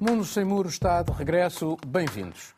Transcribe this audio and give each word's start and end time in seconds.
Mundo 0.00 0.24
Sem 0.24 0.44
Muros 0.44 0.72
está 0.72 1.02
de 1.02 1.12
regresso. 1.12 1.78
Bem-vindos. 1.86 2.52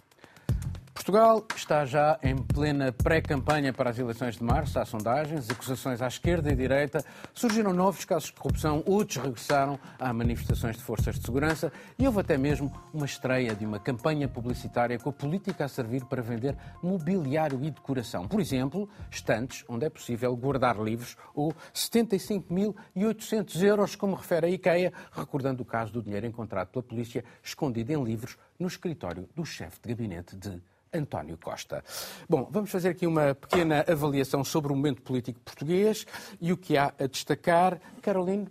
Portugal 1.07 1.47
está 1.55 1.85
já 1.85 2.19
em 2.21 2.37
plena 2.37 2.91
pré-campanha 2.91 3.73
para 3.73 3.91
as 3.91 3.97
eleições 3.97 4.39
de 4.39 4.43
março. 4.43 4.77
Há 4.77 4.85
sondagens, 4.85 5.49
acusações 5.49 6.03
à 6.03 6.09
esquerda 6.09 6.51
e 6.51 6.57
direita. 6.57 7.05
Surgiram 7.33 7.73
novos 7.73 8.05
casos 8.05 8.31
de 8.31 8.33
corrupção, 8.33 8.83
outros 8.85 9.19
regressaram 9.19 9.79
a 10.01 10.13
manifestações 10.13 10.77
de 10.77 10.83
forças 10.83 11.17
de 11.17 11.25
segurança 11.25 11.73
e 11.97 12.05
houve 12.09 12.19
até 12.19 12.37
mesmo 12.37 12.73
uma 12.93 13.07
estreia 13.07 13.55
de 13.55 13.65
uma 13.65 13.79
campanha 13.79 14.27
publicitária 14.27 14.99
com 14.99 15.11
a 15.11 15.13
política 15.13 15.67
a 15.67 15.69
servir 15.69 16.05
para 16.07 16.21
vender 16.21 16.57
mobiliário 16.83 17.63
e 17.63 17.71
decoração. 17.71 18.27
Por 18.27 18.41
exemplo, 18.41 18.89
estantes 19.09 19.65
onde 19.69 19.87
é 19.87 19.89
possível 19.89 20.37
guardar 20.37 20.77
livros 20.77 21.17
ou 21.37 21.55
75.800 21.73 23.63
euros, 23.63 23.95
como 23.95 24.17
refere 24.17 24.47
a 24.47 24.51
IKEA, 24.51 24.93
recordando 25.13 25.63
o 25.63 25.67
caso 25.67 25.93
do 25.93 26.03
dinheiro 26.03 26.27
encontrado 26.27 26.67
pela 26.71 26.83
polícia 26.83 27.25
escondido 27.45 27.93
em 27.93 28.03
livros 28.03 28.37
no 28.59 28.67
escritório 28.67 29.29
do 29.37 29.45
chefe 29.45 29.79
de 29.81 29.91
gabinete 29.91 30.35
de 30.35 30.61
António 30.97 31.39
Costa. 31.39 31.85
Bom, 32.29 32.49
vamos 32.51 32.71
fazer 32.71 32.91
aqui 32.91 33.07
uma 33.07 33.35
pequena 33.35 33.85
avaliação 33.89 34.43
sobre 34.43 34.73
o 34.73 34.77
momento 34.77 35.03
político 35.03 35.39
português 35.41 36.07
e 36.41 36.53
o 36.53 36.57
que 36.57 36.77
há 36.77 36.93
a 36.99 37.07
destacar. 37.07 37.81
Caroline, 38.03 38.49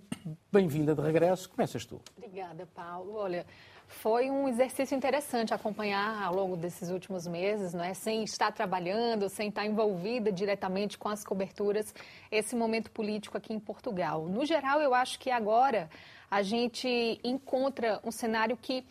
bem-vinda 0.52 0.96
de 0.96 1.02
regresso. 1.02 1.50
Começas 1.50 1.86
tu. 1.86 2.02
Obrigada, 2.18 2.68
Paulo. 2.74 3.16
Olha, 3.16 3.46
foi 3.88 4.30
um 4.30 4.48
exercício 4.48 4.96
interessante 4.96 5.54
acompanhar 5.54 6.24
ao 6.24 6.36
longo 6.36 6.56
desses 6.56 6.90
últimos 6.90 7.28
meses, 7.28 7.74
não 7.74 7.84
é? 7.84 7.94
sem 7.94 8.24
estar 8.24 8.52
trabalhando, 8.52 9.30
sem 9.30 9.50
estar 9.50 9.66
envolvida 9.66 10.32
diretamente 10.32 10.98
com 10.98 11.10
as 11.10 11.24
coberturas, 11.24 11.94
esse 12.32 12.56
momento 12.56 12.92
político 12.92 13.38
aqui 13.38 13.54
em 13.54 13.60
Portugal. 13.60 14.26
No 14.28 14.46
geral, 14.46 14.82
eu 14.82 14.94
acho 14.94 15.20
que 15.20 15.30
agora 15.30 15.90
a 16.30 16.42
gente 16.42 17.20
encontra 17.24 18.00
um 18.04 18.12
cenário 18.12 18.58
que 18.58 18.86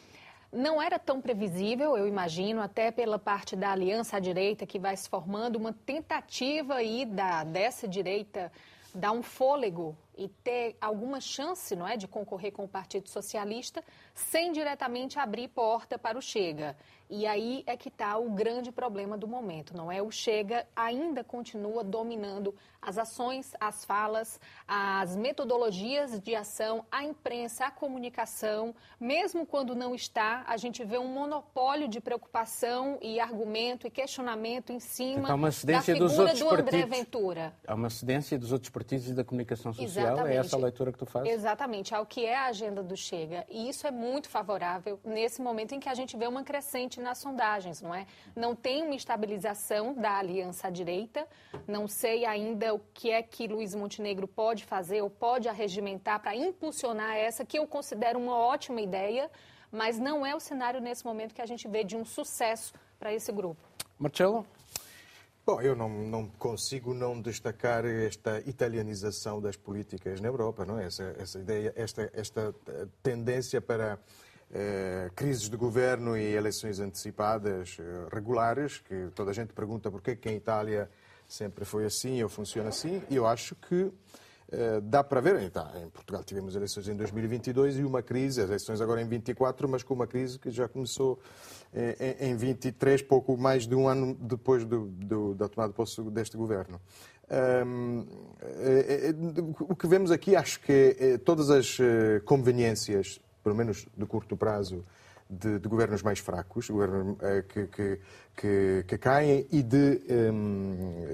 não 0.54 0.80
era 0.80 0.98
tão 0.98 1.20
previsível, 1.20 1.96
eu 1.96 2.06
imagino, 2.06 2.62
até 2.62 2.90
pela 2.90 3.18
parte 3.18 3.56
da 3.56 3.72
aliança 3.72 4.16
à 4.16 4.20
direita 4.20 4.64
que 4.64 4.78
vai 4.78 4.96
se 4.96 5.08
formando, 5.08 5.56
uma 5.56 5.72
tentativa 5.72 6.76
aí 6.76 7.04
da, 7.04 7.42
dessa 7.44 7.88
direita 7.88 8.52
dar 8.94 9.10
um 9.10 9.22
fôlego 9.22 9.96
e 10.16 10.28
ter 10.28 10.76
alguma 10.80 11.20
chance 11.20 11.74
não 11.74 11.86
é, 11.86 11.96
de 11.96 12.06
concorrer 12.06 12.52
com 12.52 12.64
o 12.64 12.68
Partido 12.68 13.08
Socialista 13.08 13.82
sem 14.14 14.52
diretamente 14.52 15.18
abrir 15.18 15.48
porta 15.48 15.98
para 15.98 16.16
o 16.16 16.22
Chega. 16.22 16.76
E 17.10 17.26
aí 17.26 17.62
é 17.66 17.76
que 17.76 17.88
está 17.88 18.16
o 18.16 18.30
grande 18.30 18.72
problema 18.72 19.16
do 19.18 19.28
momento, 19.28 19.76
não 19.76 19.92
é? 19.92 20.00
O 20.00 20.10
Chega 20.10 20.66
ainda 20.74 21.22
continua 21.22 21.84
dominando 21.84 22.54
as 22.80 22.98
ações, 22.98 23.52
as 23.60 23.84
falas, 23.84 24.40
as 24.66 25.14
metodologias 25.14 26.18
de 26.20 26.34
ação, 26.34 26.84
a 26.90 27.04
imprensa, 27.04 27.66
a 27.66 27.70
comunicação. 27.70 28.74
Mesmo 28.98 29.44
quando 29.46 29.74
não 29.74 29.94
está, 29.94 30.44
a 30.46 30.56
gente 30.56 30.84
vê 30.84 30.98
um 30.98 31.08
monopólio 31.08 31.88
de 31.88 32.00
preocupação 32.00 32.98
e 33.00 33.20
argumento 33.20 33.86
e 33.86 33.90
questionamento 33.90 34.70
em 34.70 34.80
cima 34.80 35.24
então, 35.24 35.36
uma 35.36 35.50
da 35.50 35.82
figura 35.82 36.34
do 36.34 36.50
André 36.50 36.62
partidos. 36.62 36.98
Ventura. 36.98 37.54
Há 37.66 37.74
uma 37.74 37.90
cedência 37.90 38.38
dos 38.38 38.52
outros 38.52 38.70
partidos 38.70 39.08
e 39.08 39.14
da 39.14 39.24
comunicação 39.24 39.72
social. 39.72 40.06
Exatamente. 40.06 40.36
É 40.36 40.40
essa 40.40 40.56
a 40.56 40.58
leitura 40.58 40.92
que 40.92 40.98
tu 40.98 41.06
fazes? 41.06 41.32
Exatamente, 41.32 41.94
ao 41.94 42.06
que 42.06 42.24
é 42.24 42.36
a 42.36 42.46
agenda 42.46 42.82
do 42.82 42.96
Chega. 42.96 43.46
E 43.48 43.68
isso 43.68 43.86
é 43.86 43.90
muito 43.90 44.03
favorável 44.28 45.00
nesse 45.04 45.40
momento 45.40 45.74
em 45.74 45.80
que 45.80 45.88
a 45.88 45.94
gente 45.94 46.16
vê 46.16 46.26
uma 46.26 46.42
crescente 46.42 47.00
nas 47.00 47.18
sondagens, 47.18 47.80
não 47.80 47.94
é? 47.94 48.06
Não 48.34 48.54
tem 48.54 48.82
uma 48.82 48.94
estabilização 48.94 49.94
da 49.94 50.18
aliança 50.18 50.68
à 50.68 50.70
direita, 50.70 51.26
não 51.66 51.88
sei 51.88 52.24
ainda 52.24 52.74
o 52.74 52.80
que 52.92 53.10
é 53.10 53.22
que 53.22 53.46
Luiz 53.46 53.74
Montenegro 53.74 54.28
pode 54.28 54.64
fazer 54.64 55.02
ou 55.02 55.10
pode 55.10 55.48
arregimentar 55.48 56.20
para 56.20 56.36
impulsionar 56.36 57.16
essa, 57.16 57.44
que 57.44 57.58
eu 57.58 57.66
considero 57.66 58.18
uma 58.18 58.36
ótima 58.36 58.80
ideia, 58.80 59.30
mas 59.70 59.98
não 59.98 60.24
é 60.24 60.34
o 60.34 60.40
cenário 60.40 60.80
nesse 60.80 61.04
momento 61.04 61.34
que 61.34 61.42
a 61.42 61.46
gente 61.46 61.66
vê 61.66 61.82
de 61.82 61.96
um 61.96 62.04
sucesso 62.04 62.72
para 62.98 63.12
esse 63.12 63.32
grupo. 63.32 63.60
Marcelo? 63.98 64.46
Bom, 65.46 65.60
eu 65.60 65.76
não, 65.76 65.90
não, 65.90 66.26
consigo 66.26 66.94
não 66.94 67.20
destacar 67.20 67.84
esta 67.84 68.40
italianização 68.46 69.42
das 69.42 69.56
políticas 69.56 70.18
na 70.18 70.28
Europa, 70.28 70.64
não 70.64 70.78
é? 70.78 70.86
Essa, 70.86 71.14
essa 71.18 71.38
ideia, 71.38 71.70
esta, 71.76 72.10
esta 72.14 72.54
tendência 73.02 73.60
para 73.60 73.98
eh, 74.50 75.10
crises 75.14 75.50
de 75.50 75.56
governo 75.58 76.16
e 76.16 76.32
eleições 76.34 76.80
antecipadas 76.80 77.76
eh, 77.78 78.08
regulares, 78.10 78.78
que 78.78 79.10
toda 79.14 79.32
a 79.32 79.34
gente 79.34 79.52
pergunta 79.52 79.90
porquê 79.90 80.16
que 80.16 80.30
em 80.30 80.36
Itália 80.36 80.88
sempre 81.28 81.66
foi 81.66 81.84
assim 81.84 82.22
ou 82.22 82.28
funciona 82.30 82.70
assim, 82.70 83.02
e 83.10 83.16
eu 83.16 83.26
acho 83.26 83.54
que 83.54 83.74
eh, 83.84 83.90
dá 84.82 85.02
para 85.02 85.20
ver, 85.20 85.42
então, 85.42 85.66
em 85.82 85.88
Portugal 85.88 86.22
tivemos 86.24 86.54
eleições 86.54 86.88
em 86.88 86.96
2022 86.96 87.78
e 87.78 87.84
uma 87.84 88.02
crise, 88.02 88.40
as 88.40 88.48
eleições 88.48 88.80
agora 88.80 89.00
em 89.02 89.06
24, 89.06 89.68
mas 89.68 89.82
com 89.82 89.94
uma 89.94 90.06
crise 90.06 90.38
que 90.38 90.50
já 90.50 90.68
começou 90.68 91.18
eh, 91.72 92.16
em 92.20 92.36
23, 92.36 93.02
pouco 93.02 93.36
mais 93.36 93.66
de 93.66 93.74
um 93.74 93.88
ano 93.88 94.14
depois 94.14 94.64
do, 94.64 94.86
do, 94.86 95.34
da 95.34 95.48
tomada 95.48 95.72
de 95.72 95.76
posse 95.76 96.02
deste 96.10 96.36
governo. 96.36 96.80
Um, 97.66 98.06
eh, 98.42 99.14
o 99.60 99.74
que 99.74 99.86
vemos 99.86 100.10
aqui, 100.10 100.36
acho 100.36 100.60
que 100.60 101.18
todas 101.24 101.50
as 101.50 101.78
conveniências, 102.24 103.20
pelo 103.42 103.54
menos 103.54 103.86
de 103.96 104.06
curto 104.06 104.36
prazo, 104.36 104.84
de, 105.34 105.58
de, 105.58 105.68
governos 105.68 106.02
mais 106.02 106.18
fracos, 106.18 106.68
governos 106.68 107.16
que, 107.48 107.66
que, 107.66 108.00
que, 108.36 108.84
que 108.86 108.98
caem 108.98 109.46
e 109.50 109.62
de, 109.62 110.00
um, 110.32 111.04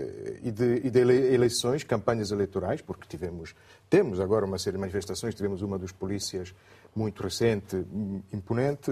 e, 0.43 0.51
de, 0.51 0.81
e 0.85 0.91
de, 0.91 1.01
eleições, 1.01 1.85
campanhas 1.85 2.31
eleitorais, 2.31 2.81
porque 2.83 3.07
tivemos, 3.09 3.55
temos 3.89 4.21
agora 4.21 4.45
uma 4.45 4.59
série 4.59 4.77
de 4.77 4.81
manifestações, 4.81 5.35
tivemos 5.35 5.63
uma 5.63 5.79
dos 5.79 5.93
polícias 5.93 6.55
muito 6.95 7.23
recente, 7.23 7.77
imponente, 8.33 8.91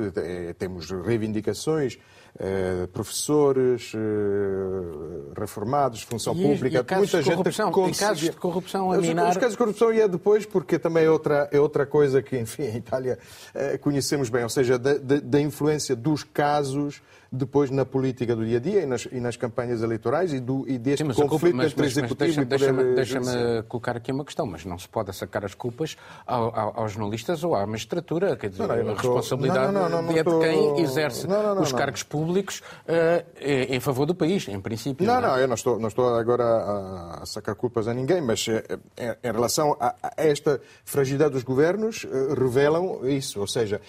temos 0.59 0.91
reivindicações, 0.91 1.98
eh, 2.41 2.86
professores, 2.92 3.92
eh, 3.97 5.41
reformados, 5.41 6.03
função 6.03 6.34
e, 6.34 6.42
pública, 6.42 6.87
e 6.88 6.97
muita 6.97 7.20
gente 7.20 7.34
corrupção, 7.34 7.72
conseguia... 7.72 8.08
casos 8.08 8.31
de 8.31 8.37
corrupção 8.37 8.92
a 8.92 8.98
minar... 8.98 9.31
Os, 9.31 9.37
casos 9.37 9.53
de 9.53 9.58
corrupção 9.58 9.92
e 9.92 10.00
é 10.00 10.06
depois, 10.06 10.47
porque 10.47 10.78
também 10.78 11.04
é 11.04 11.10
outra, 11.10 11.48
é 11.50 11.58
outra 11.58 11.84
coisa 11.84 12.22
que, 12.22 12.38
enfim, 12.38 12.62
em 12.62 12.76
Itália 12.76 13.19
eh, 13.53 13.76
conhecemos 13.78 14.31
bem, 14.31 14.44
ou 14.44 14.48
seja, 14.48 14.78
da, 14.78 14.94
da 14.94 15.41
influência 15.41 15.97
dos 15.97 16.22
casos 16.22 17.03
depois 17.30 17.70
na 17.70 17.84
política 17.84 18.34
do 18.34 18.44
dia 18.44 18.56
a 18.56 18.60
dia 18.60 18.82
e 18.82 18.86
nas, 18.86 19.06
e 19.10 19.20
nas 19.20 19.36
campanhas 19.36 19.82
eleitorais 19.82 20.32
e, 20.32 20.40
do, 20.40 20.68
e 20.68 20.78
deste 20.78 21.04
Sim, 21.04 21.26
conflito 21.26 21.56
mas, 21.56 21.72
entre 21.72 21.82
mas, 21.82 21.96
executivo 21.96 22.36
mas 22.38 22.48
deixa, 22.48 22.64
e 22.70 22.72
poder 22.72 22.94
deixa-me, 22.94 23.24
deixa 23.24 23.62
colocar 23.68 23.96
aqui 23.96 24.10
uma 24.10 24.24
questão, 24.24 24.46
mas 24.46 24.64
não 24.64 24.78
se 24.78 24.88
pode 24.88 25.14
sacar 25.14 25.44
as 25.44 25.54
culpas 25.54 25.96
ao, 26.26 26.58
ao, 26.58 26.80
aos 26.80 26.92
jornalistas 26.92 27.44
ou 27.44 27.54
à 27.54 27.66
magistratura, 27.66 28.36
quer 28.36 28.48
dizer, 28.48 28.66
não, 28.66 28.76
não, 28.76 28.92
a 28.92 28.94
responsabilidade 28.94 29.72
não, 29.72 29.88
não, 29.88 30.10
é 30.10 30.22
de 30.22 30.38
quem 30.38 30.80
exerce 30.80 31.26
os 31.60 31.72
cargos 31.72 32.02
públicos 32.02 32.62
uh, 32.86 33.24
em 33.40 33.80
favor 33.80 34.06
do 34.06 34.14
país, 34.14 34.48
em 34.48 34.60
princípio. 34.60 35.06
Não, 35.06 35.20
não, 35.20 35.36
eu 35.36 35.46
não 35.46 35.54
estou, 35.54 35.78
não 35.78 35.88
estou 35.88 36.14
agora 36.14 36.44
a, 36.44 37.22
a 37.22 37.26
sacar 37.26 37.54
culpas 37.54 37.88
a 37.88 37.94
ninguém, 37.94 38.22
mas 38.22 38.46
em, 38.48 39.28
em 39.28 39.32
relação 39.32 39.76
a, 39.78 39.94
a, 40.02 40.12
esta 40.16 40.60
fragilidade 40.84 41.32
dos 41.32 41.42
governos, 41.42 42.06
revelam 42.38 43.06
isso, 43.06 43.40
ou 43.40 43.46
seja, 43.46 43.80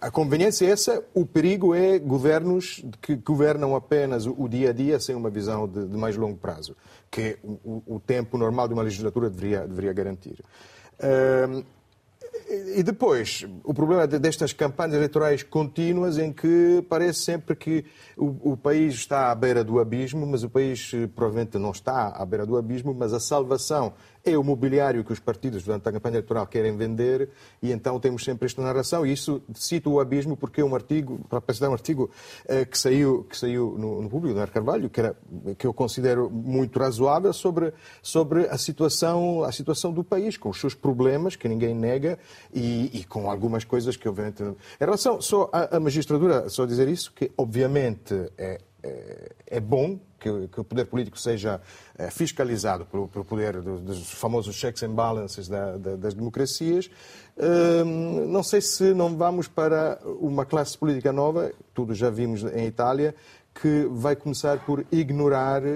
a 0.00 0.10
conveniência 0.10 0.66
é 0.66 0.70
essa, 0.70 1.04
o 1.12 1.26
perigo 1.26 1.74
é 1.74 1.98
governos 1.98 2.61
que 3.00 3.16
governam 3.16 3.74
apenas 3.74 4.26
o 4.26 4.48
dia 4.48 4.70
a 4.70 4.72
dia 4.72 4.98
sem 4.98 5.14
uma 5.14 5.30
visão 5.30 5.68
de, 5.68 5.86
de 5.86 5.96
mais 5.96 6.16
longo 6.16 6.36
prazo, 6.36 6.76
que 7.10 7.38
o, 7.42 7.82
o, 7.86 8.00
tempo 8.00 8.36
normal 8.38 8.68
de 8.68 8.74
uma 8.74 8.82
legislatura 8.82 9.28
deveria, 9.28 9.66
deveria 9.66 9.92
garantir. 9.92 10.42
E 12.76 12.82
depois, 12.82 13.46
o 13.64 13.72
problema 13.72 14.06
destas 14.06 14.52
campanhas 14.52 14.94
eleitorais 14.94 15.42
contínuas 15.42 16.18
em 16.18 16.32
que 16.32 16.84
parece 16.88 17.20
sempre 17.20 17.56
que 17.56 17.84
o, 18.16 18.52
o, 18.52 18.56
país 18.56 18.94
está 18.94 19.30
à 19.30 19.34
beira 19.34 19.64
do 19.64 19.78
abismo, 19.78 20.26
mas 20.26 20.42
o 20.42 20.50
país 20.50 20.90
eh, 20.94 21.06
provavelmente 21.06 21.56
não 21.56 21.70
está 21.70 22.08
à 22.08 22.26
beira 22.26 22.44
do 22.44 22.58
abismo, 22.58 22.92
mas 22.92 23.14
a 23.14 23.20
salvação 23.20 23.94
é 24.24 24.36
o 24.36 24.44
mobiliário 24.44 25.04
que 25.04 25.12
os 25.12 25.18
partidos 25.18 25.62
durante 25.62 25.88
a 25.88 25.92
campanha 25.92 26.16
eleitoral 26.16 26.46
querem 26.46 26.76
vender 26.76 27.28
e 27.60 27.72
então 27.72 27.98
temos 27.98 28.24
sempre 28.24 28.46
esta 28.46 28.62
narração. 28.62 29.04
E 29.06 29.12
isso 29.12 29.42
cita 29.54 29.88
o 29.88 30.00
abismo 30.00 30.36
porque 30.36 30.60
é 30.60 30.64
um 30.64 30.74
artigo, 30.74 31.20
para 31.28 31.54
citar 31.54 31.68
um 31.68 31.72
artigo 31.72 32.10
eh, 32.46 32.64
que 32.64 32.78
saiu, 32.78 33.24
que 33.24 33.36
saiu 33.36 33.76
no, 33.78 34.02
no 34.02 34.08
público, 34.08 34.38
no 34.38 34.48
Carvalho, 34.48 34.88
que, 34.88 35.00
era, 35.00 35.16
que 35.58 35.66
eu 35.66 35.74
considero 35.74 36.30
muito 36.30 36.78
razoável 36.78 37.32
sobre, 37.32 37.72
sobre 38.00 38.46
a, 38.46 38.58
situação, 38.58 39.44
a 39.44 39.52
situação 39.52 39.92
do 39.92 40.04
país, 40.04 40.36
com 40.36 40.50
os 40.50 40.60
seus 40.60 40.74
problemas, 40.74 41.36
que 41.36 41.48
ninguém 41.48 41.74
nega, 41.74 42.18
e, 42.52 42.90
e 42.92 43.04
com 43.04 43.30
algumas 43.30 43.64
coisas 43.64 43.96
que 43.96 44.08
obviamente... 44.08 44.42
Em 44.42 44.56
relação 44.80 45.20
só 45.20 45.50
à, 45.52 45.76
à 45.76 45.80
magistratura, 45.80 46.48
só 46.48 46.66
dizer 46.66 46.88
isso, 46.88 47.12
que 47.12 47.30
obviamente 47.36 48.14
é, 48.38 48.58
é, 48.82 49.32
é 49.46 49.60
bom 49.60 49.98
que, 50.18 50.48
que, 50.48 50.60
o 50.60 50.64
poder 50.64 50.86
político 50.86 51.18
seja 51.18 51.60
é, 51.96 52.10
fiscalizado 52.10 52.86
pelo, 52.86 53.08
pelo 53.08 53.24
poder 53.24 53.60
do, 53.60 53.78
dos 53.78 54.12
famosos 54.12 54.54
checks 54.54 54.82
and 54.82 54.92
balances 54.92 55.48
da, 55.48 55.76
da, 55.76 55.96
das 55.96 56.14
democracias. 56.14 56.90
Hum, 57.36 58.26
não 58.28 58.42
sei 58.42 58.60
se 58.60 58.92
não 58.94 59.16
vamos 59.16 59.48
para 59.48 59.98
uma 60.04 60.44
classe 60.44 60.76
política 60.76 61.12
nova, 61.12 61.52
tudo 61.74 61.94
já 61.94 62.10
vimos 62.10 62.44
em 62.44 62.66
Itália, 62.66 63.14
que 63.54 63.86
vai 63.90 64.16
começar 64.16 64.58
por 64.64 64.84
ignorar 64.90 65.62
uh, 65.62 65.68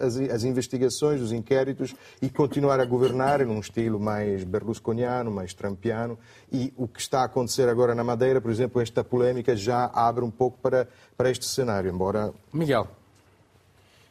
as, 0.00 0.16
as, 0.16 0.44
investigações, 0.44 1.20
os 1.20 1.32
inquéritos 1.32 1.94
e 2.20 2.28
continuar 2.28 2.78
a 2.78 2.84
governar 2.84 3.44
num 3.46 3.58
estilo 3.58 3.98
mais 3.98 4.44
berlusconiano, 4.44 5.30
mais 5.30 5.54
trumpiano. 5.54 6.18
E 6.52 6.72
o 6.76 6.86
que 6.86 7.00
está 7.00 7.22
a 7.22 7.24
acontecer 7.24 7.68
agora 7.68 7.94
na 7.94 8.04
Madeira, 8.04 8.40
por 8.40 8.50
exemplo, 8.50 8.82
esta 8.82 9.02
polémica 9.02 9.56
já 9.56 9.86
abre 9.86 10.24
um 10.24 10.30
pouco 10.30 10.58
para, 10.58 10.86
para 11.16 11.30
este 11.30 11.46
cenário, 11.46 11.90
embora... 11.90 12.32
Miguel. 12.52 12.86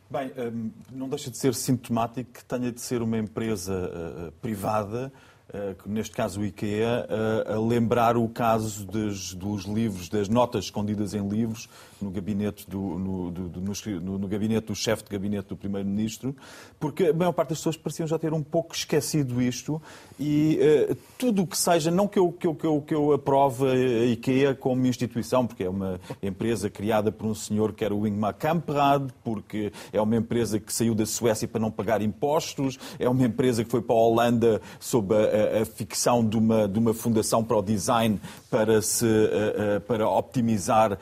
Bem, 0.09 0.31
hum, 0.37 0.71
não 0.91 1.09
deixa 1.09 1.29
de 1.29 1.37
ser 1.37 1.53
sintomático 1.53 2.31
que 2.31 2.45
tenha 2.45 2.71
de 2.71 2.79
ser 2.79 3.01
uma 3.01 3.17
empresa 3.17 3.73
uh, 3.73 4.31
privada 4.41 5.11
eh, 5.13 5.36
neste 5.85 6.15
caso 6.15 6.41
o 6.41 6.45
IKEA, 6.45 7.07
a 7.47 7.59
lembrar 7.59 8.17
o 8.17 8.27
caso 8.27 8.85
dos, 8.85 9.33
dos 9.33 9.63
livros, 9.63 10.09
das 10.09 10.27
notas 10.27 10.65
escondidas 10.65 11.13
em 11.13 11.27
livros, 11.27 11.69
no 12.01 12.11
gabinete 12.11 12.69
do, 12.69 12.79
no, 12.79 13.31
do, 13.31 13.61
no, 13.61 14.17
no, 14.19 14.27
gabinete 14.27 14.67
do 14.67 14.75
chefe 14.75 15.03
de 15.03 15.09
gabinete 15.09 15.47
do 15.47 15.55
primeiro-ministro, 15.55 16.35
porque 16.79 17.05
a 17.05 17.13
maior 17.13 17.31
parte 17.31 17.49
das 17.49 17.59
pessoas 17.59 17.77
pareciam 17.77 18.07
já 18.07 18.17
ter 18.17 18.33
um 18.33 18.43
pouco 18.43 18.75
esquecido 18.75 19.41
isto 19.41 19.81
e 20.19 20.59
uh, 20.91 20.97
tudo 21.17 21.43
o 21.43 21.47
que 21.47 21.57
seja, 21.57 21.91
não 21.91 22.07
que 22.07 22.19
eu, 22.19 22.31
que, 22.31 22.47
eu, 22.47 22.55
que, 22.55 22.65
eu, 22.65 22.81
que 22.81 22.95
eu 22.95 23.13
aprove 23.13 23.65
a 23.67 24.05
IKEA 24.05 24.55
como 24.55 24.85
instituição, 24.85 25.45
porque 25.45 25.63
é 25.63 25.69
uma 25.69 25.99
empresa 26.21 26.69
criada 26.69 27.11
por 27.11 27.27
um 27.27 27.35
senhor 27.35 27.73
que 27.73 27.83
era 27.83 27.93
o 27.93 28.07
Ingmar 28.07 28.35
Kamprad, 28.35 29.09
porque 29.23 29.71
é 29.91 30.01
uma 30.01 30.15
empresa 30.15 30.59
que 30.59 30.73
saiu 30.73 30.95
da 30.95 31.05
Suécia 31.05 31.47
para 31.47 31.59
não 31.59 31.71
pagar 31.71 32.01
impostos, 32.01 32.77
é 32.99 33.09
uma 33.09 33.25
empresa 33.25 33.63
que 33.63 33.69
foi 33.69 33.81
para 33.81 33.95
a 33.95 33.99
Holanda 33.99 34.61
sob 34.79 35.13
a, 35.13 35.59
a, 35.59 35.61
a 35.61 35.65
ficção 35.65 36.27
de 36.27 36.37
uma, 36.37 36.67
de 36.67 36.79
uma 36.79 36.93
fundação 36.93 37.43
para 37.43 37.57
o 37.57 37.61
design 37.61 38.19
para, 38.49 38.81
se, 38.81 39.05
uh, 39.05 39.77
uh, 39.77 39.81
para 39.81 40.09
optimizar 40.09 40.97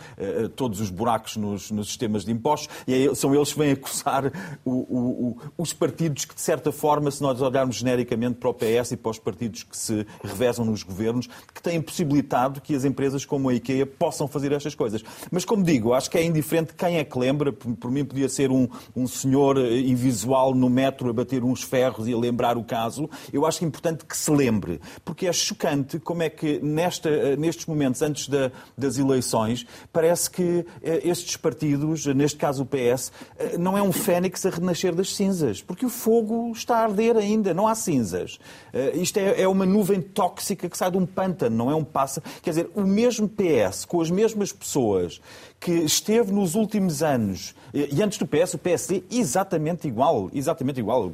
todos 0.56 0.80
os 0.82 0.85
os 0.86 0.90
buracos 0.90 1.38
nos, 1.38 1.72
nos 1.72 1.88
sistemas 1.88 2.24
de 2.26 2.32
impostos, 2.32 2.70
e 2.88 3.08
é, 3.08 3.16
são 3.16 3.34
eles 3.34 3.52
que 3.52 3.60
vêm 3.60 3.72
acusar 3.72 4.32
o, 4.64 4.72
o, 4.72 4.98
o, 4.98 5.38
os 5.58 5.74
partidos 5.74 6.26
que, 6.26 6.36
de 6.36 6.42
certa 6.42 6.72
forma, 6.72 7.12
se 7.12 7.22
nós 7.22 7.42
olharmos 7.42 7.76
genericamente 7.76 8.36
para 8.36 8.50
o 8.50 8.54
PS 8.54 8.92
e 8.92 8.98
para 8.98 9.12
os 9.12 9.20
partidos 9.20 9.64
que 9.64 9.78
se 9.78 10.06
revezam 10.24 10.66
nos 10.66 10.84
governos, 10.84 11.28
que 11.54 11.62
têm 11.62 11.82
possibilitado 11.82 12.62
que 12.62 12.76
as 12.76 12.86
empresas 12.86 13.26
como 13.26 13.50
a 13.50 13.54
IKEA 13.54 13.86
possam 13.86 14.28
fazer 14.28 14.52
estas 14.52 14.76
coisas. 14.76 15.04
Mas, 15.32 15.46
como 15.46 15.64
digo, 15.64 15.94
acho 15.94 16.10
que 16.10 16.18
é 16.18 16.24
indiferente 16.24 16.74
quem 16.74 16.98
é 16.98 17.04
que 17.04 17.18
lembra, 17.18 17.52
por, 17.52 17.76
por 17.76 17.92
mim 17.92 18.06
podia 18.06 18.30
ser 18.30 18.52
um, 18.52 18.68
um 18.96 19.08
senhor 19.08 19.58
eh, 19.58 19.80
invisual 19.80 20.54
no 20.54 20.70
metro 20.70 21.10
a 21.10 21.14
bater 21.14 21.44
uns 21.44 21.64
ferros 21.64 22.08
e 22.08 22.14
a 22.14 22.18
lembrar 22.18 22.58
o 22.58 22.64
caso, 22.64 23.10
eu 23.32 23.46
acho 23.46 23.64
importante 23.66 24.06
que 24.06 24.16
se 24.16 24.32
lembre, 24.32 24.80
porque 25.04 25.28
é 25.28 25.34
chocante 25.34 26.00
como 26.00 26.24
é 26.24 26.30
que 26.30 26.60
nesta, 26.60 27.10
eh, 27.10 27.36
nestes 27.36 27.66
momentos, 27.66 28.02
antes 28.02 28.28
da, 28.28 28.52
das 28.78 28.98
eleições, 28.98 29.66
parece 29.92 30.30
que 30.30 30.66
estes 30.84 31.38
partidos, 31.38 32.06
neste 32.08 32.38
caso 32.38 32.64
o 32.64 32.66
PS, 32.66 33.12
eh, 33.38 33.58
não 33.58 33.78
é 33.78 33.82
um 33.82 33.92
fênix 33.92 34.46
a 34.46 34.50
renascer 34.50 34.94
das 34.94 35.16
cinzas, 35.16 35.62
porque 35.62 35.86
o 35.86 35.90
fogo 35.90 36.52
está 36.52 36.78
a 36.78 36.84
arder 36.84 37.18
ainda, 37.18 37.54
não 37.54 37.68
há 37.68 37.76
cinzas. 37.76 38.40
Eh, 38.74 38.92
isto 38.96 39.18
é, 39.18 39.42
é 39.42 39.48
uma 39.48 39.66
nuvem 39.66 40.02
tóxica 40.02 40.70
que 40.70 40.78
sai 40.78 40.92
de 40.92 40.98
um 40.98 41.06
pântano, 41.06 41.56
não 41.56 41.72
é 41.72 41.76
um 41.76 41.84
pássaro. 41.84 42.26
Quer 42.42 42.50
dizer, 42.52 42.70
o 42.76 42.82
mesmo 42.82 43.30
PS, 43.30 43.86
com 43.86 44.02
as 44.02 44.10
mesmas 44.10 44.52
pessoas 44.52 45.22
que 45.60 45.72
esteve 45.72 46.32
nos 46.32 46.54
últimos 46.54 47.02
anos, 47.02 47.56
e 47.74 48.02
antes 48.02 48.18
do 48.18 48.26
PS, 48.26 48.54
o 48.54 48.58
PSD, 48.58 49.04
exatamente 49.12 49.86
igual, 49.86 50.30
exatamente 50.34 50.80
igual. 50.80 51.12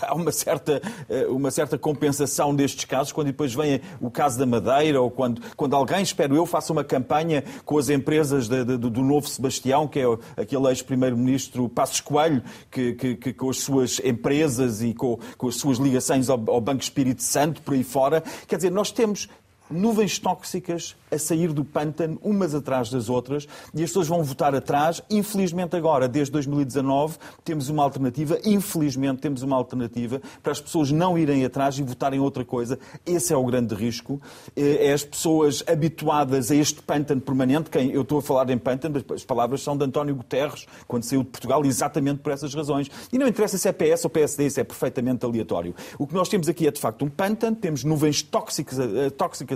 Há 0.00 0.14
uma 0.14 0.32
certa, 0.32 0.80
uma 1.28 1.50
certa 1.50 1.76
compensação 1.76 2.54
destes 2.54 2.86
casos, 2.86 3.12
quando 3.12 3.26
depois 3.26 3.52
vem 3.52 3.80
o 4.00 4.10
caso 4.10 4.38
da 4.38 4.46
Madeira, 4.46 5.02
ou 5.02 5.10
quando, 5.10 5.42
quando 5.56 5.76
alguém, 5.76 6.00
espero 6.02 6.34
eu, 6.34 6.46
faça 6.46 6.72
uma 6.72 6.82
campanha 6.82 7.44
com 7.64 7.76
as 7.76 7.90
empresas 7.90 8.48
de, 8.48 8.64
de, 8.64 8.78
do 8.78 9.02
novo 9.02 9.28
Sebastião, 9.28 9.86
que 9.86 10.00
é 10.00 10.04
aquele 10.34 10.66
ex-primeiro-ministro 10.68 11.68
Passos 11.68 12.00
Coelho, 12.00 12.42
que, 12.70 12.94
que, 12.94 13.16
que, 13.16 13.32
com 13.34 13.50
as 13.50 13.58
suas 13.58 14.00
empresas 14.02 14.80
e 14.80 14.94
com, 14.94 15.18
com 15.36 15.48
as 15.48 15.56
suas 15.56 15.76
ligações 15.76 16.30
ao, 16.30 16.42
ao 16.48 16.60
Banco 16.60 16.82
Espírito 16.82 17.22
Santo, 17.22 17.60
por 17.60 17.74
aí 17.74 17.84
fora. 17.84 18.22
Quer 18.46 18.56
dizer, 18.56 18.70
nós 18.70 18.90
temos 18.90 19.28
nuvens 19.70 20.18
tóxicas 20.18 20.96
a 21.10 21.18
sair 21.18 21.52
do 21.52 21.64
pântano, 21.64 22.18
umas 22.22 22.54
atrás 22.54 22.90
das 22.90 23.08
outras, 23.08 23.46
e 23.74 23.82
as 23.82 23.90
pessoas 23.90 24.08
vão 24.08 24.22
votar 24.22 24.54
atrás. 24.54 25.02
Infelizmente, 25.10 25.76
agora, 25.76 26.08
desde 26.08 26.32
2019, 26.32 27.18
temos 27.44 27.68
uma 27.68 27.82
alternativa. 27.82 28.38
Infelizmente, 28.44 29.20
temos 29.20 29.42
uma 29.42 29.56
alternativa 29.56 30.20
para 30.42 30.52
as 30.52 30.60
pessoas 30.60 30.90
não 30.90 31.18
irem 31.18 31.44
atrás 31.44 31.78
e 31.78 31.82
votarem 31.82 32.20
outra 32.20 32.44
coisa. 32.44 32.78
Esse 33.04 33.32
é 33.32 33.36
o 33.36 33.44
grande 33.44 33.74
risco. 33.74 34.20
É 34.56 34.92
as 34.92 35.04
pessoas 35.04 35.64
habituadas 35.66 36.50
a 36.50 36.54
este 36.54 36.80
pântano 36.82 37.20
permanente. 37.20 37.70
Quem, 37.70 37.90
eu 37.90 38.02
estou 38.02 38.18
a 38.18 38.22
falar 38.22 38.48
em 38.50 38.58
pântano, 38.58 39.02
as 39.14 39.24
palavras 39.24 39.62
são 39.62 39.76
de 39.76 39.84
António 39.84 40.14
Guterres, 40.14 40.66
quando 40.86 41.04
saiu 41.04 41.22
de 41.22 41.28
Portugal, 41.28 41.64
exatamente 41.64 42.20
por 42.20 42.32
essas 42.32 42.54
razões. 42.54 42.90
E 43.12 43.18
não 43.18 43.26
interessa 43.26 43.58
se 43.58 43.68
é 43.68 43.72
PS 43.72 44.04
ou 44.04 44.10
PSD, 44.10 44.46
isso 44.46 44.60
é 44.60 44.64
perfeitamente 44.64 45.24
aleatório. 45.24 45.74
O 45.98 46.06
que 46.06 46.14
nós 46.14 46.28
temos 46.28 46.48
aqui 46.48 46.66
é, 46.66 46.70
de 46.70 46.80
facto, 46.80 47.04
um 47.04 47.10
pântano, 47.10 47.56
temos 47.56 47.84
nuvens 47.84 48.22
tóxicas, 48.22 48.78
eh, 48.78 49.10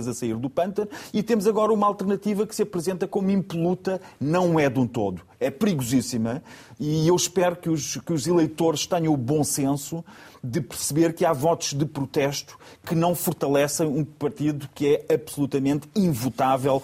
a 0.07 0.13
sair 0.13 0.35
do 0.35 0.49
pântano 0.49 0.89
e 1.13 1.23
temos 1.23 1.45
temos 1.45 1.47
agora 1.47 1.73
uma 1.73 1.85
alternativa 1.85 2.47
que 2.47 2.55
se 2.55 2.63
apresenta 2.63 3.07
como 3.07 3.29
impoluta, 3.29 4.01
não 4.19 4.59
é 4.59 4.69
de 4.69 4.79
um 4.79 4.87
todo. 4.87 5.21
É 5.39 5.51
perigosíssima 5.51 6.41
e 6.79 7.07
eu 7.07 7.15
espero 7.15 7.55
que 7.55 7.69
os, 7.69 7.97
que 7.97 8.13
os 8.13 8.25
eleitores 8.25 8.87
tenham 8.87 9.13
o 9.13 9.17
bom 9.17 9.43
senso 9.43 10.03
de 10.43 10.61
perceber 10.61 11.13
que 11.13 11.25
há 11.25 11.33
votos 11.33 11.73
de 11.73 11.85
protesto 11.85 12.57
que 12.85 12.95
não 12.95 13.13
fortalecem 13.13 13.85
um 13.85 14.03
partido 14.03 14.69
que 14.73 14.95
é 14.95 15.13
absolutamente 15.13 15.87
invotável 15.95 16.81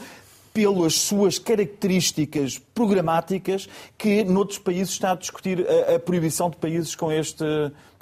pelas 0.54 0.96
suas 0.96 1.40
características 1.40 2.58
programáticas 2.74 3.70
que 3.98 4.24
noutros 4.24 4.60
países 4.60 4.94
está 4.94 5.14
a 5.14 5.16
discutir 5.16 5.66
a, 5.66 5.96
a 5.96 6.00
proibição 6.00 6.50
de 6.50 6.58
países 6.58 6.94
com 6.94 7.10
este, 7.10 7.46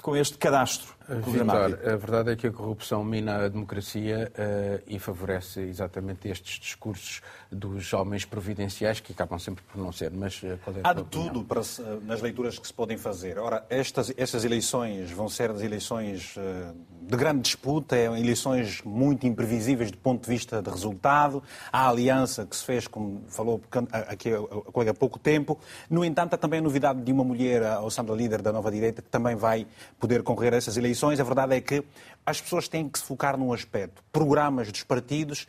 com 0.02 0.16
este 0.16 0.36
cadastro. 0.36 0.99
Vitor, 1.18 1.92
a 1.92 1.96
verdade 1.96 2.30
é 2.30 2.36
que 2.36 2.46
a 2.46 2.52
corrupção 2.52 3.02
mina 3.02 3.44
a 3.44 3.48
democracia 3.48 4.30
uh, 4.30 4.82
e 4.86 4.98
favorece 4.98 5.60
exatamente 5.60 6.28
estes 6.28 6.60
discursos 6.60 7.20
dos 7.50 7.92
homens 7.92 8.24
providenciais 8.24 9.00
que 9.00 9.12
acabam 9.12 9.38
sempre 9.38 9.64
por 9.64 9.82
não 9.82 9.90
ser. 9.90 10.12
Mas 10.12 10.40
uh, 10.42 10.56
qual 10.62 10.76
é 10.76 10.80
a 10.84 10.90
Há 10.90 10.92
de 10.92 11.02
tudo 11.04 11.42
para, 11.42 11.62
nas 12.02 12.20
leituras 12.20 12.58
que 12.58 12.66
se 12.66 12.72
podem 12.72 12.96
fazer. 12.96 13.38
Ora, 13.38 13.66
estas, 13.68 14.12
estas 14.16 14.44
eleições 14.44 15.10
vão 15.10 15.28
ser 15.28 15.50
as 15.50 15.62
eleições 15.62 16.36
uh, 16.36 16.74
de 17.02 17.16
grande 17.16 17.40
disputa, 17.40 17.96
é, 17.96 18.04
eleições 18.04 18.80
muito 18.84 19.26
imprevisíveis 19.26 19.90
do 19.90 19.98
ponto 19.98 20.22
de 20.22 20.30
vista 20.30 20.62
de 20.62 20.70
resultado. 20.70 21.42
Há 21.72 21.86
a 21.86 21.88
aliança 21.88 22.46
que 22.46 22.54
se 22.54 22.64
fez, 22.64 22.86
como 22.86 23.24
falou 23.28 23.60
aqui 24.06 24.32
a 24.32 24.38
colega 24.70 24.92
há 24.92 24.94
pouco 24.94 25.18
tempo. 25.18 25.58
No 25.88 26.04
entanto, 26.04 26.34
há 26.34 26.36
também 26.36 26.60
a 26.60 26.62
novidade 26.62 27.02
de 27.02 27.10
uma 27.10 27.24
mulher, 27.24 27.64
a 27.64 27.90
Sandra 27.90 28.14
Líder 28.14 28.42
da 28.42 28.52
Nova 28.52 28.70
Direita, 28.70 29.02
que 29.02 29.08
também 29.08 29.34
vai 29.34 29.66
poder 29.98 30.22
concorrer 30.22 30.54
a 30.54 30.56
essas 30.56 30.76
eleições 30.76 30.99
eleições, 31.00 31.20
a 31.20 31.24
verdade 31.24 31.56
é 31.56 31.60
que 31.60 31.82
as 32.26 32.40
pessoas 32.40 32.68
têm 32.68 32.88
que 32.88 32.98
se 32.98 33.04
focar 33.04 33.36
num 33.36 33.52
aspecto. 33.52 34.02
Programas 34.12 34.70
dos 34.70 34.82
partidos 34.82 35.46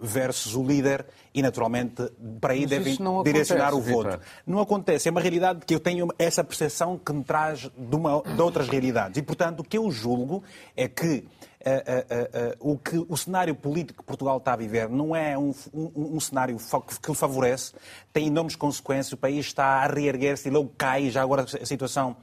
versus 0.00 0.54
o 0.54 0.62
líder 0.62 1.06
e, 1.34 1.42
naturalmente, 1.42 2.10
para 2.40 2.52
aí 2.52 2.66
devem 2.66 2.96
direcionar 3.24 3.68
acontece, 3.68 3.90
o 3.90 3.94
voto. 3.94 4.20
Não 4.46 4.60
acontece. 4.60 5.08
É 5.08 5.10
uma 5.10 5.20
realidade 5.20 5.60
que 5.66 5.74
eu 5.74 5.80
tenho 5.80 6.08
essa 6.18 6.44
percepção 6.44 6.98
que 6.98 7.12
me 7.12 7.24
traz 7.24 7.70
de, 7.76 7.96
uma, 7.96 8.22
de 8.22 8.40
outras 8.40 8.68
realidades. 8.68 9.18
E, 9.18 9.22
portanto, 9.22 9.60
o 9.60 9.64
que 9.64 9.78
eu 9.78 9.90
julgo 9.90 10.42
é 10.76 10.88
que 10.88 11.24
Uh, 11.64 11.70
uh, 11.70 12.68
uh, 12.68 12.74
o 12.74 12.78
que 12.78 13.06
o 13.08 13.16
cenário 13.16 13.54
político 13.54 14.02
que 14.02 14.06
Portugal 14.06 14.36
está 14.36 14.52
a 14.52 14.56
viver 14.56 14.86
não 14.86 15.16
é 15.16 15.38
um, 15.38 15.54
um, 15.72 16.16
um 16.16 16.20
cenário 16.20 16.58
que 17.00 17.10
lhe 17.10 17.16
favorece, 17.16 17.72
tem 18.12 18.26
enormes 18.26 18.54
consequências, 18.54 19.14
o 19.14 19.16
país 19.16 19.46
está 19.46 19.64
a 19.64 19.86
reerguer-se 19.86 20.46
e 20.46 20.50
logo 20.50 20.70
cai, 20.76 21.08
já 21.08 21.22
agora 21.22 21.44
a 21.44 21.64
situação 21.64 22.18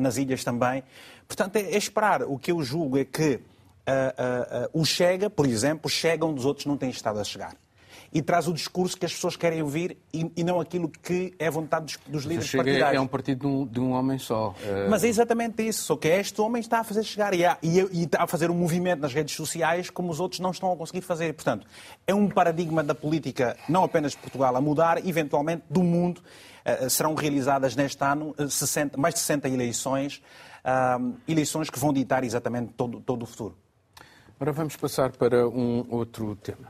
nas 0.00 0.16
ilhas 0.16 0.42
também. 0.42 0.82
Portanto, 1.28 1.56
é, 1.56 1.60
é, 1.60 1.76
esperar. 1.76 2.22
O 2.24 2.38
que 2.38 2.50
eu 2.52 2.62
julgo 2.62 2.98
é 2.98 3.04
que 3.04 3.40
o 4.72 4.84
Chega, 4.84 5.28
por 5.28 5.46
exemplo, 5.46 5.90
Chega 5.90 6.24
onde 6.24 6.40
os 6.40 6.46
outros 6.46 6.66
não 6.66 6.76
têm 6.76 6.90
estado 6.90 7.18
a 7.18 7.24
chegar 7.24 7.56
e 8.12 8.20
traz 8.20 8.46
o 8.46 8.52
discurso 8.52 8.96
que 8.96 9.06
as 9.06 9.12
pessoas 9.12 9.36
querem 9.36 9.62
ouvir 9.62 9.96
e, 10.12 10.30
e 10.36 10.44
não 10.44 10.60
aquilo 10.60 10.88
que 10.88 11.32
é 11.38 11.50
vontade 11.50 11.86
dos, 11.86 11.98
dos 12.06 12.24
líderes 12.24 12.50
Chega 12.50 12.62
partidários. 12.62 12.98
É 12.98 13.00
um 13.00 13.06
partido 13.06 13.66
de 13.70 13.80
um, 13.80 13.92
homem 13.92 14.18
só. 14.18 14.54
Eh, 14.62 14.86
Mas 14.90 15.02
é 15.02 15.08
exatamente 15.08 15.66
isso. 15.66 15.84
Só 15.84 15.96
que 15.96 16.08
este 16.08 16.38
homem 16.40 16.60
está 16.60 16.80
a 16.80 16.84
fazer 16.84 17.02
chegar 17.04 17.32
e, 17.32 17.44
há, 17.44 17.56
e, 17.62 17.80
e, 17.80 18.04
está 18.04 18.22
a 18.22 18.26
fazer 18.26 18.50
um 18.50 18.54
movimento 18.54 19.00
nas 19.00 19.14
redes 19.14 19.34
sociais 19.34 19.88
como 19.88 20.10
os 20.10 20.20
outros 20.20 20.40
não 20.40 20.50
estão 20.50 20.70
a 20.70 20.76
conseguir 20.76 21.00
fazer. 21.00 21.32
Portanto, 21.32 21.66
é 22.06 22.14
um 22.14 22.28
paradigma 22.28 22.82
da 22.84 22.94
política, 22.94 23.56
não 23.66 23.82
apenas 23.82 24.12
de 24.12 24.18
Portugal, 24.18 24.54
a 24.54 24.60
mudar, 24.60 25.04
eventualmente 25.06 25.62
do 25.70 25.82
mundo. 25.82 26.20
Uh, 26.64 26.88
serão 26.88 27.14
realizadas 27.14 27.74
neste 27.74 28.04
ano 28.04 28.36
60, 28.38 28.96
mais 28.96 29.14
de 29.14 29.20
60 29.20 29.48
eleições, 29.48 30.22
uh, 30.64 31.12
eleições 31.26 31.68
que 31.68 31.76
vão 31.76 31.92
ditar 31.92 32.22
exatamente 32.22 32.72
todo, 32.76 33.00
todo 33.00 33.24
o 33.24 33.26
futuro. 33.26 33.56
Agora 34.42 34.56
vamos 34.56 34.74
passar 34.74 35.12
para 35.12 35.46
um 35.46 35.86
outro 35.88 36.34
tema. 36.34 36.66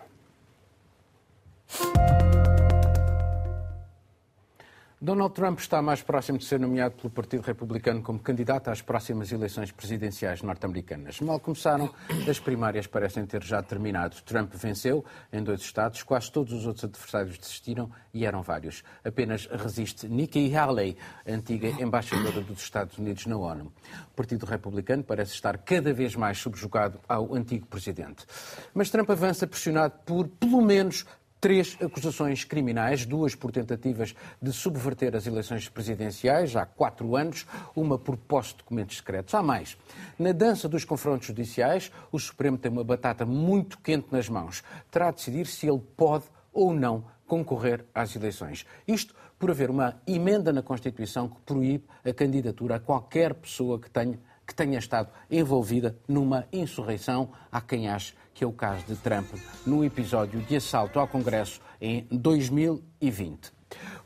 Donald 5.04 5.34
Trump 5.34 5.58
está 5.58 5.82
mais 5.82 6.00
próximo 6.00 6.38
de 6.38 6.44
ser 6.44 6.60
nomeado 6.60 6.94
pelo 6.94 7.10
Partido 7.10 7.42
Republicano 7.42 8.00
como 8.00 8.20
candidato 8.20 8.70
às 8.70 8.80
próximas 8.80 9.32
eleições 9.32 9.72
presidenciais 9.72 10.42
norte-americanas. 10.42 11.20
Mal 11.20 11.40
começaram, 11.40 11.92
as 12.30 12.38
primárias 12.38 12.86
parecem 12.86 13.26
ter 13.26 13.42
já 13.42 13.60
terminado. 13.60 14.14
Trump 14.24 14.54
venceu 14.54 15.04
em 15.32 15.42
dois 15.42 15.60
estados, 15.60 16.04
quase 16.04 16.30
todos 16.30 16.52
os 16.52 16.66
outros 16.66 16.84
adversários 16.84 17.36
desistiram 17.36 17.90
e 18.14 18.24
eram 18.24 18.42
vários. 18.42 18.84
Apenas 19.04 19.46
resiste 19.46 20.06
Nikki 20.06 20.54
Haley, 20.54 20.96
antiga 21.26 21.66
embaixadora 21.82 22.40
dos 22.40 22.62
Estados 22.62 22.96
Unidos 22.96 23.26
na 23.26 23.36
ONU. 23.36 23.72
O 24.06 24.14
Partido 24.14 24.46
Republicano 24.46 25.02
parece 25.02 25.34
estar 25.34 25.58
cada 25.58 25.92
vez 25.92 26.14
mais 26.14 26.38
subjugado 26.38 27.00
ao 27.08 27.34
antigo 27.34 27.66
presidente. 27.66 28.24
Mas 28.72 28.88
Trump 28.88 29.10
avança 29.10 29.48
pressionado 29.48 29.94
por, 30.06 30.28
pelo 30.28 30.62
menos, 30.62 31.04
três 31.42 31.76
acusações 31.82 32.44
criminais, 32.44 33.04
duas 33.04 33.34
por 33.34 33.50
tentativas 33.50 34.14
de 34.40 34.52
subverter 34.52 35.16
as 35.16 35.26
eleições 35.26 35.68
presidenciais 35.68 36.54
há 36.54 36.64
quatro 36.64 37.16
anos, 37.16 37.44
uma 37.74 37.98
por 37.98 38.16
posse 38.16 38.50
de 38.50 38.58
documentos 38.58 38.98
secretos. 38.98 39.34
Há 39.34 39.42
mais. 39.42 39.76
Na 40.16 40.30
dança 40.30 40.68
dos 40.68 40.84
confrontos 40.84 41.26
judiciais, 41.26 41.90
o 42.12 42.18
Supremo 42.20 42.56
tem 42.56 42.70
uma 42.70 42.84
batata 42.84 43.26
muito 43.26 43.76
quente 43.80 44.06
nas 44.12 44.28
mãos. 44.28 44.62
Terá 44.88 45.10
de 45.10 45.16
decidir 45.16 45.48
se 45.48 45.66
ele 45.68 45.82
pode 45.96 46.26
ou 46.52 46.72
não 46.72 47.04
concorrer 47.26 47.84
às 47.92 48.14
eleições. 48.14 48.64
Isto 48.86 49.12
por 49.36 49.50
haver 49.50 49.68
uma 49.68 50.00
emenda 50.06 50.52
na 50.52 50.62
Constituição 50.62 51.26
que 51.26 51.40
proíbe 51.40 51.84
a 52.04 52.12
candidatura 52.12 52.76
a 52.76 52.80
qualquer 52.80 53.34
pessoa 53.34 53.80
que 53.80 53.90
tenha, 53.90 54.20
que 54.46 54.54
tenha 54.54 54.78
estado 54.78 55.10
envolvida 55.30 55.96
numa 56.06 56.46
insurreição, 56.52 57.30
há 57.50 57.60
quem 57.60 57.88
ache 57.88 58.14
que 58.34 58.44
é 58.44 58.46
o 58.46 58.52
caso 58.52 58.84
de 58.86 58.96
Trump 58.96 59.28
no 59.66 59.84
episódio 59.84 60.40
de 60.40 60.56
assalto 60.56 60.98
ao 60.98 61.06
Congresso 61.06 61.60
em 61.80 62.06
2020. 62.10 63.52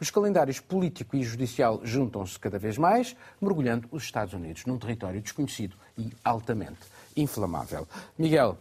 Os 0.01 0.11
calendários 0.11 0.61
político 0.61 1.17
e 1.17 1.23
judicial 1.23 1.81
juntam-se 1.83 2.39
cada 2.39 2.59
vez 2.59 2.79
mais, 2.79 3.17
mergulhando 3.41 3.89
os 3.91 4.05
Estados 4.05 4.35
Unidos 4.35 4.65
num 4.67 4.79
território 4.79 5.21
desconhecido 5.21 5.77
e 5.97 6.13
altamente 6.25 6.81
inflamável. 7.17 7.87
Miguel, 8.19 8.59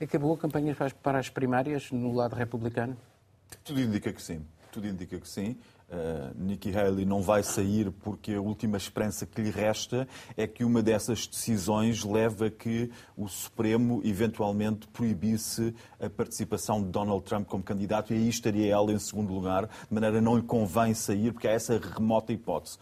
acabou 0.00 0.34
a 0.34 0.38
campanha 0.38 0.76
para 1.02 1.18
as 1.18 1.28
primárias 1.28 1.90
no 1.90 2.12
lado 2.12 2.34
republicano? 2.36 2.96
Tudo 3.64 3.80
indica 3.80 4.12
que 4.12 4.22
sim. 4.22 4.44
Tudo 4.70 4.86
indica 4.86 5.18
que 5.18 5.28
sim. 5.28 5.56
Uh, 5.94 6.34
Nikki 6.36 6.76
Haley 6.76 7.04
não 7.04 7.22
vai 7.22 7.44
sair 7.44 7.88
porque 8.02 8.34
a 8.34 8.40
última 8.40 8.76
esperança 8.76 9.24
que 9.24 9.40
lhe 9.40 9.50
resta 9.50 10.08
é 10.36 10.44
que 10.44 10.64
uma 10.64 10.82
dessas 10.82 11.24
decisões 11.24 12.02
leve 12.02 12.46
a 12.46 12.50
que 12.50 12.90
o 13.16 13.28
Supremo 13.28 14.00
eventualmente 14.04 14.88
proibisse 14.88 15.72
a 16.00 16.10
participação 16.10 16.82
de 16.82 16.88
Donald 16.88 17.24
Trump 17.24 17.46
como 17.46 17.62
candidato 17.62 18.12
e 18.12 18.16
aí 18.16 18.28
estaria 18.28 18.72
ela 18.72 18.92
em 18.92 18.98
segundo 18.98 19.32
lugar, 19.32 19.66
de 19.66 19.94
maneira 19.94 20.20
não 20.20 20.36
lhe 20.36 20.42
convém 20.42 20.94
sair 20.94 21.32
porque 21.32 21.46
há 21.46 21.52
essa 21.52 21.78
remota 21.78 22.32
hipótese. 22.32 22.76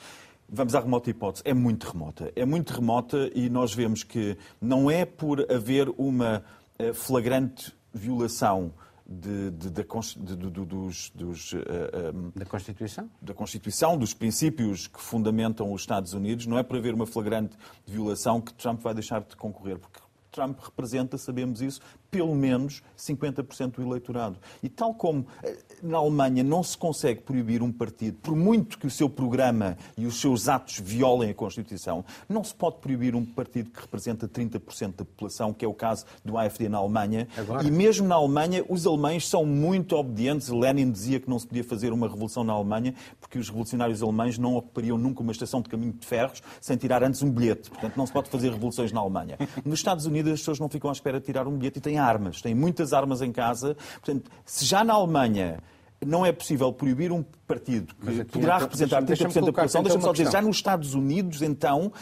Vamos 0.48 0.74
à 0.74 0.80
remota 0.80 1.10
hipótese. 1.10 1.42
É 1.44 1.52
muito 1.52 1.90
remota. 1.90 2.32
É 2.34 2.46
muito 2.46 2.72
remota 2.72 3.30
e 3.34 3.50
nós 3.50 3.74
vemos 3.74 4.02
que 4.02 4.38
não 4.58 4.90
é 4.90 5.04
por 5.04 5.50
haver 5.52 5.90
uma 5.98 6.42
eh, 6.78 6.94
flagrante 6.94 7.74
violação 7.92 8.72
de, 9.06 9.50
de, 9.50 9.70
de, 9.70 10.48
dos, 10.48 11.10
dos, 11.14 11.52
uh, 11.52 11.56
eh, 11.56 12.12
um, 12.14 12.28
eh, 12.28 12.32
da 12.36 12.46
Constituição? 12.46 13.10
Da 13.20 13.34
Constituição, 13.34 13.98
dos 13.98 14.14
princípios 14.14 14.86
que 14.86 15.00
fundamentam 15.00 15.72
os 15.72 15.82
Estados 15.82 16.12
Unidos. 16.14 16.46
Não 16.46 16.58
é 16.58 16.62
por 16.62 16.76
haver 16.76 16.94
uma 16.94 17.06
flagrante 17.06 17.56
violação 17.86 18.40
que 18.40 18.54
Trump 18.54 18.80
vai 18.80 18.94
deixar 18.94 19.20
de 19.20 19.36
concorrer, 19.36 19.78
porque 19.78 20.00
Trump 20.30 20.58
representa, 20.60 21.18
sabemos 21.18 21.60
isso, 21.60 21.80
pelo 22.12 22.34
menos 22.34 22.82
50% 22.98 23.76
do 23.76 23.82
eleitorado. 23.82 24.36
E 24.62 24.68
tal 24.68 24.92
como 24.92 25.26
eh, 25.42 25.56
na 25.82 25.96
Alemanha 25.96 26.44
não 26.44 26.62
se 26.62 26.76
consegue 26.76 27.22
proibir 27.22 27.62
um 27.62 27.72
partido, 27.72 28.18
por 28.18 28.36
muito 28.36 28.78
que 28.78 28.86
o 28.86 28.90
seu 28.90 29.08
programa 29.08 29.78
e 29.96 30.04
os 30.04 30.20
seus 30.20 30.46
atos 30.46 30.78
violem 30.78 31.30
a 31.30 31.34
Constituição, 31.34 32.04
não 32.28 32.44
se 32.44 32.54
pode 32.54 32.76
proibir 32.80 33.16
um 33.16 33.24
partido 33.24 33.70
que 33.70 33.80
representa 33.80 34.28
30% 34.28 34.96
da 34.96 35.04
população, 35.06 35.54
que 35.54 35.64
é 35.64 35.68
o 35.68 35.72
caso 35.72 36.04
do 36.22 36.36
AfD 36.36 36.68
na 36.68 36.76
Alemanha. 36.76 37.26
Agora. 37.34 37.66
E 37.66 37.70
mesmo 37.70 38.06
na 38.06 38.16
Alemanha, 38.16 38.62
os 38.68 38.86
alemães 38.86 39.26
são 39.26 39.46
muito 39.46 39.96
obedientes. 39.96 40.50
Lenin 40.50 40.92
dizia 40.92 41.18
que 41.18 41.30
não 41.30 41.38
se 41.38 41.46
podia 41.46 41.64
fazer 41.64 41.94
uma 41.94 42.06
revolução 42.06 42.44
na 42.44 42.52
Alemanha 42.52 42.94
porque 43.22 43.38
os 43.38 43.48
revolucionários 43.48 44.02
alemães 44.02 44.36
não 44.36 44.56
ocupariam 44.56 44.98
nunca 44.98 45.22
uma 45.22 45.32
estação 45.32 45.62
de 45.62 45.70
caminho 45.70 45.94
de 45.94 46.06
ferros 46.06 46.42
sem 46.60 46.76
tirar 46.76 47.02
antes 47.02 47.22
um 47.22 47.30
bilhete. 47.30 47.70
Portanto, 47.70 47.96
não 47.96 48.06
se 48.06 48.12
pode 48.12 48.28
fazer 48.28 48.50
revoluções 48.50 48.92
na 48.92 49.00
Alemanha. 49.00 49.38
Nos 49.64 49.78
Estados 49.78 50.04
Unidos, 50.04 50.30
as 50.30 50.40
pessoas 50.40 50.60
não 50.60 50.68
ficam 50.68 50.90
à 50.90 50.92
espera 50.92 51.18
de 51.18 51.24
tirar 51.24 51.48
um 51.48 51.56
bilhete 51.56 51.78
e 51.78 51.80
têm 51.80 52.01
armas, 52.02 52.40
têm 52.40 52.54
muitas 52.54 52.92
armas 52.92 53.22
em 53.22 53.32
casa. 53.32 53.76
Portanto, 53.94 54.30
se 54.44 54.64
já 54.64 54.82
na 54.84 54.94
Alemanha 54.94 55.58
não 56.04 56.26
é 56.26 56.32
possível 56.32 56.72
proibir 56.72 57.12
um 57.12 57.22
partido 57.46 57.94
que 57.94 58.24
poderá 58.24 58.56
então, 58.56 58.58
representar 58.58 59.02
30% 59.02 59.34
da 59.34 59.40
população, 59.46 59.82
deixa-me 59.82 60.04
só 60.04 60.12
dizer, 60.12 60.30
já 60.30 60.42
nos 60.42 60.56
Estados 60.56 60.94
Unidos, 60.94 61.42
então, 61.42 61.92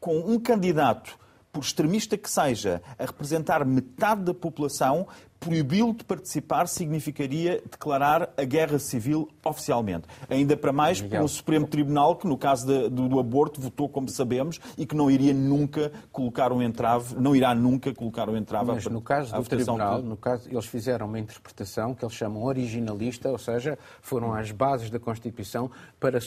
com 0.00 0.18
um 0.18 0.38
candidato 0.38 1.18
por 1.52 1.60
extremista 1.62 2.16
que 2.16 2.30
seja, 2.30 2.80
a 2.98 3.04
representar 3.04 3.64
metade 3.64 4.22
da 4.22 4.32
população, 4.32 5.06
proibi-lo 5.42 5.92
de 5.92 6.04
participar 6.04 6.68
significaria 6.68 7.60
declarar 7.68 8.32
a 8.36 8.44
guerra 8.44 8.78
civil 8.78 9.28
oficialmente. 9.44 10.06
Ainda 10.30 10.56
para 10.56 10.72
mais 10.72 11.00
Miguel. 11.00 11.24
um 11.24 11.28
Supremo 11.28 11.66
Tribunal 11.66 12.14
que, 12.14 12.28
no 12.28 12.38
caso 12.38 12.64
de, 12.64 12.88
do, 12.88 13.08
do, 13.08 13.18
aborto, 13.18 13.60
votou, 13.60 13.88
como 13.88 14.08
sabemos, 14.08 14.60
e 14.78 14.86
que 14.86 14.94
não 14.94 15.10
iria 15.10 15.34
nunca 15.34 15.90
colocar 16.12 16.52
um 16.52 16.62
entrave, 16.62 17.16
não 17.16 17.34
irá 17.34 17.52
nunca 17.56 17.92
colocar 17.92 18.30
um 18.30 18.36
entrave 18.36 18.66
Mas 18.66 18.86
no 18.86 19.00
caso 19.02 19.34
do 19.34 19.42
Tribunal, 19.42 20.00
no 20.00 20.16
caso, 20.16 20.48
eles 20.48 20.66
fizeram 20.66 21.06
uma 21.06 21.18
interpretação 21.18 21.92
que 21.92 22.04
eles 22.04 22.14
chamam 22.14 22.44
originalista, 22.44 23.28
ou 23.28 23.38
seja, 23.38 23.76
foram 24.00 24.32
às 24.32 24.52
bases 24.52 24.90
da 24.90 25.00
Constituição 25.00 25.68
para 25.98 26.20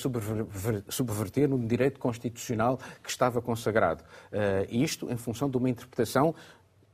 subverter 0.90 1.54
um 1.54 1.66
direito 1.66 2.02
constitucional 2.02 2.78
que 3.02 3.10
estava 3.10 3.42
consagrado. 3.42 4.04
Uh, 4.04 4.68
isto 4.70 5.10
em 5.10 5.16
função 5.16 5.50
de 5.50 5.56
uma 5.56 5.70
interpretação 5.70 6.36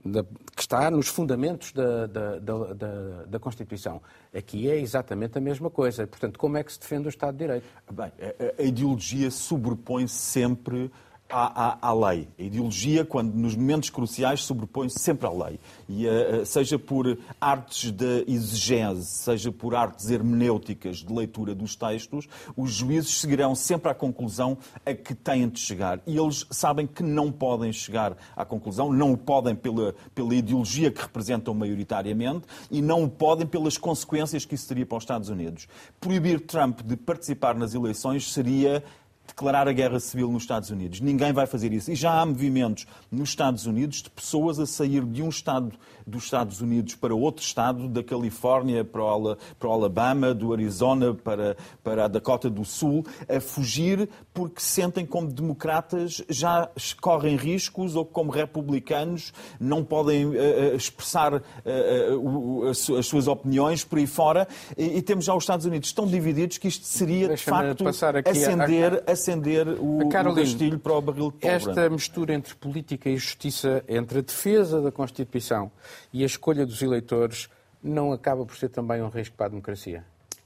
da, 0.04 0.24
que 0.24 0.62
está 0.62 0.90
nos 0.90 1.08
fundamentos 1.08 1.72
da, 1.72 2.08
da, 2.08 2.40
da, 2.40 3.24
da, 3.28 3.40
Constituição. 3.40 4.02
Aqui 4.36 4.70
é 4.70 4.80
exatamente 4.80 5.38
a 5.38 5.42
mesma 5.42 5.70
coisa. 5.70 6.08
Portanto, 6.08 6.40
como 6.40 6.58
é 6.58 6.64
que 6.64 6.74
se 6.74 6.80
defende 6.80 7.08
o 7.08 7.10
Estado 7.10 7.34
de 7.34 7.40
Direito? 7.40 7.66
Bem, 7.92 8.12
a, 8.20 8.62
a 8.62 8.64
ideologia 8.64 9.30
sobrepõe 9.30 10.08
sempre 10.08 10.92
à, 11.32 11.88
à, 11.88 11.90
à, 11.90 11.94
lei. 11.94 12.28
A 12.38 12.44
ideologia, 12.44 13.06
quando 13.06 13.34
nos 13.34 13.56
momentos 13.56 13.90
cruciais, 13.90 14.44
sobrepõe-se 14.44 15.00
sempre 15.00 15.28
à 15.28 15.32
lei. 15.32 15.60
E, 15.88 16.06
uh, 16.08 16.46
seja 16.46 16.78
por 16.78 17.18
artes 17.40 17.92
de 17.92 18.26
exegese, 18.28 19.06
seja 19.06 19.52
por 19.52 19.76
artes 19.76 20.10
hermenêuticas 20.10 20.98
de 20.98 21.14
leitura 21.14 21.56
dos 21.56 21.76
textos, 21.76 22.28
os 22.56 22.72
juízes 22.72 23.20
seguirão 23.20 23.56
sempre 23.56 23.92
à 23.92 23.94
conclusão 23.94 24.58
a 24.86 24.94
que 24.94 25.16
têm 25.16 25.48
de 25.48 25.60
chegar. 25.60 26.00
E 26.06 26.18
eles 26.18 26.46
sabem 26.52 26.86
que 26.86 27.04
não 27.04 27.32
podem 27.32 27.72
chegar 27.72 28.16
à 28.36 28.44
conclusão, 28.44 28.92
não 28.92 29.14
o 29.14 29.18
podem 29.18 29.56
pela, 29.56 29.96
pela 30.14 30.36
ideologia 30.36 30.92
que 30.92 31.02
representam 31.02 31.54
maioritariamente 31.54 32.46
e 32.70 32.82
não 32.82 33.04
o 33.04 33.10
podem 33.10 33.48
pelas 33.48 33.78
consequências 33.78 34.46
que 34.46 34.56
isso 34.56 34.68
teria 34.68 34.86
para 34.86 34.98
os 34.98 35.04
Estados 35.04 35.30
Unidos. 35.30 35.68
Proibir 36.00 36.42
Trump 36.42 36.82
de 36.82 36.96
participar 36.96 37.56
nas 37.56 37.74
eleições 37.74 38.32
seria 38.32 38.84
declarar 39.32 39.68
a 39.68 39.74
guerra 39.74 40.00
civil 40.00 40.32
nos 40.32 40.44
Estados 40.44 40.70
Unidos. 40.70 41.00
Ninguém 41.00 41.34
vai 41.34 41.48
fazer 41.48 41.72
isso. 41.72 41.92
E 41.92 41.96
já 41.96 42.20
há 42.20 42.26
movimentos 42.26 42.86
nos 43.10 43.30
Estados 43.30 43.66
Unidos 43.66 44.02
de 44.02 44.10
pessoas 44.10 44.60
a 44.60 44.66
sair 44.66 45.04
de 45.06 45.24
um 45.24 45.30
estado 45.30 45.72
dos 46.06 46.26
Estados 46.26 46.62
Unidos 46.62 46.96
para 46.96 47.14
outro 47.14 47.44
estado, 47.44 47.88
da 47.88 48.04
Califórnia 48.04 48.84
para 48.84 49.02
o, 49.04 49.38
o 49.62 49.72
Alabama, 49.72 50.34
do 50.34 50.54
Arizona 50.54 51.14
para, 51.14 51.56
para 51.84 52.06
a 52.06 52.08
Dakota 52.08 52.50
do 52.50 52.66
Sul, 52.66 53.06
a 53.28 53.40
fugir 53.40 54.10
porque 54.34 54.62
sentem 54.62 55.06
como 55.06 55.32
democratas 55.32 56.24
já 56.30 56.70
correm 57.00 57.36
riscos 57.36 57.96
ou 57.96 58.06
como 58.06 58.32
republicanos 58.32 59.34
não 59.60 59.84
podem 59.84 60.26
uh, 60.26 60.76
expressar 60.76 61.34
uh, 61.34 61.42
uh, 62.16 62.70
as 62.70 63.06
suas 63.06 63.28
opiniões 63.28 63.84
por 63.84 64.00
aí 64.00 64.08
fora. 64.08 64.48
E, 64.78 64.98
e, 64.98 65.02
temos 65.02 65.26
já 65.26 65.34
os 65.34 65.44
Estados 65.44 65.66
Unidos 65.66 65.92
tão 65.92 66.08
divididos 66.08 66.58
que 66.58 66.68
isto 66.68 66.86
seria, 66.86 67.30
de 67.30 67.38
facto, 67.38 67.86
acender, 67.88 69.04
a... 69.06 69.12
acender 69.12 69.68
o, 69.68 70.00
o 70.00 70.10
castilho 70.36 70.80
para 70.80 70.94
o 70.94 71.02
barril 71.02 71.32
de 71.32 71.38
pólvora. 71.40 71.56
Esta 71.56 71.90
mistura 71.90 72.34
entre 72.34 72.56
política 72.56 73.10
e 73.10 73.18
justiça, 73.18 73.84
entre 73.88 74.20
a 74.20 74.22
defesa 74.22 74.82
da 74.82 74.92
Constituição 74.92 75.72
e 76.14 76.24
a 76.24 76.26
escolha 76.26 76.66
dos 76.66 76.82
eleitores 76.82 77.50
não 77.84 78.12
acaba 78.12 78.46
por 78.46 78.56
ser 78.56 78.70
também 78.70 79.02
um 79.02 79.10
risco 79.10 79.36
para 79.36 79.48
a 79.48 79.50
democracia? 79.50 80.06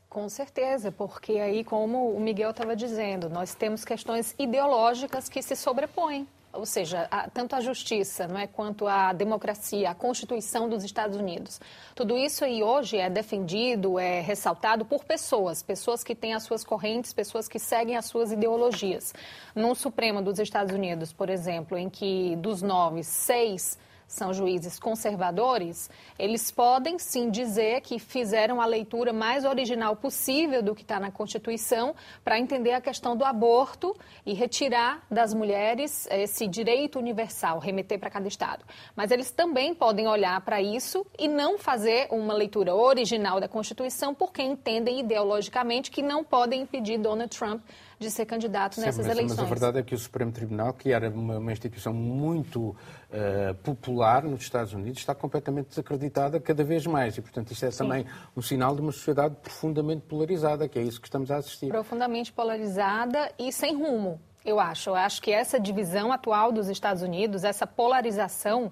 Com 0.10 0.30
certeza, 0.30 0.92
porque 0.92 1.34
aí, 1.34 1.64
como 1.64 2.12
o 2.12 2.20
Miguel 2.22 2.52
estava 2.52 2.74
dizendo, 2.76 3.30
nós 3.30 3.54
temos 3.54 3.84
questões 3.84 4.34
ideológicas 4.40 5.28
que 5.28 5.42
se 5.42 5.58
sobrepõem. 5.58 6.26
Ou 6.54 6.66
seja, 6.66 7.06
a, 7.12 7.30
tanto 7.30 7.54
a 7.54 7.60
justiça 7.60 8.26
não 8.26 8.38
é, 8.38 8.48
quanto 8.48 8.88
a 8.88 9.12
democracia, 9.12 9.90
a 9.90 9.94
Constituição 9.94 10.70
dos 10.70 10.86
Estados 10.86 11.18
Unidos. 11.18 11.60
Tudo 11.94 12.18
isso 12.18 12.46
aí 12.46 12.64
hoje 12.64 12.98
é 12.98 13.10
defendido, 13.10 14.00
é 14.00 14.22
ressaltado 14.22 14.86
por 14.86 15.04
pessoas, 15.04 15.62
pessoas 15.62 16.02
que 16.02 16.16
têm 16.16 16.34
as 16.34 16.44
suas 16.44 16.64
correntes, 16.64 17.12
pessoas 17.12 17.50
que 17.50 17.60
seguem 17.60 17.98
as 17.98 18.06
suas 18.06 18.32
ideologias. 18.32 19.14
No 19.54 19.76
Supremo 19.76 20.22
dos 20.22 20.40
Estados 20.40 20.74
Unidos, 20.74 21.12
por 21.12 21.30
exemplo, 21.30 21.78
em 21.78 21.90
que 21.90 22.38
dos 22.38 22.62
nove, 22.62 23.04
seis 23.04 23.78
são 24.08 24.34
juízes 24.34 24.80
conservadores, 24.80 25.90
eles 26.18 26.52
podem 26.52 26.98
sim 27.00 27.30
dizer 27.30 27.82
que 27.82 28.00
fizeram 28.00 28.62
a 28.62 28.66
leitura 28.66 29.12
mais 29.12 29.46
original 29.46 29.96
possível 29.96 30.62
do 30.62 30.76
que 30.76 30.82
está 30.82 31.00
na 31.00 31.12
Constituição 31.12 31.96
para 32.24 32.40
entender 32.40 32.74
a 32.74 32.82
questão 32.82 33.16
do 33.16 33.26
aborto 33.26 33.96
e 34.26 34.34
retirar 34.34 35.06
das 35.10 35.34
mulheres 35.34 36.08
esse 36.12 36.48
direito 36.48 37.00
universal, 37.00 37.60
remeter 37.60 38.00
para 38.00 38.10
cada 38.10 38.28
Estado. 38.28 38.64
Mas 38.96 39.12
eles 39.12 39.32
também 39.32 39.74
podem 39.74 40.08
olhar 40.08 40.40
para 40.42 40.62
isso 40.62 41.06
e 41.18 41.28
não 41.28 41.58
fazer 41.58 42.08
uma 42.12 42.34
leitura 42.34 42.76
original 42.76 43.40
da 43.40 43.48
Constituição 43.48 44.14
porque 44.14 44.42
entendem 44.42 45.00
ideologicamente 45.00 45.92
que 45.92 46.02
não 46.02 46.24
podem 46.24 46.62
impedir 46.62 46.98
Donald 46.98 47.36
Trump 47.36 47.62
de 48.00 48.12
ser 48.12 48.26
candidato 48.26 48.80
nessas 48.80 49.06
mas, 49.06 49.16
eleições. 49.16 49.38
Mas 49.38 49.46
a 49.46 49.50
verdade 49.50 49.80
é 49.80 49.84
que 49.84 49.96
o 49.96 49.98
Supremo 49.98 50.32
Tribunal, 50.32 50.74
que 50.74 50.92
era 50.92 51.10
uma, 51.10 51.38
uma 51.38 51.52
instituição 51.52 51.94
muito 51.94 52.70
uh, 52.70 53.56
popular 53.64 54.24
nos 54.24 54.42
Estados 54.42 54.74
Unidos, 54.74 55.00
está 55.00 55.16
completamente 55.16 55.70
desacreditada 55.70 56.40
cada 56.40 56.64
vez 56.64 56.86
mais. 56.86 57.18
E, 57.18 57.22
portanto, 57.22 57.52
isto 57.52 57.66
é 57.66 57.72
Sim. 57.72 57.78
também 57.78 58.06
um 58.36 58.42
sinal 58.42 58.76
de 58.76 58.82
uma 58.82 58.92
sociedade 58.92 59.36
profundamente 59.42 60.02
polarizada, 60.04 60.68
que 60.68 60.78
é 60.78 60.82
isso 60.82 61.00
que 61.00 61.08
estamos 61.08 61.32
a 61.32 61.38
assistir. 61.38 61.70
Profundamente 61.70 62.32
polarizada 62.32 63.32
e 63.40 63.52
sem 63.52 63.76
rumo, 63.76 64.20
eu 64.44 64.60
acho. 64.60 64.90
Eu 64.90 64.96
acho 64.96 65.22
que 65.22 65.32
essa 65.32 65.60
divisão 65.60 66.12
atual 66.12 66.52
dos 66.52 66.68
Estados 66.70 67.02
Unidos, 67.02 67.44
essa 67.44 67.66
polarização, 67.66 68.72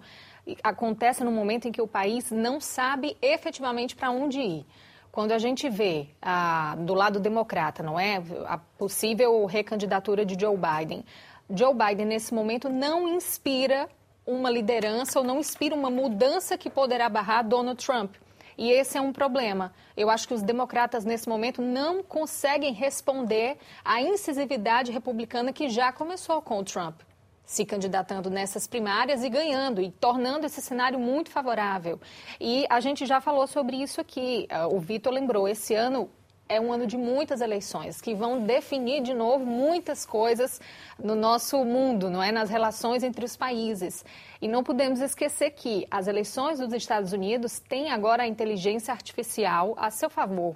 acontece 0.63 1.23
no 1.23 1.31
momento 1.31 1.67
em 1.67 1.71
que 1.71 1.81
o 1.81 1.87
país 1.87 2.29
não 2.31 2.59
sabe 2.59 3.17
efetivamente 3.21 3.95
para 3.95 4.11
onde 4.11 4.39
ir. 4.39 4.65
Quando 5.13 5.31
a 5.31 5.37
gente 5.37 5.69
vê 5.69 6.07
ah, 6.19 6.75
do 6.75 6.95
lado 6.95 7.19
democrata, 7.19 7.83
não 7.83 7.99
é, 7.99 8.19
a 8.47 8.57
possível 8.57 9.45
recandidatura 9.45 10.25
de 10.25 10.35
Joe 10.39 10.57
Biden, 10.57 11.05
Joe 11.47 11.71
Biden 11.71 12.07
nesse 12.07 12.33
momento 12.33 12.67
não 12.67 13.07
inspira 13.07 13.87
uma 14.25 14.49
liderança 14.49 15.19
ou 15.19 15.23
não 15.23 15.37
inspira 15.37 15.75
uma 15.75 15.91
mudança 15.91 16.57
que 16.57 16.67
poderá 16.67 17.07
barrar 17.09 17.47
Donald 17.47 17.85
Trump. 17.85 18.15
E 18.57 18.71
esse 18.71 18.97
é 18.97 19.01
um 19.01 19.13
problema. 19.13 19.71
Eu 19.95 20.09
acho 20.09 20.27
que 20.27 20.33
os 20.33 20.41
democratas, 20.41 21.05
nesse 21.05 21.29
momento, 21.29 21.61
não 21.61 22.01
conseguem 22.01 22.73
responder 22.73 23.57
à 23.85 24.01
incisividade 24.01 24.91
republicana 24.91 25.53
que 25.53 25.69
já 25.69 25.91
começou 25.93 26.41
com 26.41 26.57
o 26.57 26.63
Trump 26.63 27.01
se 27.45 27.65
candidatando 27.65 28.29
nessas 28.29 28.67
primárias 28.67 29.23
e 29.23 29.29
ganhando 29.29 29.81
e 29.81 29.91
tornando 29.91 30.45
esse 30.45 30.61
cenário 30.61 30.99
muito 30.99 31.29
favorável. 31.29 31.99
E 32.39 32.65
a 32.69 32.79
gente 32.79 33.05
já 33.05 33.19
falou 33.19 33.47
sobre 33.47 33.77
isso 33.77 33.99
aqui. 33.99 34.47
Ah, 34.49 34.67
o 34.67 34.79
Vitor 34.79 35.13
lembrou, 35.13 35.47
esse 35.47 35.75
ano 35.75 36.09
é 36.47 36.59
um 36.59 36.71
ano 36.71 36.85
de 36.85 36.97
muitas 36.97 37.41
eleições 37.41 38.01
que 38.01 38.13
vão 38.13 38.43
definir 38.43 39.01
de 39.01 39.13
novo 39.13 39.45
muitas 39.45 40.05
coisas 40.05 40.59
no 41.01 41.15
nosso 41.15 41.63
mundo, 41.63 42.09
não 42.09 42.21
é, 42.21 42.31
nas 42.31 42.49
relações 42.49 43.03
entre 43.03 43.25
os 43.25 43.35
países. 43.35 44.05
E 44.41 44.47
não 44.47 44.63
podemos 44.63 44.99
esquecer 44.99 45.51
que 45.51 45.87
as 45.89 46.07
eleições 46.07 46.59
dos 46.59 46.73
Estados 46.73 47.13
Unidos 47.13 47.59
têm 47.59 47.91
agora 47.91 48.23
a 48.23 48.27
inteligência 48.27 48.93
artificial 48.93 49.73
a 49.77 49.89
seu 49.89 50.09
favor. 50.09 50.55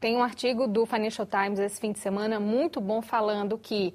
Tem 0.00 0.16
um 0.16 0.22
artigo 0.22 0.66
do 0.66 0.84
Financial 0.84 1.26
Times 1.26 1.58
esse 1.58 1.80
fim 1.80 1.92
de 1.92 1.98
semana 1.98 2.38
muito 2.38 2.80
bom 2.80 3.00
falando 3.00 3.58
que 3.58 3.94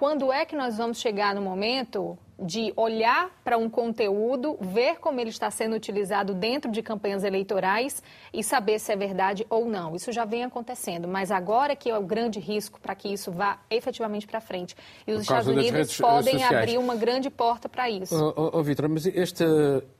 quando 0.00 0.32
é 0.32 0.46
que 0.46 0.56
nós 0.56 0.78
vamos 0.78 0.98
chegar 0.98 1.34
no 1.34 1.42
momento 1.42 2.16
de 2.42 2.72
olhar 2.74 3.28
para 3.44 3.58
um 3.58 3.68
conteúdo, 3.68 4.56
ver 4.58 4.96
como 4.96 5.20
ele 5.20 5.28
está 5.28 5.50
sendo 5.50 5.76
utilizado 5.76 6.32
dentro 6.32 6.72
de 6.72 6.80
campanhas 6.82 7.22
eleitorais 7.22 8.02
e 8.32 8.42
saber 8.42 8.78
se 8.78 8.90
é 8.90 8.96
verdade 8.96 9.46
ou 9.50 9.66
não. 9.66 9.94
Isso 9.94 10.10
já 10.10 10.24
vem 10.24 10.42
acontecendo, 10.42 11.06
mas 11.06 11.30
agora 11.30 11.76
que 11.76 11.90
é 11.90 11.98
o 11.98 12.02
grande 12.02 12.40
risco 12.40 12.80
para 12.80 12.94
que 12.94 13.12
isso 13.12 13.30
vá 13.30 13.58
efetivamente 13.68 14.26
para 14.26 14.40
frente. 14.40 14.74
E 15.06 15.12
os 15.12 15.20
Estados 15.20 15.48
Unidos 15.48 16.00
eh, 16.00 16.02
podem 16.02 16.38
sociais. 16.38 16.56
abrir 16.56 16.78
uma 16.78 16.96
grande 16.96 17.28
porta 17.28 17.68
para 17.68 17.90
isso. 17.90 18.16
Oh, 18.16 18.32
oh, 18.34 18.58
oh 18.58 18.62
Vitor, 18.62 18.88
mas 18.88 19.04
este 19.04 19.44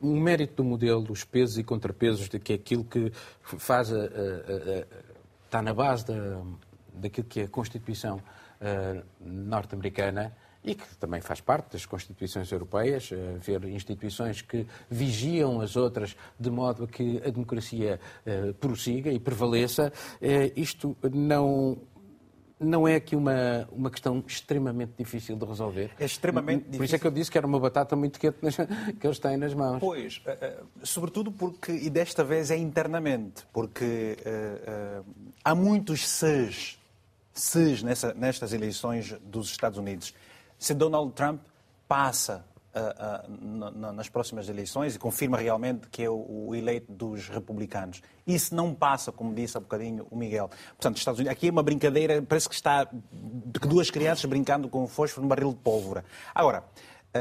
o 0.01 0.15
mérito 0.19 0.55
do 0.55 0.63
modelo, 0.63 1.11
os 1.11 1.23
pesos 1.23 1.59
e 1.59 1.63
contrapesos, 1.63 2.27
de 2.27 2.39
que 2.39 2.53
é 2.53 2.55
aquilo 2.55 2.83
que 2.83 3.11
faz 3.43 3.93
a, 3.93 3.97
a, 3.97 3.99
a, 3.99 4.85
está 5.45 5.61
na 5.61 5.75
base 5.75 6.07
da, 6.07 6.41
daquilo 6.91 7.27
que 7.27 7.41
é 7.41 7.43
a 7.43 7.47
Constituição 7.47 8.19
uh, 8.61 9.03
norte-americana 9.19 10.35
e 10.63 10.75
que 10.75 10.95
também 10.97 11.19
faz 11.21 11.41
parte 11.41 11.73
das 11.73 11.85
constituições 11.85 12.51
europeias, 12.51 13.09
uh, 13.11 13.15
ver 13.39 13.63
instituições 13.65 14.41
que 14.41 14.67
vigiam 14.89 15.59
as 15.59 15.75
outras 15.75 16.15
de 16.39 16.51
modo 16.51 16.83
a 16.83 16.87
que 16.87 17.17
a 17.25 17.29
democracia 17.29 17.99
uh, 18.25 18.53
prossiga 18.55 19.11
e 19.11 19.19
prevaleça. 19.19 19.91
Isto 20.55 20.95
não 21.11 21.77
não 22.63 22.87
é 22.87 22.93
aqui 22.93 23.15
uma, 23.15 23.67
uma 23.71 23.89
questão 23.89 24.23
extremamente 24.27 24.91
difícil 24.95 25.35
de 25.35 25.43
resolver. 25.43 25.89
É 25.99 26.05
extremamente 26.05 26.59
Por 26.59 26.65
difícil. 26.65 26.77
Por 26.77 26.85
isso 26.85 26.95
é 26.95 26.99
que 26.99 27.07
eu 27.07 27.11
disse 27.11 27.31
que 27.31 27.37
era 27.39 27.47
uma 27.47 27.59
batata 27.59 27.95
muito 27.95 28.19
quente 28.19 28.37
nas, 28.39 28.55
que 28.99 29.07
eles 29.07 29.17
têm 29.17 29.35
nas 29.35 29.55
mãos. 29.55 29.79
Pois, 29.79 30.21
sobretudo 30.83 31.31
porque, 31.31 31.71
e 31.71 31.89
desta 31.89 32.23
vez 32.23 32.51
é 32.51 32.57
internamente, 32.57 33.47
porque 33.51 34.15
há 35.43 35.55
muitos 35.55 36.07
ses 36.07 36.79
se 37.33 37.83
nessa, 37.83 38.13
nestas 38.13 38.53
eleições 38.53 39.15
dos 39.23 39.49
Estados 39.49 39.77
Unidos, 39.77 40.13
se 40.57 40.73
Donald 40.73 41.13
Trump 41.13 41.41
passa 41.87 42.45
uh, 42.75 43.27
uh, 43.27 43.93
nas 43.93 44.09
próximas 44.09 44.47
eleições 44.49 44.95
e 44.95 44.99
confirma 44.99 45.37
realmente 45.37 45.87
que 45.89 46.03
é 46.03 46.09
o, 46.09 46.47
o, 46.47 46.55
eleito 46.55 46.91
dos 46.91 47.27
republicanos. 47.29 48.01
Se 48.27 48.53
não 48.55 48.73
passa, 48.73 49.11
como 49.11 49.33
disse 49.33 49.57
há 49.57 49.59
bocadinho 49.59 50.07
o 50.09 50.15
Miguel. 50.15 50.49
Portanto, 50.69 50.97
Estados 50.97 51.19
Unidos, 51.19 51.35
aqui 51.35 51.49
é 51.49 51.51
uma 51.51 51.63
brincadeira, 51.63 52.21
parece 52.21 52.47
que 52.47 52.55
está 52.55 52.87
duas 53.67 53.89
crianças 53.89 54.23
brincando 54.25 54.69
com 54.69 54.87
fósforo 54.87 55.23
no 55.23 55.27
barril 55.27 55.49
de 55.51 55.57
pólvora. 55.57 56.05
Agora, 56.33 56.63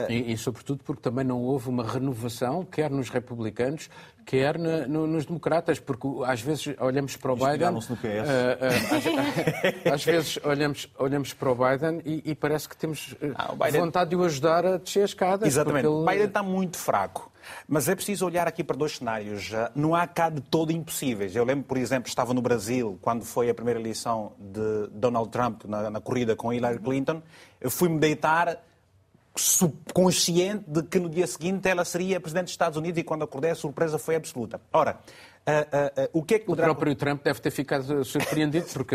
e, 0.08 0.32
e, 0.32 0.38
sobretudo, 0.38 0.84
porque 0.84 1.02
também 1.02 1.24
não 1.24 1.42
houve 1.42 1.68
uma 1.68 1.82
renovação, 1.82 2.64
quer 2.64 2.90
nos 2.90 3.08
republicanos, 3.10 3.90
quer 4.24 4.56
na, 4.56 4.86
no, 4.86 5.04
nos 5.04 5.26
democratas, 5.26 5.80
porque 5.80 6.06
às 6.24 6.40
vezes 6.40 6.72
olhamos 6.78 7.16
para 7.16 7.32
o 7.32 7.34
Biden. 7.34 7.72
No 7.72 7.80
PS. 7.80 7.90
Uh, 7.90 7.96
uh, 7.96 9.86
às, 9.86 9.92
às, 9.92 10.04
vezes 10.04 10.38
olhamos, 10.44 10.88
olhamos 10.96 11.32
para 11.32 11.50
o 11.50 11.54
Biden 11.56 12.00
e, 12.04 12.30
e 12.30 12.34
parece 12.36 12.68
que 12.68 12.76
temos 12.76 13.16
ah, 13.34 13.52
Biden... 13.52 13.80
vontade 13.80 14.10
de 14.10 14.16
o 14.16 14.22
ajudar 14.22 14.64
a 14.64 14.76
descer 14.76 15.02
a 15.02 15.06
escada. 15.06 15.44
Exatamente. 15.44 15.86
Ele... 15.86 16.06
Biden 16.06 16.26
está 16.26 16.42
muito 16.42 16.76
fraco. 16.76 17.32
Mas 17.66 17.88
é 17.88 17.96
preciso 17.96 18.26
olhar 18.26 18.46
aqui 18.46 18.62
para 18.62 18.76
dois 18.76 18.96
cenários. 18.96 19.50
Não 19.74 19.94
há 19.94 20.06
cá 20.06 20.28
de 20.28 20.40
todo 20.40 20.70
impossíveis. 20.70 21.34
Eu 21.34 21.42
lembro, 21.42 21.64
por 21.64 21.78
exemplo, 21.78 22.08
estava 22.08 22.32
no 22.32 22.42
Brasil 22.42 22.96
quando 23.00 23.24
foi 23.24 23.50
a 23.50 23.54
primeira 23.54 23.80
eleição 23.80 24.34
de 24.38 24.88
Donald 24.92 25.30
Trump 25.30 25.64
na, 25.64 25.90
na 25.90 26.00
corrida 26.00 26.36
com 26.36 26.52
Hillary 26.52 26.78
Clinton. 26.78 27.20
Eu 27.60 27.70
fui-me 27.70 27.98
deitar 27.98 28.58
subconsciente 29.36 30.64
de 30.66 30.82
que 30.82 30.98
no 30.98 31.08
dia 31.08 31.26
seguinte 31.26 31.68
ela 31.68 31.84
seria 31.84 32.20
Presidente 32.20 32.44
dos 32.44 32.52
Estados 32.52 32.76
Unidos 32.76 32.98
e 32.98 33.04
quando 33.04 33.22
acordei 33.22 33.50
a 33.50 33.54
surpresa 33.54 33.98
foi 33.98 34.16
absoluta. 34.16 34.60
Ora, 34.72 34.98
Uh, 35.40 35.52
uh, 35.52 36.04
uh, 36.04 36.08
o 36.12 36.22
que 36.22 36.34
é 36.34 36.38
que 36.38 36.44
poderá... 36.44 36.70
O 36.70 36.74
próprio 36.74 36.94
Trump 36.94 37.24
deve 37.24 37.40
ter 37.40 37.50
ficado 37.50 38.04
surpreendido, 38.04 38.66
porque 38.74 38.94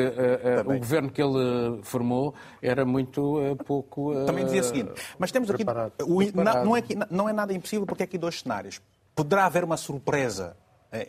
o 0.63 0.77
governo 0.77 1.09
que 1.09 1.21
ele 1.21 1.81
formou 1.81 2.35
era 2.61 2.85
muito 2.85 3.57
pouco. 3.65 4.13
Também 4.25 4.45
dizia 4.45 4.61
o 4.61 4.63
seguinte: 4.63 4.91
mas 5.17 5.31
temos 5.31 5.49
aqui. 5.49 5.63
O, 6.03 6.21
não, 6.63 6.77
é, 6.77 6.83
não 7.09 7.27
é 7.27 7.33
nada 7.33 7.51
impossível, 7.51 7.85
porque 7.87 8.03
é 8.03 8.05
aqui 8.05 8.17
dois 8.17 8.41
cenários. 8.41 8.79
Poderá 9.15 9.47
haver 9.47 9.63
uma 9.63 9.75
surpresa 9.75 10.55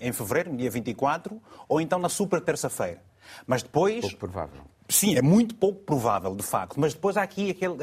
em 0.00 0.10
fevereiro, 0.10 0.50
no 0.50 0.56
dia 0.56 0.70
24, 0.70 1.40
ou 1.68 1.80
então 1.82 1.98
na 1.98 2.08
super 2.08 2.40
terça-feira. 2.40 3.00
Mas 3.46 3.62
depois. 3.62 4.00
Pouco 4.00 4.16
provável. 4.16 4.60
Sim, 4.88 5.16
é 5.16 5.22
muito 5.22 5.54
pouco 5.56 5.80
provável, 5.80 6.34
de 6.36 6.44
facto. 6.44 6.78
Mas 6.78 6.94
depois 6.94 7.16
há 7.16 7.22
aqui 7.22 7.50
aquele, 7.50 7.74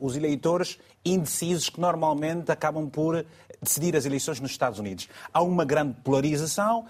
os 0.00 0.16
eleitores 0.16 0.78
indecisos 1.04 1.68
que 1.68 1.78
normalmente 1.78 2.50
acabam 2.50 2.88
por 2.88 3.26
decidir 3.60 3.94
as 3.94 4.06
eleições 4.06 4.40
nos 4.40 4.52
Estados 4.52 4.78
Unidos. 4.78 5.08
Há 5.32 5.42
uma 5.42 5.66
grande 5.66 5.94
polarização, 6.02 6.86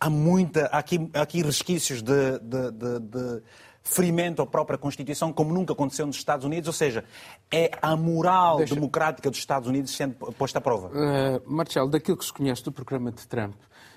há, 0.00 0.10
muita, 0.10 0.66
há 0.66 0.78
aqui, 0.78 1.08
há 1.14 1.22
aqui 1.22 1.42
resquícios 1.42 2.02
de, 2.02 2.38
de, 2.40 2.70
de, 2.72 2.98
de 3.00 3.42
ferimento 3.84 4.40
à 4.40 4.46
própria 4.46 4.78
Constituição, 4.78 5.32
como 5.32 5.52
nunca 5.52 5.74
aconteceu 5.74 6.06
nos 6.06 6.16
Estados 6.16 6.44
Unidos, 6.44 6.66
ou 6.66 6.72
seja, 6.72 7.04
é 7.52 7.70
a 7.80 7.94
moral 7.94 8.58
Deixa... 8.58 8.74
democrática 8.74 9.30
dos 9.30 9.38
Estados 9.38 9.68
Unidos 9.68 9.94
sendo 9.94 10.14
posta 10.14 10.58
à 10.58 10.60
prova. 10.60 10.88
Uh, 10.88 11.42
Marcelo, 11.46 11.90
daquilo 11.90 12.16
que 12.16 12.24
se 12.24 12.32
conhece 12.32 12.64
do 12.64 12.72
programa 12.72 13.12
de 13.12 13.26
Trump, 13.28 13.54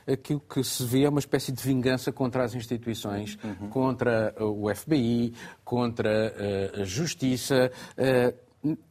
aquilo 0.07 0.39
que 0.39 0.63
se 0.63 0.83
vê 0.85 1.03
é 1.03 1.09
uma 1.09 1.19
espécie 1.19 1.51
de 1.51 1.61
vingança 1.61 2.11
contra 2.11 2.43
as 2.43 2.55
instituições, 2.55 3.37
uhum. 3.43 3.69
contra 3.69 4.33
o 4.39 4.73
FBI, 4.73 5.33
contra 5.63 6.33
uh, 6.33 6.81
a 6.81 6.85
justiça. 6.85 7.71
Uh, 7.97 8.47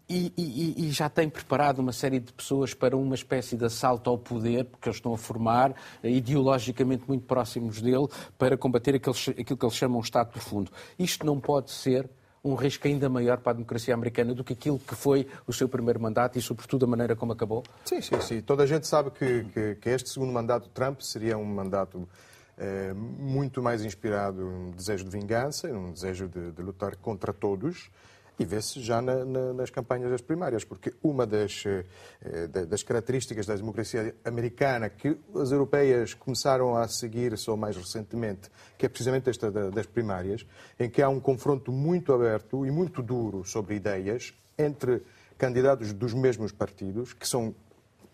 e, 0.08 0.32
e, 0.36 0.86
e, 0.86 0.90
já 0.92 1.08
tem 1.08 1.28
preparado 1.28 1.80
uma 1.80 1.92
série 1.92 2.20
de 2.20 2.32
pessoas 2.32 2.72
para 2.72 2.96
uma 2.96 3.16
espécie 3.16 3.56
de 3.56 3.64
assalto 3.64 4.08
ao 4.08 4.16
poder, 4.16 4.64
porque 4.64 4.88
eles 4.88 4.98
estão 4.98 5.12
a 5.12 5.18
formar, 5.18 5.70
uh, 5.70 6.06
ideologicamente 6.06 7.04
muito 7.08 7.24
próximos 7.24 7.80
dele, 7.80 8.06
para 8.38 8.56
combater 8.56 8.94
aquilo 8.94 9.14
que 9.14 9.64
eles 9.64 9.74
chamam 9.74 10.00
de 10.00 10.06
Estado 10.06 10.30
profundo. 10.30 10.70
Isto 10.98 11.26
não 11.26 11.40
pode 11.40 11.70
ser 11.70 12.08
um 12.46 12.54
risco 12.54 12.86
ainda 12.86 13.08
maior 13.08 13.38
para 13.38 13.50
a 13.50 13.54
democracia 13.54 13.92
americana 13.92 14.32
do 14.32 14.44
que 14.44 14.52
aquilo 14.52 14.78
que 14.78 14.94
foi 14.94 15.26
o 15.46 15.52
seu 15.52 15.68
primeiro 15.68 16.00
mandato 16.00 16.38
e, 16.38 16.42
sobretudo, 16.42 16.84
a 16.84 16.88
maneira 16.88 17.16
como 17.16 17.32
acabou? 17.32 17.64
Sim, 17.84 18.00
sim, 18.00 18.20
sim. 18.20 18.40
Toda 18.40 18.62
a 18.62 18.66
gente 18.66 18.86
sabe 18.86 19.10
que, 19.10 19.44
que, 19.52 19.74
que 19.74 19.88
este 19.90 20.08
segundo 20.08 20.32
mandato 20.32 20.64
de 20.64 20.70
Trump 20.70 21.00
seria 21.00 21.36
um 21.36 21.44
mandato 21.44 22.08
eh, 22.56 22.92
muito 22.94 23.60
mais 23.60 23.84
inspirado 23.84 24.42
num 24.42 24.70
desejo 24.70 25.04
de 25.04 25.10
vingança, 25.10 25.68
num 25.68 25.92
desejo 25.92 26.28
de, 26.28 26.52
de 26.52 26.62
lutar 26.62 26.94
contra 26.96 27.32
todos. 27.32 27.90
E 28.38 28.44
vê-se 28.44 28.80
já 28.80 29.00
na, 29.00 29.24
na, 29.24 29.52
nas 29.52 29.70
campanhas 29.70 30.10
das 30.10 30.20
primárias, 30.20 30.64
porque 30.64 30.92
uma 31.02 31.26
das, 31.26 31.64
eh, 31.66 32.46
das 32.66 32.82
características 32.82 33.46
da 33.46 33.54
democracia 33.54 34.14
americana 34.24 34.90
que 34.90 35.16
as 35.34 35.50
europeias 35.52 36.12
começaram 36.14 36.76
a 36.76 36.86
seguir 36.88 37.36
só 37.38 37.56
mais 37.56 37.76
recentemente, 37.76 38.50
que 38.76 38.86
é 38.86 38.88
precisamente 38.88 39.30
esta 39.30 39.50
das 39.50 39.86
primárias, 39.86 40.46
em 40.78 40.90
que 40.90 41.00
há 41.00 41.08
um 41.08 41.20
confronto 41.20 41.72
muito 41.72 42.12
aberto 42.12 42.66
e 42.66 42.70
muito 42.70 43.02
duro 43.02 43.44
sobre 43.44 43.74
ideias 43.74 44.34
entre 44.58 45.02
candidatos 45.38 45.92
dos 45.92 46.14
mesmos 46.14 46.52
partidos, 46.52 47.12
que 47.12 47.26
são 47.26 47.54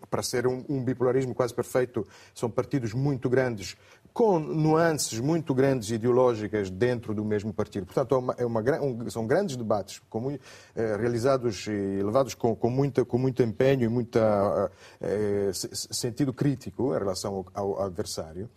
para 0.09 0.21
ser 0.21 0.45
um, 0.45 0.63
um, 0.69 0.83
bipolarismo 0.83 1.33
quase 1.33 1.53
perfeito, 1.53 2.07
são 2.35 2.49
partidos 2.49 2.93
muito 2.93 3.29
grandes, 3.29 3.75
com 4.13 4.37
nuances 4.37 5.19
muito 5.19 5.53
grandes 5.53 5.89
ideológicas 5.89 6.69
dentro 6.69 7.15
do 7.15 7.25
mesmo 7.25 7.51
partido. 7.51 7.85
Portanto, 7.85 8.13
é 8.13 8.17
uma, 8.17 8.35
é 8.39 8.45
uma, 8.45 8.61
um, 8.81 9.09
são 9.09 9.25
grandes 9.25 9.55
debates 9.55 10.01
com, 10.09 10.31
eh, 10.31 10.39
realizados 10.75 11.65
e 11.65 12.03
levados 12.03 12.35
com, 12.35 12.55
com, 12.55 12.69
muita, 12.69 13.03
com 13.03 13.17
muito 13.17 13.41
empenho 13.41 13.83
e 13.83 13.89
muito 13.89 14.19
eh, 15.01 15.51
sentido 15.51 16.31
crítico 16.31 16.93
em 16.93 16.99
relação 16.99 17.45
ao, 17.53 17.77
ao 17.79 17.85
adversário. 17.85 18.49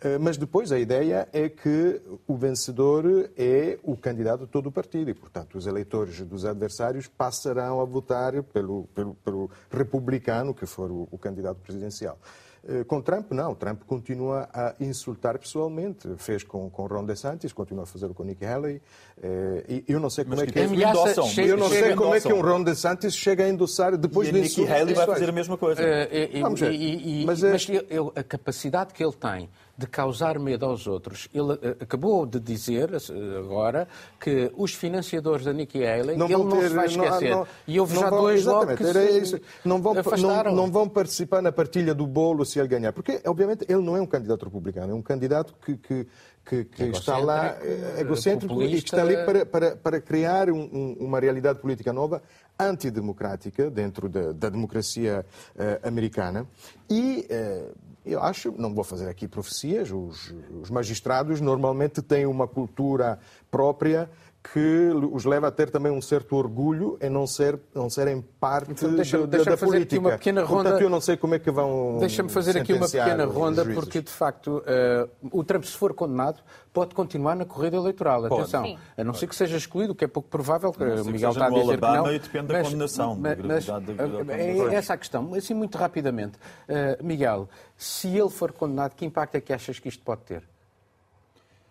Eh, 0.00 0.18
mas 0.18 0.36
depois 0.36 0.72
a 0.72 0.78
ideia 0.78 1.28
é 1.32 1.48
que 1.48 2.00
o 2.26 2.36
vencedor 2.36 3.30
é 3.36 3.78
o 3.82 3.96
candidato 3.96 4.40
de 4.40 4.46
todo 4.46 4.66
o 4.68 4.72
partido 4.72 5.10
e, 5.10 5.14
portanto, 5.14 5.56
os 5.56 5.66
eleitores 5.66 6.20
dos 6.22 6.44
adversários 6.44 7.08
passarão 7.08 7.80
a 7.80 7.84
votar 7.84 8.42
pelo, 8.42 8.84
pelo, 8.94 9.14
pelo 9.16 9.50
republicano 9.70 10.54
que 10.54 10.66
for 10.66 10.90
o, 10.90 11.08
o 11.10 11.18
candidato 11.18 11.60
presidencial. 11.60 12.18
Eh, 12.66 12.84
com 12.84 13.00
Trump, 13.00 13.30
não. 13.32 13.54
Trump 13.54 13.82
continua 13.86 14.48
a 14.52 14.74
insultar 14.80 15.38
pessoalmente. 15.38 16.08
Fez 16.16 16.42
com, 16.42 16.70
com 16.70 16.86
Ron 16.86 17.04
DeSantis, 17.04 17.52
continua 17.52 17.84
a 17.84 17.86
fazer 17.86 18.08
com 18.14 18.24
Nikki 18.24 18.44
Haley. 18.44 18.80
Eh, 19.22 19.82
e 19.88 19.92
eu 19.92 20.00
não 20.00 20.08
sei 20.08 20.24
como 20.24 20.36
mas 20.36 20.48
é 20.48 20.52
que... 20.52 20.60
Endossam, 20.60 21.44
eu 21.44 21.56
não 21.56 21.68
sei 21.68 21.94
como 21.94 22.14
é 22.14 22.20
que 22.20 22.32
um 22.32 22.40
Ron 22.40 22.62
DeSantis 22.62 23.14
chega 23.14 23.44
a 23.44 23.48
endossar 23.48 23.96
depois 23.96 24.28
e 24.28 24.32
de 24.32 24.40
Nikki 24.40 24.66
Haley 24.66 24.94
vai 24.94 25.06
fazer 25.06 25.28
a 25.28 25.32
mesma 25.32 25.58
coisa. 25.58 25.82
Uh, 25.82 26.40
Vamos 26.40 26.60
ver. 26.60 26.72
E, 26.72 27.22
e, 27.22 27.26
mas, 27.26 27.42
mas 27.42 27.68
eu, 27.90 28.12
a 28.16 28.22
capacidade 28.22 28.94
que 28.94 29.04
ele 29.04 29.12
tem 29.12 29.48
de 29.76 29.86
causar 29.86 30.38
medo 30.38 30.64
aos 30.66 30.86
outros. 30.86 31.28
Ele 31.34 31.52
acabou 31.80 32.24
de 32.24 32.38
dizer 32.38 32.90
agora 33.38 33.88
que 34.20 34.50
os 34.56 34.72
financiadores 34.72 35.44
da 35.44 35.52
Nikki 35.52 35.84
Haley, 35.84 36.16
não 36.16 36.26
ele 36.26 36.36
não 36.36 36.48
ter, 36.50 36.68
se 36.68 36.74
vai 36.74 36.86
esquecer. 36.86 37.30
Não, 37.30 37.38
não, 37.40 37.46
e 37.66 37.80
houve 37.80 37.94
já 37.96 38.08
vão, 38.08 38.20
dois 38.20 38.44
logo 38.44 38.76
que 38.76 38.84
era 38.84 39.10
isso. 39.10 39.40
Não 39.64 39.82
vão. 39.82 39.94
Não, 39.94 40.54
não, 40.54 40.70
vão 40.70 40.88
participar 40.88 41.42
na 41.42 41.50
partilha 41.50 41.94
do 41.94 42.06
bolo 42.06 42.44
se 42.44 42.58
ele 42.58 42.68
ganhar. 42.68 42.92
Porque, 42.92 43.20
obviamente, 43.26 43.64
ele 43.68 43.82
não 43.82 43.96
é 43.96 44.00
um 44.00 44.06
candidato 44.06 44.44
republicano, 44.44 44.92
é 44.92 44.94
um 44.94 45.02
candidato 45.02 45.54
que, 45.64 45.76
que, 45.76 46.06
que, 46.44 46.64
que 46.64 46.82
está 46.84 47.18
lá, 47.18 47.56
egocêntrico, 47.98 48.62
e 48.62 48.68
que 48.68 48.76
está 48.76 49.02
ali 49.02 49.16
para, 49.24 49.44
para, 49.44 49.76
para 49.76 50.00
criar 50.00 50.50
um, 50.50 50.60
um, 50.60 50.96
uma 51.00 51.18
realidade 51.18 51.58
política 51.58 51.92
nova, 51.92 52.22
antidemocrática, 52.58 53.68
dentro 53.70 54.08
da, 54.08 54.30
da 54.32 54.48
democracia 54.48 55.26
uh, 55.56 55.88
americana. 55.88 56.46
E. 56.88 57.26
Uh, 57.28 57.83
eu 58.04 58.22
acho, 58.22 58.52
não 58.52 58.74
vou 58.74 58.84
fazer 58.84 59.08
aqui 59.08 59.26
profecias, 59.26 59.90
os, 59.90 60.34
os 60.60 60.70
magistrados 60.70 61.40
normalmente 61.40 62.02
têm 62.02 62.26
uma 62.26 62.46
cultura 62.46 63.18
própria 63.50 64.10
que 64.52 64.90
os 65.10 65.24
leva 65.24 65.48
a 65.48 65.50
ter 65.50 65.70
também 65.70 65.90
um 65.90 66.02
certo 66.02 66.36
orgulho 66.36 66.98
em 67.00 67.08
não, 67.08 67.26
ser, 67.26 67.58
não 67.74 67.88
serem 67.88 68.20
parte 68.20 68.72
então, 68.72 68.94
deixa, 68.94 69.18
da, 69.18 69.26
deixa 69.26 69.50
da 69.50 69.56
fazer 69.56 69.72
política. 69.72 69.96
Aqui 69.96 69.98
uma 69.98 70.10
pequena 70.10 70.42
ronda. 70.42 70.62
Portanto, 70.62 70.82
eu 70.82 70.90
não 70.90 71.00
sei 71.00 71.16
como 71.16 71.34
é 71.34 71.38
que 71.38 71.50
vão 71.50 71.96
Deixa-me 71.98 72.28
fazer 72.28 72.58
aqui 72.58 72.74
uma 72.74 72.86
pequena 72.86 73.24
ronda, 73.24 73.64
porque 73.64 74.02
de 74.02 74.10
facto 74.10 74.58
uh, 74.58 75.10
o 75.32 75.42
Trump, 75.42 75.64
se 75.64 75.72
for 75.72 75.94
condenado, 75.94 76.42
pode 76.74 76.94
continuar 76.94 77.34
na 77.34 77.46
corrida 77.46 77.76
eleitoral. 77.76 78.28
Pode. 78.28 78.42
Atenção, 78.42 78.64
Sim. 78.64 78.78
a 78.98 79.02
não 79.02 79.14
ser 79.14 79.26
que 79.28 79.34
seja 79.34 79.56
excluído, 79.56 79.92
o 79.92 79.96
que 79.96 80.04
é 80.04 80.08
pouco 80.08 80.28
provável, 80.28 80.72
que 80.72 80.84
o 80.84 81.04
Miguel 81.06 81.30
está 81.30 81.46
a 81.46 81.48
dizer 81.48 81.62
Alabama, 81.62 81.96
que 81.96 82.02
não. 82.02 82.12
E 82.12 82.18
depende 82.18 82.46
da 82.48 82.62
condenação. 82.62 83.16
Mas, 83.16 83.38
mas, 83.38 83.66
da, 83.66 83.78
da, 83.78 84.34
é 84.34 84.74
essa 84.74 84.92
a 84.92 84.96
questão. 84.98 85.32
Assim, 85.34 85.54
muito 85.54 85.78
rapidamente. 85.78 86.36
Uh, 86.68 87.02
Miguel, 87.02 87.48
se 87.78 88.08
ele 88.08 88.30
for 88.30 88.52
condenado, 88.52 88.94
que 88.94 89.06
impacto 89.06 89.36
é 89.36 89.40
que 89.40 89.54
achas 89.54 89.78
que 89.78 89.88
isto 89.88 90.02
pode 90.04 90.20
ter? 90.22 90.42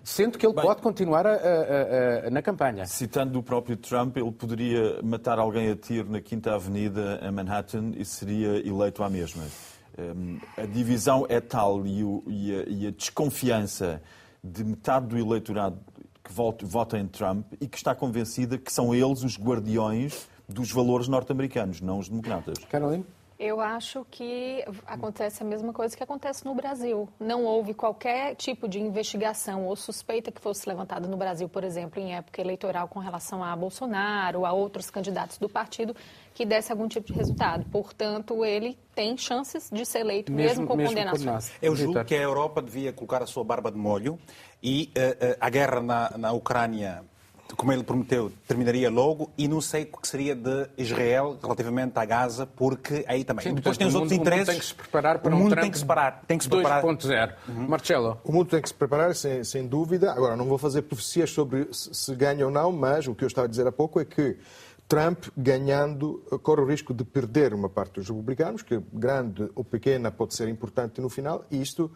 Sendo 0.03 0.37
que 0.37 0.45
ele 0.45 0.53
Bem, 0.53 0.65
pode 0.65 0.81
continuar 0.81 1.25
a, 1.25 1.31
a, 1.33 2.27
a, 2.27 2.29
na 2.29 2.41
campanha. 2.41 2.85
Citando 2.85 3.39
o 3.39 3.43
próprio 3.43 3.77
Trump, 3.77 4.17
ele 4.17 4.31
poderia 4.33 5.01
matar 5.01 5.39
alguém 5.39 5.71
a 5.71 5.75
tiro 5.77 6.11
na 6.11 6.19
Quinta 6.19 6.53
Avenida, 6.53 7.21
em 7.23 7.31
Manhattan, 7.31 7.93
e 7.95 8.03
seria 8.03 8.67
eleito 8.67 9.01
à 9.01 9.09
mesma. 9.09 9.43
Um, 9.97 10.39
a 10.57 10.65
divisão 10.65 11.25
é 11.29 11.39
tal 11.39 11.87
e, 11.87 12.03
o, 12.03 12.21
e, 12.27 12.53
a, 12.53 12.63
e, 12.67 12.87
a, 12.87 12.91
desconfiança 12.91 14.01
de 14.43 14.63
metade 14.65 15.07
do 15.07 15.17
eleitorado 15.17 15.79
que 16.21 16.33
vota, 16.33 16.65
vota 16.65 16.97
em 16.97 17.07
Trump 17.07 17.45
e 17.61 17.67
que 17.67 17.77
está 17.77 17.95
convencida 17.95 18.57
que 18.57 18.73
são 18.73 18.93
eles 18.93 19.23
os 19.23 19.37
guardiões 19.37 20.27
dos 20.49 20.71
valores 20.71 21.07
norte-americanos, 21.07 21.79
não 21.79 21.99
os 21.99 22.09
democratas. 22.09 22.57
Caroline? 22.69 23.05
Eu 23.45 23.59
acho 23.59 24.05
que 24.09 24.63
acontece 24.87 25.43
a 25.43 25.45
mesma 25.45 25.73
coisa 25.73 25.97
que 25.97 26.01
acontece 26.01 26.45
no 26.45 26.55
Brasil. 26.55 27.09
Não 27.19 27.43
houve 27.43 27.73
qualquer 27.73 28.35
tipo 28.35 28.69
de 28.69 28.79
investigação 28.79 29.65
ou 29.65 29.75
suspeita 29.75 30.31
que 30.31 30.39
fosse 30.39 30.65
levantada 30.65 31.09
no 31.09 31.17
Brasil, 31.17 31.49
por 31.49 31.61
exemplo, 31.61 32.01
em 32.01 32.15
época 32.15 32.39
eleitoral 32.39 32.87
com 32.87 32.99
relação 32.99 33.43
a 33.43 33.53
Bolsonaro 33.53 34.39
ou 34.39 34.45
a 34.45 34.53
outros 34.53 34.89
candidatos 34.89 35.37
do 35.37 35.49
partido 35.49 35.93
que 36.33 36.45
desse 36.45 36.71
algum 36.71 36.87
tipo 36.87 37.07
de 37.07 37.13
resultado. 37.19 37.65
Portanto, 37.69 38.45
ele 38.45 38.79
tem 38.95 39.17
chances 39.17 39.69
de 39.69 39.85
ser 39.85 39.99
eleito 39.99 40.31
mesmo, 40.31 40.61
mesmo 40.61 40.67
com 40.67 40.77
mesmo 40.77 40.95
condenações. 40.95 41.51
Eu 41.61 41.75
julgo 41.75 42.01
que 42.05 42.15
a 42.15 42.21
Europa 42.21 42.61
devia 42.61 42.93
colocar 42.93 43.21
a 43.21 43.27
sua 43.27 43.43
barba 43.43 43.69
de 43.69 43.77
molho 43.77 44.17
e 44.63 44.89
uh, 44.95 45.31
uh, 45.31 45.37
a 45.41 45.49
guerra 45.49 45.81
na, 45.81 46.17
na 46.17 46.31
Ucrânia 46.31 47.03
como 47.55 47.71
ele 47.71 47.83
prometeu, 47.83 48.31
terminaria 48.47 48.89
logo 48.89 49.31
e 49.37 49.47
não 49.47 49.61
sei 49.61 49.83
o 49.91 49.97
que 49.97 50.07
seria 50.07 50.35
de 50.35 50.67
Israel 50.77 51.37
relativamente 51.41 51.97
à 51.97 52.05
Gaza, 52.05 52.45
porque 52.45 53.05
aí 53.07 53.23
também. 53.23 53.43
Sim, 53.43 53.55
Depois 53.55 53.77
tem 53.77 53.87
os 53.87 53.95
outros 53.95 54.11
mundo, 54.11 54.21
interesses. 54.21 54.47
O 54.47 54.51
mundo 54.51 54.53
tem 54.53 54.59
que 54.59 54.65
se 54.65 54.75
preparar 54.75 55.19
para 55.19 55.33
o 55.33 55.37
mundo 55.37 55.53
um 55.53 55.61
tem 55.61 55.71
que 55.71 55.77
se 55.77 55.85
parar, 55.85 56.23
tem 56.27 56.37
que 56.37 56.43
se 56.43 56.49
preparar. 56.49 56.83
2.0. 56.83 57.33
Uhum. 57.47 57.67
Marcelo. 57.67 58.17
O 58.23 58.31
mundo 58.31 58.49
tem 58.49 58.61
que 58.61 58.67
se 58.67 58.73
preparar, 58.73 59.15
sem, 59.15 59.43
sem 59.43 59.67
dúvida. 59.67 60.11
Agora, 60.11 60.35
não 60.35 60.45
vou 60.45 60.57
fazer 60.57 60.83
profecias 60.83 61.29
sobre 61.29 61.67
se 61.71 62.15
ganha 62.15 62.45
ou 62.45 62.51
não, 62.51 62.71
mas 62.71 63.07
o 63.07 63.15
que 63.15 63.23
eu 63.23 63.27
estava 63.27 63.47
a 63.47 63.49
dizer 63.49 63.67
há 63.67 63.71
pouco 63.71 63.99
é 63.99 64.05
que 64.05 64.37
Trump, 64.87 65.25
ganhando, 65.35 66.23
corre 66.43 66.61
o 66.61 66.65
risco 66.65 66.93
de 66.93 67.03
perder 67.03 67.53
uma 67.53 67.69
parte 67.69 67.95
dos 67.95 68.09
republicanos, 68.09 68.61
que 68.61 68.79
grande 68.91 69.49
ou 69.55 69.63
pequena 69.63 70.11
pode 70.11 70.35
ser 70.35 70.47
importante 70.47 71.01
no 71.01 71.09
final, 71.09 71.45
e 71.49 71.61
isto 71.61 71.91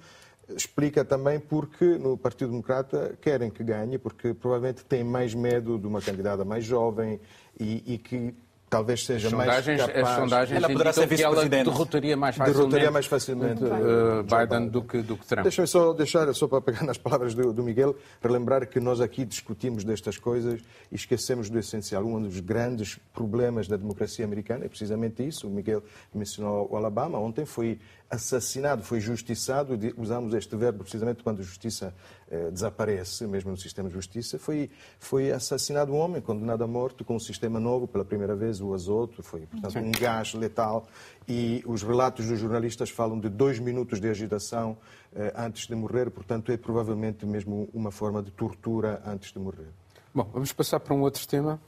explica 0.56 1.04
também 1.04 1.40
porque 1.40 1.86
no 1.86 2.18
Partido 2.18 2.52
Democrata 2.52 3.18
querem 3.22 3.50
que 3.50 3.64
ganhe, 3.64 3.98
porque 3.98 4.34
provavelmente 4.34 4.86
têm 4.86 5.04
mais 5.04 5.34
medo 5.34 5.78
de 5.78 5.88
uma 5.88 6.02
candidata 6.02 6.46
mais 6.46 6.64
jovem 6.64 7.20
e, 7.60 7.94
e 7.94 7.98
que 7.98 8.34
talvez 8.70 9.06
seja 9.06 9.30
mais 9.30 9.66
capaz... 9.66 10.08
As 10.08 10.16
sondagens 10.16 10.58
ela 10.58 10.68
poderá 10.68 10.94
ser 10.94 11.08
que 11.08 11.24
ela 11.24 11.46
derrotaria 11.48 12.18
mais 12.18 12.36
facilmente, 12.36 12.58
derrotaria 12.58 12.92
mais 12.92 13.06
facilmente 13.06 13.64
uh, 13.64 14.24
Biden 14.24 14.68
do 14.68 14.82
que, 14.82 15.02
do 15.02 15.18
que 15.18 15.26
Trump. 15.26 15.44
Deixa-me 15.44 15.68
só, 15.68 15.94
deixar, 15.94 16.34
só 16.34 16.48
para 16.48 16.62
pegar 16.62 16.84
nas 16.86 16.98
palavras 16.98 17.34
do, 17.34 17.54
do 17.54 17.64
Miguel, 17.64 17.96
relembrar 18.22 18.68
que 18.68 18.80
nós 18.80 19.00
aqui 19.00 19.26
discutimos 19.26 19.84
destas 19.84 20.18
coisas 20.18 20.62
e 20.92 20.96
esquecemos 20.96 21.50
do 21.50 21.58
essencial. 21.58 22.06
Um 22.06 22.22
dos 22.22 22.40
grandes 22.40 23.00
problemas 23.14 23.68
da 23.68 23.78
democracia 23.78 24.26
americana 24.26 24.66
é 24.66 24.68
precisamente 24.68 25.26
isso. 25.26 25.48
O 25.48 25.50
Miguel 25.50 25.82
mencionou 26.14 26.68
o 26.70 26.76
Alabama. 26.76 27.18
Ontem 27.18 27.46
foi 27.46 27.80
assassinado, 28.10 28.84
foi 28.84 29.00
justiçado, 29.00 29.78
usamos 29.98 30.34
este 30.34 30.56
verbo 30.56 30.80
precisamente 30.80 31.24
quando 31.24 31.40
a 31.40 31.44
justiça 31.44 31.94
eh, 32.30 32.50
desaparece, 32.52 33.28
mesmo 33.28 33.52
no 33.52 33.58
sistema 33.58 33.90
de 33.90 33.96
justiça, 33.96 34.40
foi, 34.40 34.70
foi 35.00 35.32
assassinado 35.32 35.92
um 35.92 35.98
homem 35.98 36.22
condenado 36.22 36.64
à 36.64 36.68
morte 36.68 37.04
com 37.04 37.16
um 37.16 37.20
sistema 37.20 37.60
novo, 37.60 37.88
pela 37.88 38.06
primeira 38.06 38.36
vez, 38.36 38.62
o 38.62 38.74
azoto, 38.74 39.22
foi, 39.22 39.42
portanto, 39.42 39.78
um 39.80 39.92
gás 39.92 40.34
letal. 40.34 40.88
E 41.28 41.62
os 41.66 41.84
relatos 41.84 42.26
dos 42.26 42.40
jornalistas 42.40 42.90
falam 42.90 43.20
de 43.20 43.28
dois 43.28 43.60
minutos 43.60 44.00
de 44.00 44.08
agitação 44.08 44.78
eh, 45.14 45.34
antes 45.36 45.68
de 45.68 45.76
morrer, 45.76 46.10
portanto, 46.10 46.52
é 46.52 46.58
provavelmente 46.58 47.26
mesmo 47.26 47.70
uma 47.74 47.92
forma 47.92 48.24
de 48.24 48.32
tortura 48.32 49.02
antes 49.06 49.34
de 49.34 49.40
morrer. 49.40 49.68
Bom, 50.14 50.30
vamos 50.34 50.54
passar 50.54 50.80
para 50.80 50.94
um 50.94 51.02
outro 51.02 51.28
tema. 51.28 51.60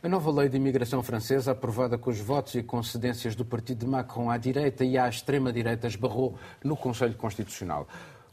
A 0.00 0.08
nova 0.08 0.30
lei 0.30 0.48
de 0.48 0.56
imigração 0.56 1.02
francesa, 1.02 1.50
aprovada 1.50 1.98
com 1.98 2.08
os 2.08 2.20
votos 2.20 2.54
e 2.54 2.62
concedências 2.62 3.34
do 3.34 3.44
partido 3.44 3.80
de 3.80 3.86
Macron 3.86 4.30
à 4.30 4.38
direita 4.38 4.84
e 4.84 4.96
à 4.96 5.08
extrema-direita, 5.08 5.88
esbarrou 5.88 6.38
no 6.62 6.76
Conselho 6.76 7.16
Constitucional. 7.16 7.88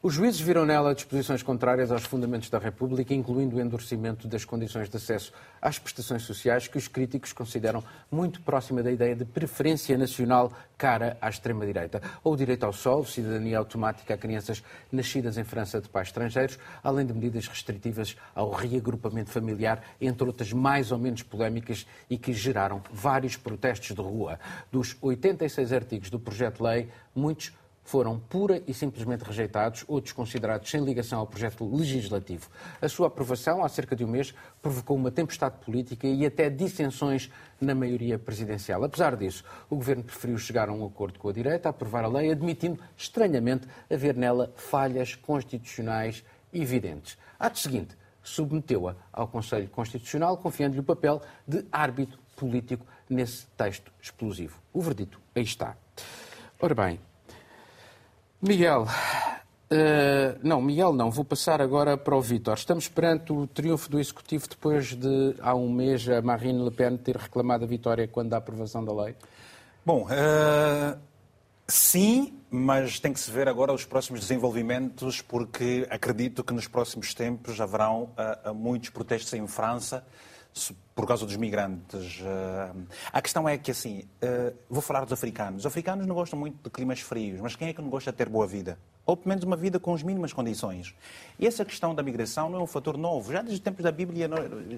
Os 0.05 0.13
juízes 0.13 0.39
viram 0.39 0.67
nela 0.67 0.93
disposições 0.93 1.41
contrárias 1.41 1.91
aos 1.91 2.03
fundamentos 2.03 2.47
da 2.47 2.59
República, 2.59 3.11
incluindo 3.11 3.55
o 3.55 3.59
endurecimento 3.59 4.27
das 4.27 4.45
condições 4.45 4.87
de 4.87 4.95
acesso 4.97 5.33
às 5.59 5.79
prestações 5.79 6.21
sociais, 6.21 6.67
que 6.67 6.77
os 6.77 6.87
críticos 6.87 7.33
consideram 7.33 7.83
muito 8.11 8.39
próxima 8.41 8.83
da 8.83 8.91
ideia 8.91 9.15
de 9.15 9.25
preferência 9.25 9.97
nacional 9.97 10.53
cara 10.77 11.17
à 11.19 11.27
extrema-direita. 11.27 12.03
Ou 12.23 12.33
o 12.33 12.37
direito 12.37 12.67
ao 12.67 12.71
sol, 12.71 13.03
cidadania 13.03 13.57
automática 13.57 14.13
a 14.13 14.17
crianças 14.17 14.61
nascidas 14.91 15.39
em 15.39 15.43
França 15.43 15.81
de 15.81 15.89
pais 15.89 16.09
estrangeiros, 16.09 16.59
além 16.83 17.07
de 17.07 17.11
medidas 17.11 17.47
restritivas 17.47 18.15
ao 18.35 18.51
reagrupamento 18.51 19.31
familiar, 19.31 19.81
entre 19.99 20.27
outras 20.27 20.53
mais 20.53 20.91
ou 20.91 20.99
menos 20.99 21.23
polémicas 21.23 21.87
e 22.07 22.15
que 22.15 22.31
geraram 22.31 22.79
vários 22.91 23.37
protestos 23.37 23.95
de 23.95 24.01
rua. 24.03 24.39
Dos 24.71 24.95
86 25.01 25.73
artigos 25.73 26.11
do 26.11 26.19
projeto 26.19 26.57
de 26.57 26.63
lei, 26.63 26.89
muitos 27.15 27.51
foram 27.85 28.19
pura 28.19 28.61
e 28.67 28.73
simplesmente 28.73 29.23
rejeitados 29.23 29.85
ou 29.87 30.01
desconsiderados 30.01 30.69
sem 30.69 30.83
ligação 30.83 31.19
ao 31.19 31.27
projeto 31.27 31.63
legislativo. 31.63 32.49
A 32.81 32.89
sua 32.89 33.07
aprovação, 33.07 33.63
há 33.63 33.69
cerca 33.69 33.95
de 33.95 34.03
um 34.03 34.07
mês, 34.07 34.33
provocou 34.61 34.97
uma 34.97 35.11
tempestade 35.11 35.55
política 35.63 36.07
e 36.07 36.25
até 36.25 36.49
dissensões 36.49 37.29
na 37.61 37.75
maioria 37.75 38.17
presidencial. 38.17 38.83
Apesar 38.83 39.15
disso, 39.15 39.45
o 39.69 39.75
governo 39.75 40.03
preferiu 40.03 40.37
chegar 40.37 40.67
a 40.67 40.73
um 40.73 40.83
acordo 40.83 41.19
com 41.19 41.29
a 41.29 41.33
direita, 41.33 41.69
aprovar 41.69 42.03
a 42.03 42.07
lei, 42.07 42.31
admitindo, 42.31 42.79
estranhamente, 42.97 43.67
haver 43.89 44.15
nela 44.15 44.51
falhas 44.57 45.13
constitucionais 45.13 46.23
evidentes. 46.51 47.17
Ato 47.39 47.59
seguinte, 47.59 47.95
submeteu-a 48.23 48.95
ao 49.13 49.27
Conselho 49.27 49.69
Constitucional, 49.69 50.37
confiando-lhe 50.37 50.79
o 50.79 50.83
papel 50.83 51.21
de 51.47 51.63
árbitro 51.71 52.17
político 52.35 52.85
nesse 53.07 53.45
texto 53.55 53.91
explosivo. 54.01 54.59
O 54.73 54.81
verdito 54.81 55.19
aí 55.35 55.43
está. 55.43 55.77
Ora 56.59 56.73
bem, 56.73 56.99
Miguel, 58.41 58.83
uh, 58.83 60.39
não, 60.43 60.61
Miguel 60.61 60.93
não, 60.93 61.09
vou 61.09 61.23
passar 61.23 61.61
agora 61.61 61.97
para 61.97 62.15
o 62.15 62.21
Vítor. 62.21 62.55
Estamos 62.55 62.87
perante 62.87 63.31
o 63.31 63.47
triunfo 63.47 63.89
do 63.89 63.99
Executivo 63.99 64.47
depois 64.49 64.93
de, 64.93 65.35
há 65.39 65.55
um 65.55 65.71
mês, 65.71 66.07
a 66.09 66.21
Marine 66.21 66.63
Le 66.63 66.71
Pen 66.71 66.97
ter 66.97 67.15
reclamado 67.15 67.63
a 67.63 67.67
vitória 67.67 68.07
quando 68.07 68.29
da 68.29 68.37
aprovação 68.37 68.83
da 68.83 68.93
lei? 68.93 69.15
Bom, 69.85 70.03
uh, 70.03 70.99
sim, 71.67 72.37
mas 72.49 72.99
tem 72.99 73.13
que 73.13 73.19
se 73.19 73.31
ver 73.31 73.47
agora 73.47 73.71
os 73.71 73.85
próximos 73.85 74.19
desenvolvimentos, 74.19 75.21
porque 75.21 75.87
acredito 75.89 76.43
que 76.43 76.53
nos 76.53 76.67
próximos 76.67 77.13
tempos 77.13 77.59
haverão 77.61 78.09
uh, 78.45 78.53
muitos 78.53 78.89
protestos 78.89 79.33
em 79.33 79.47
França 79.47 80.05
por 80.95 81.05
causa 81.05 81.25
dos 81.25 81.35
migrantes. 81.35 82.21
Eh, 82.23 82.71
a 83.11 83.21
questão 83.21 83.47
é 83.47 83.57
que, 83.57 83.71
assim, 83.71 84.03
eh, 84.21 84.53
vou 84.69 84.81
falar 84.81 85.03
dos 85.03 85.11
africanos. 85.11 85.59
Os 85.61 85.65
africanos 85.65 86.07
não 86.07 86.15
gostam 86.15 86.39
muito 86.39 86.63
de 86.63 86.69
climas 86.69 87.01
frios, 87.01 87.41
mas 87.41 87.55
quem 87.55 87.67
é 87.67 87.73
que 87.73 87.81
não 87.81 87.89
gosta 87.89 88.11
de 88.11 88.17
ter 88.17 88.29
boa 88.29 88.47
vida? 88.47 88.79
Ou 89.05 89.15
pelo 89.15 89.29
menos 89.29 89.43
uma 89.43 89.57
vida 89.57 89.79
com 89.79 89.93
as 89.93 90.01
mínimas 90.01 90.31
condições. 90.33 90.95
E 91.37 91.45
essa 91.45 91.63
questão 91.63 91.93
da 91.93 92.01
migração 92.01 92.49
não 92.49 92.59
é 92.59 92.63
um 92.63 92.67
fator 92.67 92.97
novo. 92.97 93.31
Já 93.31 93.39
desde 93.41 93.55
os 93.55 93.59
tempos 93.59 93.83
da 93.83 93.91
Bíblia 93.91 94.27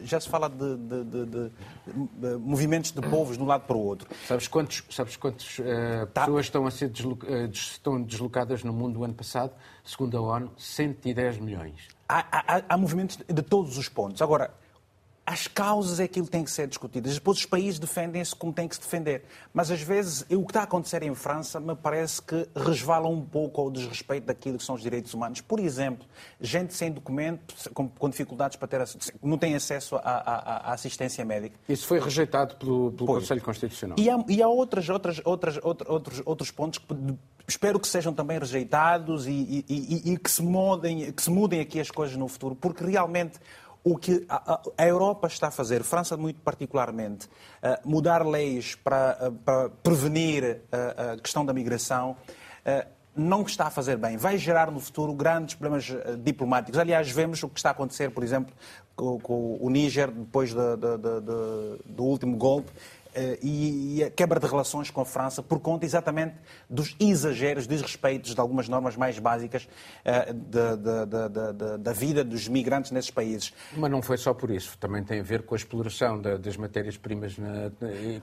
já 0.03 0.19
se 0.19 0.27
fala 0.27 0.49
de, 0.49 0.75
de, 0.75 1.03
de, 1.05 1.25
de 1.25 2.37
movimentos 2.37 2.91
de 2.91 2.99
povos 2.99 3.37
de 3.37 3.43
um 3.43 3.45
lado 3.45 3.65
para 3.65 3.77
o 3.77 3.79
outro. 3.79 4.09
Sabes 4.27 4.47
quantas 4.49 4.83
sabes 4.89 5.15
quantos, 5.15 5.59
uh, 5.59 6.07
pessoas 6.13 6.45
estão, 6.45 6.65
a 6.65 6.71
ser 6.71 6.89
desloca, 6.89 7.25
estão 7.53 8.01
deslocadas 8.01 8.65
no 8.65 8.73
mundo 8.73 8.99
o 8.99 9.05
ano 9.05 9.13
passado? 9.13 9.53
Segundo 9.85 10.17
a 10.17 10.21
ONU, 10.21 10.51
110 10.57 11.37
milhões. 11.37 11.87
Há, 12.09 12.25
há, 12.29 12.63
há 12.67 12.77
movimentos 12.77 13.17
de 13.17 13.41
todos 13.41 13.77
os 13.77 13.87
pontos. 13.87 14.21
Agora, 14.21 14.51
as 15.27 15.45
causas 15.45 15.99
é 15.99 16.07
que 16.07 16.21
tem 16.21 16.41
que 16.41 16.49
ser 16.49 16.67
discutido. 16.67 17.09
Depois 17.09 17.39
os 17.39 17.45
países 17.45 17.77
defendem-se 17.77 18.33
como 18.33 18.53
têm 18.53 18.65
que 18.65 18.75
se 18.75 18.79
defender. 18.79 19.25
Mas 19.53 19.69
às 19.69 19.81
vezes 19.81 20.25
o 20.31 20.45
que 20.45 20.51
está 20.51 20.61
a 20.61 20.63
acontecer 20.63 21.03
em 21.03 21.13
França 21.13 21.59
me 21.59 21.75
parece 21.75 22.21
que 22.21 22.47
resvala 22.55 23.09
um 23.09 23.21
pouco 23.21 23.59
ao 23.59 23.69
desrespeito 23.69 24.25
daquilo 24.25 24.57
que 24.57 24.63
são 24.63 24.75
os 24.75 24.81
direitos 24.81 25.13
humanos. 25.13 25.41
Por 25.41 25.59
exemplo, 25.59 26.07
gente 26.39 26.73
sem 26.73 26.89
documento, 26.89 27.53
com, 27.73 27.89
com 27.89 28.09
dificuldades 28.09 28.55
para 28.55 28.69
ter 28.69 28.87
não 29.21 29.37
tem 29.37 29.53
acesso 29.53 29.97
à, 29.97 30.71
assistência 30.71 31.25
médica. 31.25 31.59
Isso 31.67 31.85
foi 31.85 31.99
rejeitado 31.99 32.55
pelo, 32.55 32.93
pelo 32.93 33.07
Conselho 33.07 33.41
Constitucional. 33.41 33.97
E 33.99 34.09
há, 34.09 34.23
e 34.29 34.41
há 34.41 34.47
outras, 34.47 34.87
outras, 34.87 35.19
outras, 35.25 35.59
outros, 35.61 36.21
outros 36.25 36.51
pontos 36.51 36.79
que 36.79 36.95
espero 37.45 37.79
que 37.79 37.87
sejam 37.87 38.13
também 38.13 38.39
rejeitados 38.39 39.27
e, 39.27 39.31
e, 39.31 39.65
e, 39.67 40.13
e 40.13 40.17
que, 40.17 40.31
se 40.31 40.41
mudem, 40.41 41.11
que 41.11 41.21
se 41.21 41.29
mudem 41.29 41.59
aqui 41.59 41.81
as 41.81 41.91
coisas 41.91 42.15
no 42.15 42.29
futuro, 42.29 42.55
porque 42.55 42.85
realmente 42.85 43.39
o 43.89 43.97
que 43.97 44.25
a, 44.27 44.85
Europa 44.85 45.27
está 45.27 45.47
a 45.47 45.51
fazer, 45.51 45.81
França 45.81 46.17
muito 46.17 46.41
particularmente, 46.41 47.29
eh, 47.61 47.79
mudar 47.85 48.25
leis 48.25 48.75
para, 48.75 49.17
eh, 49.21 49.31
para 49.45 49.69
prevenir 49.69 50.43
eh, 50.43 51.13
a 51.13 51.17
questão 51.17 51.45
da 51.45 51.53
migração, 51.53 52.17
não 53.15 53.43
está 53.43 53.67
a 53.67 53.69
fazer 53.69 53.95
bem. 53.95 54.17
Vai 54.17 54.37
gerar 54.37 54.69
no 54.69 54.79
futuro 54.81 55.13
grandes 55.13 55.55
problemas 55.55 55.89
diplomáticos. 56.21 56.77
Aliás, 56.77 57.09
vemos 57.09 57.41
o 57.41 57.47
que 57.47 57.57
está 57.57 57.69
a 57.69 57.71
acontecer, 57.71 58.11
por 58.11 58.23
exemplo, 58.23 58.53
com, 58.93 59.57
o 59.59 59.69
Níger, 59.69 60.11
depois 60.11 60.53
do 60.53 62.03
último 62.03 62.35
golpe. 62.35 62.69
Eh, 63.17 63.39
e 63.41 64.03
a 64.03 64.11
quebra 64.11 64.39
de 64.39 64.45
relações 64.45 64.91
com 64.91 65.01
a 65.01 65.05
França 65.05 65.41
por 65.41 65.59
conta 65.59 65.85
exatamente 65.85 66.35
dos 66.69 66.95
exageros, 66.99 67.65
desrespeitos 67.65 68.35
de 68.35 68.39
algumas 68.39 68.69
normas 68.69 68.95
mais 68.95 69.17
básicas 69.17 69.67
eh, 70.05 70.31
da, 70.33 70.75
da, 70.75 71.05
da, 71.05 71.77
da 71.77 71.93
vida 71.93 72.23
dos 72.23 72.47
migrantes 72.47 72.91
nesses 72.91 73.09
países. 73.09 73.51
Mas 73.75 73.89
não 73.89 74.03
foi 74.03 74.17
só 74.17 74.35
por 74.35 74.51
isso, 74.51 74.77
também 74.77 75.03
tem 75.03 75.19
a 75.19 75.23
ver 75.23 75.41
com 75.41 75.55
a 75.55 75.57
exploração 75.57 76.21
das 76.21 76.55
matérias-primas, 76.57 77.35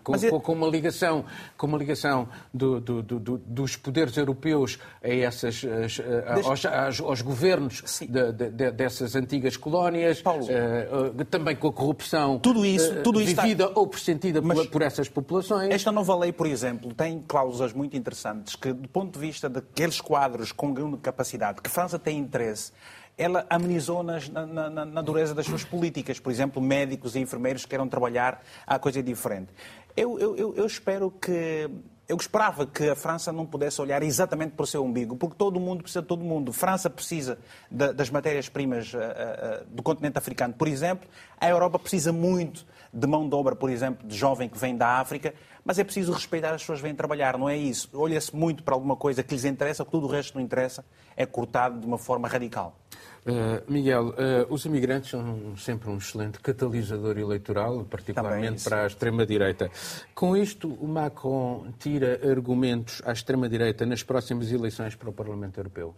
com, 0.04 0.40
com, 0.40 0.52
uma 0.52 0.68
ligação, 0.68 1.24
com 1.56 1.66
uma 1.66 1.78
ligação 1.78 2.28
do, 2.52 2.80
do, 2.80 3.02
do, 3.02 3.38
dos 3.38 3.74
poderes 3.74 4.16
europeus 4.16 4.78
a 5.02 5.08
essas, 5.08 5.62
Deixa... 5.64 6.70
aos, 6.70 7.00
aos, 7.00 7.20
governos 7.20 7.82
de, 8.00 8.70
dessas 8.70 9.16
antigas 9.16 9.56
colónias, 9.56 10.22
Paulo, 10.22 10.46
uh, 10.46 11.24
também 11.24 11.56
com 11.56 11.68
a 11.68 11.72
corrupção 11.72 12.38
tudo 12.38 12.64
isso, 12.64 13.02
tudo 13.02 13.20
isso 13.20 13.34
vivida 13.34 13.64
está... 13.64 13.80
ou 13.80 13.86
pressentida 13.86 14.40
Mas... 14.40 14.66
por 14.66 14.83
essas 14.84 15.08
populações. 15.08 15.70
Esta 15.70 15.90
nova 15.90 16.16
lei, 16.16 16.32
por 16.32 16.46
exemplo, 16.46 16.92
tem 16.94 17.22
cláusulas 17.26 17.72
muito 17.72 17.96
interessantes 17.96 18.54
que, 18.56 18.72
do 18.72 18.88
ponto 18.88 19.12
de 19.12 19.18
vista 19.18 19.48
daqueles 19.48 20.00
quadros 20.00 20.52
com 20.52 20.74
capacidade, 20.98 21.60
que 21.60 21.70
França 21.70 21.98
tem 21.98 22.18
interesse, 22.18 22.72
ela 23.16 23.46
amenizou 23.48 24.02
nas, 24.02 24.28
na, 24.28 24.46
na, 24.46 24.84
na, 24.84 25.02
dureza 25.02 25.34
das 25.34 25.46
suas 25.46 25.64
políticas. 25.64 26.18
Por 26.18 26.32
exemplo, 26.32 26.60
médicos 26.60 27.14
e 27.14 27.20
enfermeiros 27.20 27.62
que 27.62 27.68
queiram 27.68 27.88
trabalhar 27.88 28.42
a 28.66 28.78
coisa 28.78 29.02
diferente. 29.02 29.48
Eu, 29.96 30.18
eu, 30.18 30.54
eu 30.56 30.66
espero 30.66 31.10
que 31.10 31.70
eu 32.06 32.16
esperava 32.16 32.66
que 32.66 32.90
a 32.90 32.94
França 32.94 33.32
não 33.32 33.46
pudesse 33.46 33.80
olhar 33.80 34.02
exatamente 34.02 34.52
para 34.52 34.64
o 34.64 34.66
seu 34.66 34.84
umbigo, 34.84 35.16
porque 35.16 35.36
todo 35.36 35.58
mundo 35.58 35.82
precisa 35.82 36.02
de 36.02 36.08
todo 36.08 36.22
mundo. 36.22 36.52
França 36.52 36.90
precisa 36.90 37.38
das 37.70 38.10
matérias-primas 38.10 38.92
uh, 38.92 38.98
uh, 38.98 39.64
do 39.68 39.82
continente 39.82 40.18
africano, 40.18 40.52
por 40.52 40.68
exemplo. 40.68 41.08
A 41.40 41.48
Europa 41.48 41.78
precisa 41.78 42.12
muito 42.12 42.66
de 42.94 43.06
mão 43.06 43.28
de 43.28 43.34
obra, 43.34 43.56
por 43.56 43.68
exemplo, 43.68 44.06
de 44.06 44.16
jovem 44.16 44.48
que 44.48 44.56
vem 44.56 44.76
da 44.76 45.00
África, 45.00 45.34
mas 45.64 45.78
é 45.78 45.84
preciso 45.84 46.12
respeitar 46.12 46.54
as 46.54 46.62
pessoas 46.62 46.78
que 46.78 46.84
vêm 46.84 46.94
trabalhar, 46.94 47.36
não 47.36 47.48
é 47.48 47.56
isso. 47.56 47.88
Olha-se 47.92 48.34
muito 48.34 48.62
para 48.62 48.74
alguma 48.74 48.94
coisa 48.94 49.22
que 49.22 49.34
lhes 49.34 49.44
interessa, 49.44 49.84
que 49.84 49.90
tudo 49.90 50.06
o 50.06 50.10
resto 50.10 50.36
não 50.36 50.44
interessa, 50.44 50.84
é 51.16 51.26
cortado 51.26 51.80
de 51.80 51.86
uma 51.86 51.98
forma 51.98 52.28
radical. 52.28 52.78
Uh, 53.26 53.72
Miguel, 53.72 54.08
uh, 54.08 54.14
os 54.50 54.66
imigrantes 54.66 55.10
são 55.10 55.56
sempre 55.56 55.88
um 55.88 55.96
excelente 55.96 56.38
catalisador 56.40 57.18
eleitoral, 57.18 57.82
particularmente 57.84 58.62
para 58.62 58.84
a 58.84 58.86
extrema-direita. 58.86 59.70
Com 60.14 60.36
isto, 60.36 60.68
o 60.68 60.86
Macron 60.86 61.72
tira 61.78 62.20
argumentos 62.30 63.00
à 63.04 63.12
extrema-direita 63.12 63.86
nas 63.86 64.02
próximas 64.02 64.52
eleições 64.52 64.94
para 64.94 65.08
o 65.08 65.12
Parlamento 65.12 65.58
Europeu? 65.58 65.94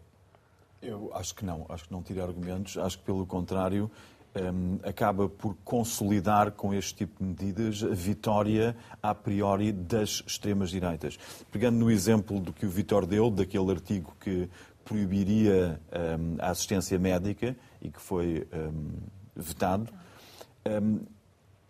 Eu 0.80 1.10
acho 1.14 1.34
que 1.34 1.44
não. 1.44 1.66
Acho 1.68 1.84
que 1.86 1.92
não 1.92 2.00
tira 2.00 2.22
argumentos. 2.22 2.78
Acho 2.78 2.98
que, 2.98 3.04
pelo 3.04 3.26
contrário, 3.26 3.90
acaba 4.82 5.28
por 5.28 5.56
consolidar 5.64 6.52
com 6.52 6.74
este 6.74 6.94
tipo 6.94 7.22
de 7.22 7.28
medidas 7.28 7.82
a 7.82 7.94
vitória 7.94 8.76
a 9.02 9.14
priori 9.14 9.72
das 9.72 10.22
extremas-direitas. 10.26 11.18
Pegando 11.50 11.78
no 11.78 11.90
exemplo 11.90 12.40
do 12.40 12.52
que 12.52 12.66
o 12.66 12.70
Vitor 12.70 13.06
deu, 13.06 13.30
daquele 13.30 13.70
artigo 13.70 14.14
que 14.20 14.48
proibiria 14.84 15.80
um, 16.18 16.36
a 16.38 16.50
assistência 16.50 16.98
médica 16.98 17.56
e 17.82 17.90
que 17.90 18.00
foi 18.00 18.46
um, 18.52 18.90
vetado, 19.34 19.92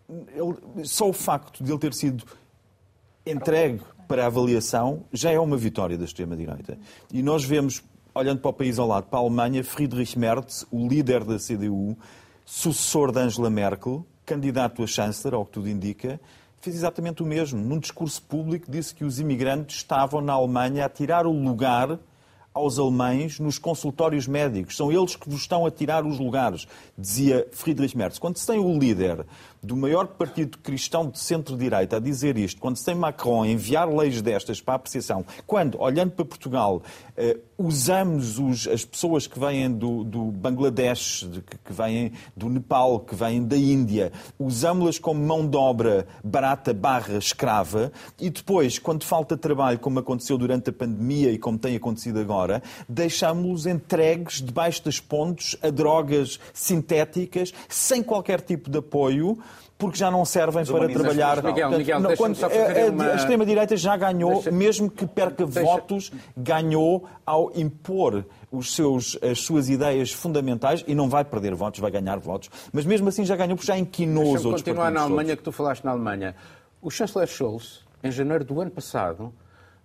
ele, 0.09 0.85
só 0.85 1.09
o 1.09 1.13
facto 1.13 1.63
de 1.63 1.71
ele 1.71 1.79
ter 1.79 1.93
sido 1.93 2.23
entregue 3.25 3.81
para 4.07 4.25
avaliação 4.25 5.03
já 5.11 5.31
é 5.31 5.39
uma 5.39 5.57
vitória 5.57 5.97
da 5.97 6.05
extrema-direita. 6.05 6.77
E 7.11 7.21
nós 7.21 7.43
vemos, 7.43 7.83
olhando 8.15 8.39
para 8.39 8.49
o 8.49 8.53
país 8.53 8.79
ao 8.79 8.87
lado, 8.87 9.07
para 9.07 9.19
a 9.19 9.21
Alemanha, 9.21 9.63
Friedrich 9.63 10.17
Merz, 10.17 10.65
o 10.71 10.87
líder 10.87 11.23
da 11.23 11.37
CDU, 11.37 11.97
sucessor 12.49 13.11
de 13.11 13.19
Angela 13.19 13.49
Merkel, 13.49 14.05
candidato 14.25 14.81
a 14.81 14.87
chanceler, 14.87 15.33
ao 15.33 15.45
que 15.45 15.51
tudo 15.51 15.67
indica, 15.67 16.17
fez 16.61 16.77
exatamente 16.77 17.21
o 17.21 17.25
mesmo. 17.25 17.59
Num 17.59 17.77
discurso 17.77 18.21
público, 18.21 18.71
disse 18.71 18.95
que 18.95 19.03
os 19.03 19.19
imigrantes 19.19 19.75
estavam 19.75 20.21
na 20.21 20.31
Alemanha 20.31 20.85
a 20.85 20.89
tirar 20.89 21.27
o 21.27 21.31
lugar 21.31 21.99
aos 22.53 22.79
alemães 22.79 23.37
nos 23.37 23.59
consultórios 23.59 24.27
médicos. 24.27 24.77
São 24.77 24.89
eles 24.89 25.17
que 25.17 25.29
vos 25.29 25.41
estão 25.41 25.65
a 25.65 25.71
tirar 25.71 26.05
os 26.05 26.17
lugares, 26.19 26.65
dizia 26.97 27.45
Friedrich 27.51 27.97
Merz. 27.97 28.17
Quando 28.17 28.37
se 28.37 28.47
tem 28.47 28.57
o 28.57 28.79
líder 28.79 29.25
do 29.67 29.75
maior 29.75 30.07
partido 30.07 30.57
cristão 30.59 31.09
de 31.09 31.19
centro-direita 31.19 31.97
a 31.97 31.99
dizer 31.99 32.37
isto, 32.37 32.61
quando 32.61 32.77
se 32.77 32.85
tem 32.85 32.95
Macron 32.95 33.43
a 33.43 33.47
enviar 33.47 33.87
leis 33.93 34.21
destas 34.21 34.61
para 34.61 34.75
apreciação, 34.75 35.25
quando, 35.45 35.79
olhando 35.79 36.11
para 36.11 36.23
Portugal, 36.23 36.81
eh, 37.17 37.37
usamos 37.57 38.39
os, 38.39 38.65
as 38.65 38.85
pessoas 38.85 39.27
que 39.27 39.37
vêm 39.37 39.69
do, 39.69 40.05
do 40.05 40.25
Bangladesh, 40.25 41.27
que, 41.45 41.57
que 41.57 41.73
vêm 41.73 42.13
do 42.35 42.47
Nepal, 42.47 43.01
que 43.01 43.13
vêm 43.13 43.43
da 43.43 43.57
Índia, 43.57 44.13
usamos-las 44.39 44.97
como 44.97 45.21
mão 45.21 45.45
de 45.45 45.57
obra 45.57 46.07
barata 46.23 46.73
barra 46.73 47.17
escrava, 47.17 47.91
e 48.17 48.29
depois, 48.29 48.79
quando 48.79 49.03
falta 49.03 49.35
trabalho, 49.35 49.79
como 49.79 49.99
aconteceu 49.99 50.37
durante 50.37 50.69
a 50.69 50.73
pandemia 50.73 51.29
e 51.29 51.37
como 51.37 51.57
tem 51.57 51.75
acontecido 51.75 52.19
agora, 52.19 52.63
deixámos-los 52.87 53.65
entregues 53.65 54.41
debaixo 54.41 54.85
das 54.85 55.01
pontes 55.01 55.57
a 55.61 55.69
drogas 55.69 56.39
sintéticas, 56.53 57.53
sem 57.67 58.01
qualquer 58.01 58.39
tipo 58.39 58.69
de 58.69 58.77
apoio 58.77 59.37
porque 59.77 59.97
já 59.97 60.09
não 60.09 60.25
servem 60.25 60.65
para 60.65 60.89
trabalhar. 60.89 61.43
Miguel, 61.43 61.71
Miguel, 61.71 61.99
não, 61.99 62.15
quando, 62.15 62.37
a, 62.43 62.47
a, 62.47 63.11
a 63.11 63.15
extrema-direita 63.15 63.77
já 63.77 63.95
ganhou, 63.95 64.33
deixa... 64.33 64.51
mesmo 64.51 64.89
que 64.89 65.05
perca 65.05 65.45
deixa... 65.45 65.61
votos, 65.61 66.11
ganhou 66.35 67.07
ao 67.25 67.51
impor 67.55 68.25
os 68.51 68.73
seus, 68.73 69.17
as 69.21 69.39
suas 69.39 69.69
ideias 69.69 70.11
fundamentais 70.11 70.83
e 70.87 70.95
não 70.95 71.09
vai 71.09 71.23
perder 71.23 71.53
votos, 71.53 71.79
vai 71.79 71.91
ganhar 71.91 72.17
votos, 72.19 72.49
mas 72.73 72.85
mesmo 72.85 73.09
assim 73.09 73.23
já 73.23 73.35
ganhou 73.35 73.55
porque 73.55 73.67
já 73.67 73.77
inquinou 73.77 74.33
os 74.33 74.45
outros 74.45 74.63
continuar 74.63 74.91
na 74.91 75.01
Alemanha, 75.01 75.29
todos. 75.29 75.39
que 75.39 75.43
tu 75.43 75.51
falaste 75.51 75.83
na 75.83 75.91
Alemanha. 75.91 76.35
O 76.81 76.89
chanceler 76.89 77.27
Scholz, 77.27 77.85
em 78.03 78.11
janeiro 78.11 78.43
do 78.43 78.59
ano 78.61 78.71
passado, 78.71 79.33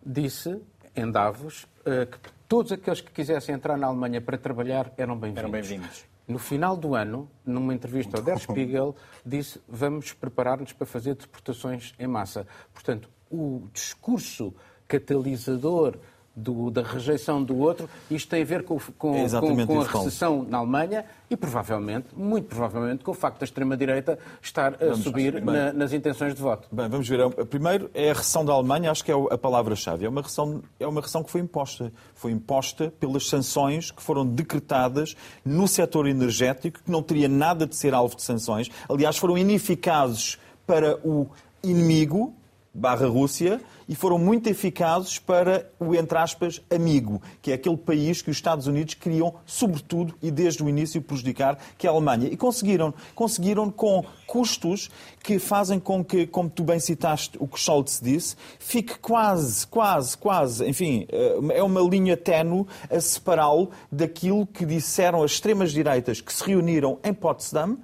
disse 0.05 0.59
em 0.95 1.11
Davos 1.11 1.67
eh, 1.85 2.07
que 2.07 2.19
todos 2.49 2.73
aqueles 2.73 3.01
que 3.01 3.11
quisessem 3.11 3.55
entrar 3.55 3.77
na 3.77 3.87
Alemanha 3.87 4.21
para 4.21 4.39
trabalhar 4.39 4.93
eram 4.97 5.17
bem-vindos. 5.17 5.39
Eram 5.39 5.51
bem-vindos. 5.51 6.12
No 6.27 6.39
final 6.39 6.77
do 6.77 6.95
ano, 6.95 7.29
numa 7.45 7.75
entrevista 7.75 8.17
ao 8.17 8.23
Der 8.23 8.39
Spiegel, 8.39 8.95
disse 9.25 9.61
vamos 9.69 10.13
preparar-nos 10.13 10.73
para 10.73 10.87
fazer 10.87 11.15
deportações 11.15 11.95
em 11.99 12.07
massa. 12.07 12.47
Portanto, 12.73 13.11
o 13.31 13.69
discurso 13.73 14.55
catalisador 14.87 15.99
do, 16.35 16.71
da 16.71 16.83
rejeição 16.83 17.43
do 17.43 17.59
outro. 17.59 17.89
Isto 18.11 18.31
tem 18.31 18.43
a 18.43 18.45
ver 18.45 18.65
com, 18.65 18.79
com, 18.99 19.15
é 19.17 19.29
com, 19.29 19.67
com 19.67 19.81
a 19.81 19.85
recessão 19.85 20.43
na 20.49 20.59
Alemanha 20.59 21.05
e 21.31 21.37
provavelmente, 21.37 22.09
muito 22.17 22.47
provavelmente, 22.47 23.05
com 23.05 23.11
o 23.11 23.15
facto 23.15 23.39
da 23.41 23.45
extrema-direita 23.45 24.19
estar 24.41 24.75
a 24.75 24.87
vamos, 24.87 25.03
subir 25.03 25.43
na, 25.43 25.73
nas 25.73 25.93
intenções 25.93 26.35
de 26.35 26.41
voto. 26.41 26.69
Bem, 26.73 26.89
vamos 26.89 27.09
ver. 27.09 27.29
Primeiro 27.47 27.91
é 27.95 28.11
a 28.11 28.15
recessão 28.15 28.45
da 28.45 28.53
Alemanha, 28.53 28.91
acho 28.91 29.05
que 29.05 29.13
é 29.13 29.15
a 29.15 29.39
palavra-chave. 29.39 30.05
É 30.05 30.09
uma 30.09 30.23
recessão, 30.23 30.63
é 30.81 30.87
uma 30.87 31.01
recessão 31.01 31.23
que 31.23 31.31
foi 31.31 31.41
imposta. 31.41 31.93
Foi 32.15 32.33
imposta 32.33 32.93
pelas 32.99 33.29
sanções 33.29 33.91
que 33.91 34.03
foram 34.03 34.27
decretadas 34.27 35.15
no 35.45 35.69
setor 35.69 36.07
energético, 36.07 36.83
que 36.83 36.91
não 36.91 37.03
teria 37.03 37.29
nada 37.29 37.67
de 37.67 37.77
ser 37.77 37.95
alvo 37.95 38.17
de 38.17 38.23
sanções. 38.23 38.71
Aliás, 38.89 39.17
foram 39.17 39.37
ineficazes 39.37 40.39
para 40.67 40.99
o 41.07 41.29
inimigo, 41.63 42.35
barra 42.75 43.07
Rússia, 43.07 43.61
e 43.89 43.95
foram 43.95 44.19
muito 44.19 44.49
eficazes 44.49 45.19
para 45.19 45.71
o, 45.79 45.95
entre 45.95 46.17
aspas, 46.17 46.63
amigo, 46.71 47.21
que 47.43 47.51
é 47.51 47.55
aquele 47.55 47.77
país 47.77 48.23
que 48.23 48.31
os 48.31 48.37
Estados 48.37 48.67
Unidos 48.67 48.95
queriam, 48.95 49.35
sobretudo 49.45 50.15
e 50.23 50.31
desde 50.31 50.63
o 50.63 50.69
início, 50.69 51.03
prejudicar, 51.03 51.59
que 51.77 51.87
é 51.87 51.91
a 51.91 51.93
Alemanha. 51.93 52.29
E 52.29 52.37
conseguiram. 52.37 52.95
Conseguiram 53.15 53.71
com 53.71 54.05
custos 54.27 54.91
que 55.23 55.39
fazem 55.39 55.79
com 55.79 56.03
que, 56.03 56.27
como 56.27 56.49
tu 56.49 56.65
bem 56.65 56.81
citaste 56.81 57.37
o 57.39 57.47
que 57.47 57.61
Scholz 57.61 58.01
disse, 58.03 58.35
fique 58.59 58.99
quase, 58.99 59.67
quase, 59.67 60.17
quase, 60.17 60.67
enfim, 60.67 61.07
eh, 61.11 61.39
é 61.57 61.63
uma 61.63 61.83
linha 61.83 62.17
ténue 62.17 62.67
a 62.91 62.99
separá-lo 62.99 63.71
daquilo 63.91 64.47
que 64.47 64.65
disseram 64.65 65.23
as 65.23 65.33
extremas-direitas 65.33 66.23
que 66.23 66.33
se 66.33 66.43
reuniram 66.45 66.99
em 67.05 67.13
Potsdam, 67.13 67.77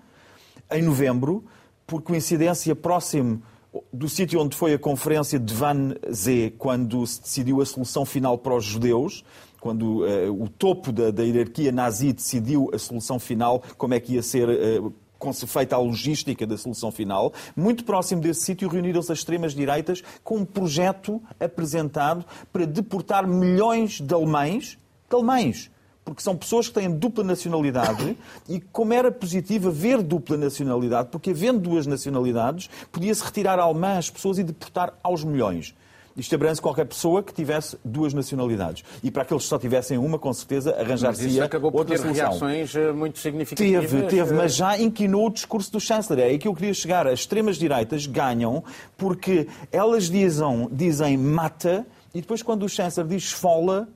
em 0.70 0.82
novembro, 0.82 1.44
por 1.86 2.02
coincidência 2.02 2.74
próximo 2.74 3.42
do 3.92 4.08
sítio 4.08 4.40
onde 4.40 4.56
foi 4.56 4.74
a 4.74 4.78
conferência 4.78 5.38
de 5.38 5.52
Van 5.52 5.94
Zee, 6.12 6.50
quando 6.50 7.06
se 7.06 7.20
decidiu 7.20 7.60
a 7.60 7.66
solução 7.66 8.04
final 8.04 8.38
para 8.38 8.54
os 8.54 8.64
judeus, 8.64 9.24
quando 9.60 10.04
uh, 10.04 10.42
o 10.42 10.48
topo 10.48 10.92
da, 10.92 11.10
da, 11.10 11.22
hierarquia 11.22 11.72
nazi 11.72 12.12
decidiu 12.12 12.70
a 12.72 12.78
solução 12.78 13.18
final, 13.18 13.62
como 13.76 13.94
é 13.94 14.00
que 14.00 14.14
ia 14.14 14.22
ser 14.22 14.48
uh, 14.48 14.92
feita 15.46 15.74
a 15.74 15.78
logística 15.78 16.46
da 16.46 16.56
solução 16.56 16.92
final. 16.92 17.32
Muito 17.56 17.84
próximo 17.84 18.22
desse 18.22 18.42
sítio 18.42 18.68
reuniram-se 18.68 19.10
as 19.10 19.18
extremas-direitas 19.18 20.02
com 20.22 20.36
um 20.38 20.44
projeto 20.44 21.20
apresentado 21.40 22.24
para 22.52 22.64
deportar 22.64 23.26
milhões 23.26 24.00
de 24.00 24.14
alemães, 24.14 24.78
de 25.08 25.16
alemães, 25.16 25.70
porque 26.08 26.22
são 26.22 26.36
pessoas 26.36 26.68
que 26.68 26.74
têm 26.74 26.90
dupla 26.90 27.22
nacionalidade 27.22 28.16
e 28.48 28.60
como 28.60 28.92
era 28.92 29.10
positivo 29.10 29.68
haver 29.68 30.02
dupla 30.02 30.36
nacionalidade, 30.36 31.08
porque 31.10 31.30
havendo 31.30 31.60
duas 31.60 31.86
nacionalidades, 31.86 32.70
podia-se 32.90 33.22
retirar 33.22 33.58
alemãs 33.58 34.08
pessoas 34.08 34.38
e 34.38 34.42
deportar 34.42 34.94
aos 35.02 35.22
milhões. 35.22 35.74
Isto 36.16 36.34
abrange 36.34 36.60
qualquer 36.60 36.84
pessoa 36.84 37.22
que 37.22 37.32
tivesse 37.32 37.78
duas 37.84 38.12
nacionalidades. 38.12 38.82
E 39.04 39.10
para 39.10 39.22
aqueles 39.22 39.44
que 39.44 39.48
só 39.48 39.56
tivessem 39.56 39.98
uma, 39.98 40.18
com 40.18 40.32
certeza, 40.32 40.74
arranjar-se 40.74 41.40
outra 41.62 41.96
ter 41.96 42.02
solução. 42.02 42.12
reações 42.12 42.74
eh, 42.74 42.90
muito 42.90 43.20
significativas. 43.20 43.88
Teve, 43.88 44.06
teve, 44.08 44.34
mas 44.34 44.56
já 44.56 44.76
inquinou 44.76 45.28
o 45.28 45.30
discurso 45.30 45.70
do 45.70 45.78
chanceler. 45.78 46.24
É 46.24 46.28
aí 46.30 46.38
que 46.38 46.48
eu 46.48 46.54
queria 46.54 46.74
chegar. 46.74 47.06
As 47.06 47.20
extremas-direitas 47.20 48.06
ganham 48.06 48.64
porque 48.96 49.46
elas 49.70 50.10
dizem, 50.10 50.68
dizem 50.72 51.16
mata 51.16 51.86
e 52.12 52.20
depois 52.20 52.42
quando 52.42 52.64
o 52.64 52.68
chanceler 52.68 53.08
diz 53.08 53.22
esfola, 53.22 53.86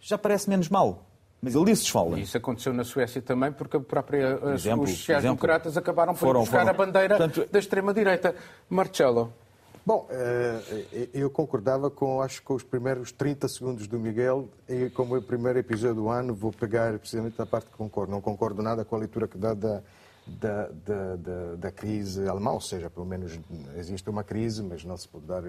já 0.00 0.18
parece 0.18 0.50
menos 0.50 0.68
mal. 0.68 1.07
Mas 1.40 1.54
ele 1.54 1.66
disse 1.66 1.84
esfola. 1.84 2.18
Isso 2.18 2.36
aconteceu 2.36 2.72
na 2.72 2.84
Suécia 2.84 3.22
também, 3.22 3.52
porque 3.52 3.76
a 3.76 3.80
própria, 3.80 4.38
exemplo, 4.54 4.84
os 4.84 4.90
sociais-democratas 4.90 5.76
acabaram 5.76 6.12
por 6.12 6.20
foram, 6.20 6.40
buscar 6.40 6.60
foram. 6.60 6.70
a 6.70 6.72
bandeira 6.72 7.16
Portanto, 7.16 7.48
da 7.50 7.58
extrema-direita. 7.58 8.34
Marcelo. 8.68 9.32
Bom, 9.86 10.06
eh, 10.10 11.08
eu 11.14 11.30
concordava 11.30 11.90
com, 11.90 12.20
acho 12.20 12.42
que 12.42 12.52
os 12.52 12.62
primeiros 12.62 13.10
30 13.10 13.48
segundos 13.48 13.86
do 13.86 13.98
Miguel, 13.98 14.48
e 14.68 14.90
como 14.90 15.16
é 15.16 15.18
o 15.18 15.22
primeiro 15.22 15.58
episódio 15.58 15.94
do 15.94 16.08
ano, 16.10 16.34
vou 16.34 16.52
pegar 16.52 16.98
precisamente 16.98 17.40
a 17.40 17.46
parte 17.46 17.70
que 17.70 17.76
concordo. 17.76 18.12
Não 18.12 18.20
concordo 18.20 18.62
nada 18.62 18.84
com 18.84 18.96
a 18.96 18.98
leitura 18.98 19.26
que 19.26 19.38
dá 19.38 19.54
da, 19.54 19.82
da, 20.28 20.68
da, 20.86 21.16
da, 21.16 21.54
da, 21.56 21.72
crise 21.72 22.28
alemã, 22.28 22.52
ou 22.52 22.60
seja, 22.60 22.90
pelo 22.90 23.06
menos 23.06 23.38
existe 23.76 24.08
uma 24.10 24.22
crise, 24.22 24.62
mas 24.62 24.84
não 24.84 24.96
se 24.96 25.08
pode 25.08 25.26
dar. 25.26 25.42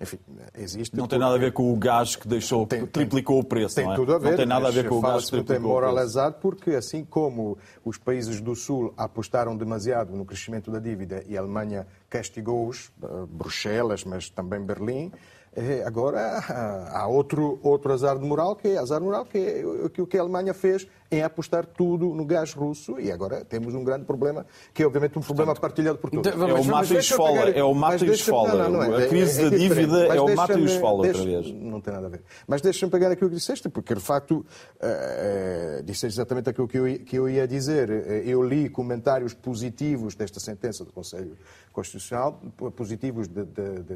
Enfim, 0.00 0.18
existe. 0.56 0.96
Não 0.96 1.06
tem 1.06 1.18
nada 1.18 1.34
a 1.34 1.38
ver 1.38 1.52
com 1.52 1.72
o 1.72 1.76
gás 1.76 2.16
que 2.16 2.28
deixou, 2.28 2.66
tem, 2.66 2.86
triplicou 2.86 3.38
o 3.38 3.44
preço. 3.44 3.74
Tem 3.74 3.84
não 3.84 3.92
é? 3.92 3.96
tudo 3.96 4.14
a 4.14 4.18
ver. 4.18 4.30
Não 4.30 4.36
tem 4.36 4.46
nada 4.46 4.68
a 4.68 4.70
ver 4.70 4.88
com 4.88 4.96
o 4.96 5.00
gás 5.00 5.24
que 5.24 5.30
triplicou 5.30 5.56
tem 5.56 5.64
moralizado, 5.64 6.36
porque 6.40 6.70
assim 6.70 7.04
como 7.04 7.58
os 7.84 7.98
países 7.98 8.40
do 8.40 8.54
Sul 8.54 8.94
apostaram 8.96 9.56
demasiado 9.56 10.14
no 10.14 10.24
crescimento 10.24 10.70
da 10.70 10.78
dívida 10.78 11.24
e 11.26 11.36
a 11.36 11.40
Alemanha 11.40 11.86
castigou-os, 12.08 12.90
eh, 13.02 13.06
Bruxelas, 13.28 14.04
mas 14.04 14.28
também 14.30 14.60
Berlim. 14.60 15.12
Eh, 15.54 15.82
agora 15.84 16.38
há 16.92 17.06
outro, 17.08 17.58
outro 17.62 17.92
azar 17.92 18.18
de 18.18 18.24
moral, 18.24 18.54
que 18.54 18.68
é 18.68 18.78
azar 18.78 19.00
moral, 19.00 19.24
que 19.24 19.38
é 19.38 20.00
o 20.00 20.06
que 20.06 20.16
a 20.16 20.20
Alemanha 20.20 20.54
fez 20.54 20.86
em 21.10 21.22
apostar 21.22 21.66
tudo 21.66 22.14
no 22.14 22.24
gás 22.24 22.54
russo 22.54 23.00
e 23.00 23.10
agora 23.10 23.44
temos 23.44 23.74
um 23.74 23.82
grande 23.82 24.04
problema, 24.04 24.46
que 24.72 24.82
é 24.82 24.86
obviamente 24.86 25.18
um 25.18 25.22
problema 25.22 25.54
Portanto, 25.54 25.60
partilhado 25.60 25.98
por 25.98 26.10
todos. 26.10 26.30
É 26.30 26.34
o 26.34 26.64
mato 26.64 26.94
e 26.94 26.98
esfola. 26.98 27.40
É 27.50 27.64
o 27.64 27.74
mato 27.74 28.04
e 28.04 28.10
esfola. 28.10 28.86
É, 29.00 29.04
a 29.04 29.08
crise 29.08 29.42
é, 29.42 29.46
é 29.46 29.50
da 29.50 29.56
dívida 29.56 30.06
é 30.06 30.20
o 30.20 30.34
mato 30.36 30.58
e 30.58 30.64
esfola 30.64 31.06
outra 31.06 31.24
vez. 31.24 31.52
Não 31.52 31.80
tem 31.80 31.92
nada 31.92 32.06
a 32.06 32.10
ver. 32.10 32.22
Mas 32.46 32.60
deixa-me 32.60 32.92
pegar 32.92 33.10
aquilo 33.10 33.28
que 33.28 33.36
disseste, 33.36 33.68
porque 33.68 33.94
de 33.94 34.00
facto 34.00 34.32
uh, 34.32 34.40
uh, 34.40 35.82
disseste 35.82 36.18
exatamente 36.18 36.48
aquilo 36.48 36.68
que 36.68 36.78
eu, 36.78 36.98
que 37.00 37.16
eu 37.16 37.28
ia 37.28 37.46
dizer. 37.46 37.90
Eu 38.24 38.42
li 38.42 38.68
comentários 38.68 39.34
positivos 39.34 40.14
desta 40.14 40.38
sentença 40.38 40.84
do 40.84 40.92
Conselho 40.92 41.36
Constitucional, 41.72 42.40
positivos 42.76 43.28
de, 43.28 43.44
de, 43.44 43.82
de, 43.82 43.94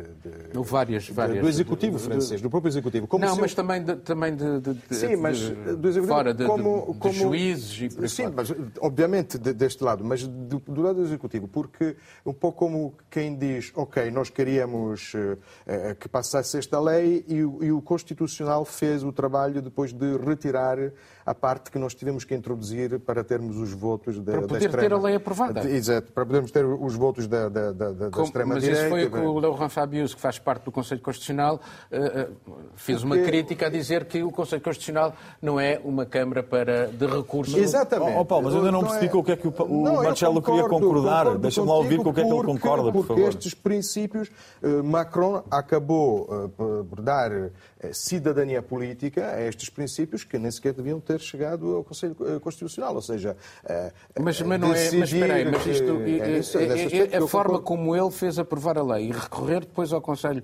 de 0.52 0.62
várias, 0.62 1.08
várias, 1.08 1.40
do 1.40 1.48
Executivo 1.48 1.98
francês, 1.98 2.40
do 2.40 2.48
próprio 2.48 2.70
Executivo. 2.70 3.08
Como 3.08 3.24
não, 3.24 3.36
mas 3.36 3.52
também, 3.52 3.82
de, 3.82 3.96
também 3.96 4.34
de, 4.34 4.94
Sim, 4.94 5.16
mas 5.16 5.40
do 5.40 5.88
Executivo, 5.88 6.06
fora 6.06 6.32
de, 6.32 6.46
como, 6.46 6.94
como 7.08 7.14
juízes 7.14 7.80
e 7.82 7.94
por 7.94 8.08
Sim, 8.08 8.32
mas 8.34 8.52
obviamente 8.80 9.38
deste 9.38 9.82
lado, 9.82 10.04
mas 10.04 10.26
do, 10.26 10.58
do, 10.60 10.82
lado 10.82 10.96
do 10.96 11.02
Executivo, 11.02 11.48
porque 11.48 11.96
um 12.24 12.32
pouco 12.32 12.58
como 12.58 12.94
quem 13.10 13.36
diz, 13.36 13.72
ok, 13.74 14.10
nós 14.10 14.30
queríamos 14.30 15.12
uh, 15.14 15.94
que 15.98 16.08
passasse 16.08 16.58
esta 16.58 16.80
lei 16.80 17.24
e, 17.28 17.36
e 17.36 17.72
o 17.72 17.82
Constitucional 17.82 18.64
fez 18.64 19.04
o 19.04 19.12
trabalho 19.12 19.60
depois 19.60 19.92
de 19.92 20.16
retirar 20.18 20.78
a 21.26 21.34
parte 21.34 21.70
que 21.70 21.78
nós 21.78 21.94
tivemos 21.94 22.24
que 22.24 22.34
introduzir 22.34 23.00
para 23.00 23.24
termos 23.24 23.56
os 23.56 23.72
votos 23.72 24.20
da, 24.20 24.32
para 24.32 24.42
poder 24.42 24.68
da 24.68 24.78
ter 24.78 24.92
a 24.92 24.98
lei 24.98 25.14
aprovada. 25.14 25.68
Exato, 25.68 26.12
para 26.12 26.26
podermos 26.26 26.50
ter 26.50 26.64
os 26.64 26.94
votos 26.94 27.26
da, 27.26 27.48
da, 27.48 27.72
da, 27.72 27.92
da 27.92 28.22
extrema-direita. 28.22 28.54
Mas 28.54 28.64
isso 28.64 28.88
foi 28.88 29.04
o 29.06 29.10
que 29.10 29.18
o 29.18 29.38
Laurent 29.38 29.70
Fabius, 29.70 30.14
que 30.14 30.20
faz 30.20 30.38
parte 30.38 30.64
do 30.64 30.72
Conselho 30.72 31.00
Constitucional, 31.00 31.60
uh, 31.90 32.50
uh, 32.50 32.56
fez 32.74 33.00
Porque... 33.00 33.18
uma 33.18 33.24
crítica 33.24 33.66
a 33.66 33.70
dizer 33.70 34.04
que 34.04 34.22
o 34.22 34.30
Conselho 34.30 34.62
Constitucional 34.62 35.14
não 35.40 35.58
é 35.58 35.80
uma 35.82 36.04
Câmara 36.04 36.42
para, 36.42 36.88
de 36.94 37.06
recursos. 37.06 37.54
Exatamente. 37.54 38.16
Oh, 38.16 38.20
oh 38.20 38.24
Paulo, 38.24 38.44
mas 38.44 38.54
eu 38.54 38.60
ainda 38.60 38.72
não, 38.72 38.80
não 38.80 38.88
percebi 38.88 39.06
é... 39.06 39.08
com 39.10 39.18
o 39.18 39.24
que 39.24 39.32
é 39.32 39.36
que 39.36 39.48
o, 39.48 39.54
o 39.58 39.84
não, 39.84 40.02
Marcelo 40.02 40.42
queria 40.42 40.68
concordar. 40.68 41.38
Deixa-me 41.38 41.68
lá 41.68 41.74
ouvir 41.74 42.02
com 42.02 42.10
o 42.10 42.14
que 42.14 42.20
é 42.20 42.24
que 42.24 42.30
ele 42.30 42.42
concorda, 42.42 42.92
por 42.92 43.04
favor. 43.04 43.06
Porque 43.06 43.22
estes 43.22 43.54
princípios, 43.54 44.30
uh, 44.62 44.82
Macron 44.82 45.42
acabou 45.50 46.50
por 46.88 47.00
dar 47.00 47.30
cidadania 47.92 48.62
política 48.62 49.30
a 49.30 49.42
estes 49.42 49.68
princípios 49.68 50.24
que 50.24 50.38
nem 50.38 50.50
sequer 50.50 50.72
deviam 50.72 51.00
ter 51.00 51.20
chegado 51.20 51.76
ao 51.76 51.84
Conselho 51.84 52.16
Constitucional, 52.40 52.94
ou 52.94 53.02
seja, 53.02 53.36
mas, 54.20 54.40
mas 54.40 54.60
não 54.60 54.74
é, 54.74 54.90
mas 54.92 55.12
espera 55.12 55.34
aí, 55.34 55.44
mas 55.44 55.66
isto, 55.66 56.58
é, 56.58 56.62
é, 56.62 57.08
é, 57.12 57.16
a 57.18 57.26
forma 57.26 57.60
como 57.60 57.94
ele 57.96 58.10
fez 58.10 58.38
aprovar 58.38 58.78
a 58.78 58.82
lei 58.82 59.08
e 59.08 59.12
recorrer 59.12 59.60
depois 59.60 59.92
ao 59.92 60.00
Conselho 60.00 60.42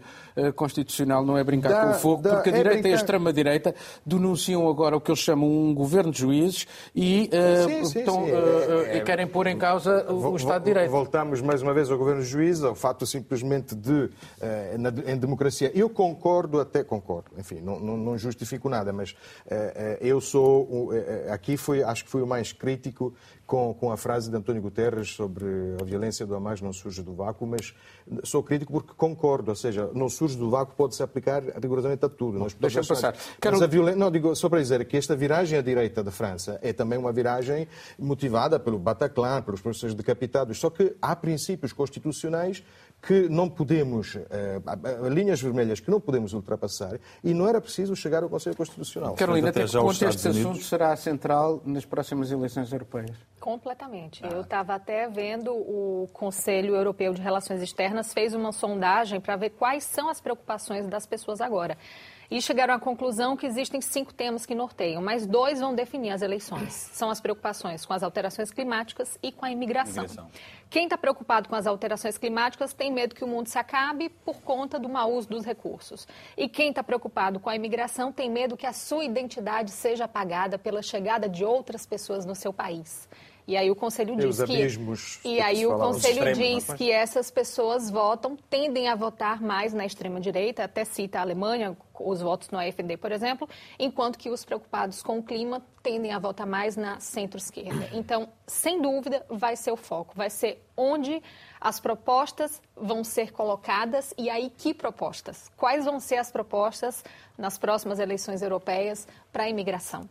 Constitucional 0.55 1.25
não 1.25 1.37
é 1.37 1.45
brincar 1.45 1.71
dá, 1.71 1.83
com 1.85 1.91
o 1.91 1.95
fogo, 1.95 2.23
dá, 2.23 2.35
porque 2.35 2.51
a 2.51 2.53
direita 2.53 2.89
e 2.89 2.93
a 2.93 2.97
extrema-direita 2.97 3.75
denunciam 4.05 4.69
agora 4.69 4.97
o 4.97 5.01
que 5.01 5.11
eles 5.11 5.21
chamam 5.21 5.49
um 5.49 5.75
governo 5.75 6.13
de 6.13 6.19
juízes 6.19 6.67
e, 6.95 7.31
uh, 7.33 7.69
sim, 7.69 7.85
sim, 7.85 7.99
estão, 8.01 8.25
sim. 8.25 8.31
É, 8.31 8.97
e 8.97 9.01
querem 9.03 9.27
pôr 9.27 9.47
em 9.47 9.59
causa 9.59 10.07
o, 10.11 10.31
o 10.31 10.37
Estado 10.37 10.63
de 10.63 10.71
Direito. 10.71 10.91
Voltamos 10.91 11.41
mais 11.41 11.63
uma 11.63 11.75
vez 11.75 11.91
ao 11.91 11.99
governo 11.99 12.23
juiz, 12.23 12.63
ao 12.63 12.75
fato 12.75 13.07
simplesmente 13.07 13.75
de, 13.75 14.11
em 15.07 15.17
democracia. 15.17 15.71
Eu 15.75 15.89
concordo, 15.89 16.61
até 16.61 16.83
concordo, 16.83 17.30
enfim, 17.39 17.61
não, 17.61 17.79
não, 17.79 17.97
não 17.97 18.19
justifico 18.19 18.69
nada, 18.69 18.93
mas 18.93 19.15
eu 20.01 20.21
sou, 20.21 20.91
aqui 21.31 21.57
fui, 21.57 21.83
acho 21.83 22.05
que 22.05 22.11
fui 22.11 22.23
o 22.23 22.27
mais 22.27 22.53
crítico 22.53 23.15
com, 23.51 23.75
com 23.75 23.91
a 23.91 23.97
frase 23.97 24.31
de 24.31 24.37
António 24.37 24.63
Guterres 24.63 25.11
sobre 25.11 25.45
a 25.81 25.85
violência 25.85 26.25
do 26.25 26.37
Hamas 26.37 26.61
não 26.61 26.73
surge 26.73 27.03
do 27.03 27.13
vácuo, 27.13 27.47
mas 27.49 27.75
sou 28.23 28.45
crítico 28.45 28.73
porque 28.73 28.93
concordo, 28.97 29.51
ou 29.51 29.57
seja, 29.57 29.91
não 29.93 30.09
surge 30.09 30.37
do 30.37 30.49
vácuo, 30.49 30.75
pode-se 30.77 31.03
aplicar 31.03 31.43
rigorosamente 31.61 32.05
a 32.05 32.09
tudo. 32.09 32.47
Deixa-me 32.61 32.87
passar. 32.87 33.17
Quero... 33.41 33.69
Violen... 33.69 33.97
Não, 33.97 34.09
digo, 34.09 34.37
só 34.37 34.49
para 34.49 34.61
dizer 34.61 34.85
que 34.85 34.97
esta 34.97 35.17
viragem 35.17 35.59
à 35.59 35.63
direita 35.63 36.03
da 36.03 36.13
França 36.13 36.61
é 36.63 36.73
também 36.73 36.97
uma 36.97 37.13
viragem 37.13 37.67
motivada 37.99 38.61
pelo 38.61 38.79
Bataclan, 38.79 39.43
pelos 39.43 39.61
professores 39.61 39.97
decapitados, 39.97 40.59
só 40.59 40.71
que 40.71 40.95
há 41.03 41.17
princípios 41.17 41.73
constitucionais 41.73 42.63
que 43.03 43.29
não 43.29 43.49
podemos, 43.49 44.15
uh, 44.15 45.09
linhas 45.09 45.41
vermelhas 45.41 45.81
que 45.81 45.91
não 45.91 46.01
podemos 46.01 46.33
ultrapassar 46.33 46.99
e 47.25 47.33
não 47.33 47.49
era 47.49 47.61
preciso 47.61 47.97
chegar 47.97 48.23
ao 48.23 48.29
Conselho 48.29 48.57
Constitucional. 48.57 49.15
Carolina, 49.15 49.49
até 49.49 49.65
que 49.65 49.73
ponto 49.73 50.05
este 50.05 50.29
assunto 50.29 50.63
será 50.63 50.95
central 50.97 51.63
nas 51.65 51.85
próximas 51.85 52.31
eleições 52.31 52.73
europeias? 52.73 53.17
Completamente. 53.39 54.23
Ah. 54.25 54.29
Eu 54.29 54.43
estava 54.43 54.75
até 54.75 55.09
vendo 55.09 55.53
o 55.53 56.09
Conselho 56.13 56.75
Europeu 56.75 57.15
de 57.15 57.23
Relações 57.23 57.63
Externas 57.63 58.13
fez 58.13 58.35
uma 58.35 58.53
sondagem 58.53 59.21
para 59.21 59.37
ver 59.37 59.51
quais 59.51 59.85
são 59.85 60.09
as 60.09 60.21
preocupações 60.21 60.87
das 60.87 61.07
pessoas 61.07 61.41
agora 61.41 61.77
e 62.31 62.41
chegaram 62.41 62.75
à 62.75 62.79
conclusão 62.79 63.37
que 63.37 63.45
existem 63.45 63.81
cinco 63.81 64.15
temas 64.15 64.47
que 64.47 64.55
norteiam, 64.55 65.03
mas 65.03 65.27
dois 65.27 65.59
vão 65.59 65.75
definir 65.75 66.11
as 66.11 66.23
eleições. 66.23 66.73
São 66.73 67.11
as 67.11 67.21
preocupações 67.21 67.85
com 67.85 67.93
as 67.93 68.03
alterações 68.03 68.51
climáticas 68.51 69.19
e 69.23 69.33
com 69.33 69.45
a 69.45 69.51
imigração. 69.51 70.05
imigração. 70.05 70.31
Quem 70.71 70.85
está 70.85 70.97
preocupado 70.97 71.49
com 71.49 71.57
as 71.57 71.67
alterações 71.67 72.17
climáticas 72.17 72.73
tem 72.73 72.93
medo 72.93 73.15
que 73.15 73.25
o 73.25 73.27
mundo 73.27 73.49
se 73.49 73.59
acabe 73.59 74.09
por 74.09 74.41
conta 74.43 74.79
do 74.79 74.89
mau 74.89 75.13
uso 75.13 75.29
dos 75.29 75.45
recursos. 75.45 76.07
E 76.37 76.49
quem 76.49 76.71
está 76.71 76.83
preocupado 76.85 77.41
com 77.41 77.51
a 77.51 77.57
imigração 77.57 78.13
tem 78.13 78.31
medo 78.31 78.57
que 78.57 78.67
a 78.67 78.73
sua 78.73 79.05
identidade 79.05 79.73
seja 79.73 80.05
apagada 80.05 80.59
pela 80.59 80.83
chegada 80.83 81.29
de 81.29 81.45
outras 81.45 81.85
pessoas 81.85 82.25
no 82.25 82.37
seu 82.37 82.53
país. 82.53 83.09
E 83.51 83.57
aí 83.57 83.69
o 83.69 83.75
conselho 83.75 84.15
diz 84.15 84.41
que 84.45 85.29
e 85.29 85.41
aí 85.41 85.67
o 85.67 85.77
conselho 85.77 86.33
diz 86.35 86.73
que 86.75 86.89
essas 86.89 87.33
pessoas 87.33 87.91
votam, 87.91 88.37
tendem 88.49 88.87
a 88.87 88.95
votar 88.95 89.43
mais 89.43 89.75
na 89.75 89.85
extrema 89.85 90.21
direita, 90.21 90.63
até 90.63 90.85
cita 90.85 91.19
a 91.19 91.23
Alemanha, 91.23 91.77
os 91.99 92.21
votos 92.21 92.49
no 92.51 92.61
AfD, 92.61 92.97
por 92.97 93.11
exemplo, 93.11 93.49
enquanto 93.77 94.17
que 94.17 94.31
os 94.31 94.45
preocupados 94.45 95.03
com 95.03 95.19
o 95.19 95.23
clima 95.25 95.61
tendem 95.83 96.13
a 96.13 96.19
votar 96.21 96.47
mais 96.47 96.77
na 96.77 97.01
centro-esquerda. 97.01 97.89
Então, 97.93 98.29
sem 98.47 98.81
dúvida, 98.81 99.27
vai 99.29 99.57
ser 99.57 99.73
o 99.73 99.77
foco, 99.77 100.15
vai 100.15 100.31
ser 100.31 100.65
onde 100.77 101.21
as 101.61 101.81
propostas 101.81 102.63
vão 102.77 103.03
ser 103.03 103.33
colocadas 103.33 104.15
e 104.17 104.31
aí 104.31 104.49
que 104.57 104.73
propostas? 104.73 105.51
Quais 105.57 105.85
vão 105.85 105.99
ser 105.99 106.19
as 106.19 106.31
propostas 106.31 107.03
nas 107.37 107.59
próximas 107.59 107.99
eleições 107.99 108.43
europeias 108.43 109.09
para 109.33 109.43
a 109.43 109.49
imigração? 109.49 110.09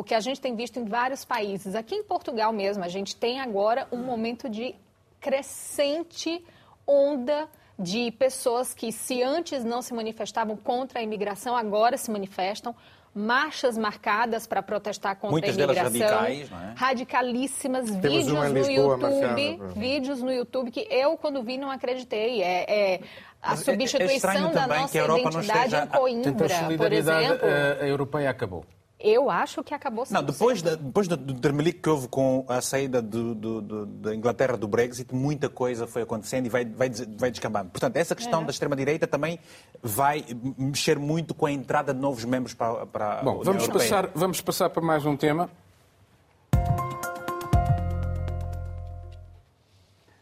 O 0.00 0.02
que 0.02 0.14
a 0.14 0.20
gente 0.20 0.40
tem 0.40 0.56
visto 0.56 0.78
em 0.78 0.84
vários 0.84 1.26
países. 1.26 1.74
Aqui 1.74 1.94
em 1.94 2.02
Portugal 2.02 2.54
mesmo, 2.54 2.82
a 2.82 2.88
gente 2.88 3.14
tem 3.14 3.38
agora 3.38 3.86
um 3.92 3.98
momento 3.98 4.48
de 4.48 4.74
crescente 5.20 6.42
onda 6.86 7.46
de 7.78 8.10
pessoas 8.12 8.72
que, 8.72 8.90
se 8.90 9.22
antes 9.22 9.62
não 9.62 9.82
se 9.82 9.92
manifestavam 9.92 10.56
contra 10.56 11.00
a 11.00 11.02
imigração, 11.02 11.54
agora 11.54 11.98
se 11.98 12.10
manifestam. 12.10 12.74
Marchas 13.14 13.76
marcadas 13.76 14.46
para 14.46 14.62
protestar 14.62 15.16
contra 15.16 15.32
Muitas 15.32 15.58
a 15.58 15.62
imigração. 15.64 15.92
Delas 15.92 16.12
radicais, 16.12 16.50
não 16.50 16.60
é? 16.60 16.74
Radicalíssimas. 16.76 17.84
Temos 17.90 18.00
vídeos 18.00 18.32
no 18.32 18.52
Lisboa, 18.52 18.98
YouTube. 19.00 19.60
Vídeos 19.76 20.22
no 20.22 20.32
YouTube 20.32 20.70
que 20.70 20.86
eu, 20.90 21.18
quando 21.18 21.42
vi, 21.42 21.58
não 21.58 21.70
acreditei. 21.70 22.40
É, 22.40 22.64
é 22.68 23.00
a 23.42 23.50
Mas 23.50 23.68
é, 23.68 23.72
é 23.72 23.74
substituição 23.74 24.50
da 24.52 24.66
nossa 24.66 24.96
identidade 24.96 25.76
em 25.76 25.86
Coimbra, 25.88 26.30
então, 26.30 26.46
a 26.46 26.76
por 26.78 26.92
exemplo. 26.92 27.48
A 27.80 27.86
europeia 27.86 28.30
acabou. 28.30 28.64
Eu 29.02 29.30
acho 29.30 29.64
que 29.64 29.72
acabou 29.72 30.04
sendo. 30.04 30.16
Não, 30.16 30.22
depois, 30.22 30.60
da, 30.60 30.74
depois 30.74 31.08
do, 31.08 31.16
do 31.16 31.72
que 31.72 31.88
houve 31.88 32.06
com 32.08 32.44
a 32.46 32.60
saída 32.60 33.00
do, 33.00 33.34
do, 33.34 33.60
do, 33.62 33.86
da 33.86 34.14
Inglaterra 34.14 34.58
do 34.58 34.68
Brexit, 34.68 35.14
muita 35.14 35.48
coisa 35.48 35.86
foi 35.86 36.02
acontecendo 36.02 36.46
e 36.46 36.48
vai, 36.50 36.66
vai, 36.66 36.90
vai 36.90 37.30
descambando. 37.30 37.70
Portanto, 37.70 37.96
essa 37.96 38.14
questão 38.14 38.42
é. 38.42 38.44
da 38.44 38.50
extrema-direita 38.50 39.06
também 39.06 39.38
vai 39.82 40.24
mexer 40.58 40.98
muito 40.98 41.32
com 41.32 41.46
a 41.46 41.52
entrada 41.52 41.94
de 41.94 42.00
novos 42.00 42.24
membros 42.26 42.52
para, 42.52 42.86
para 42.86 43.22
Bom, 43.22 43.40
a 43.40 43.44
vamos 43.44 43.66
passar, 43.68 44.10
vamos 44.14 44.40
passar 44.42 44.68
para 44.68 44.82
mais 44.82 45.06
um 45.06 45.16
tema. 45.16 45.48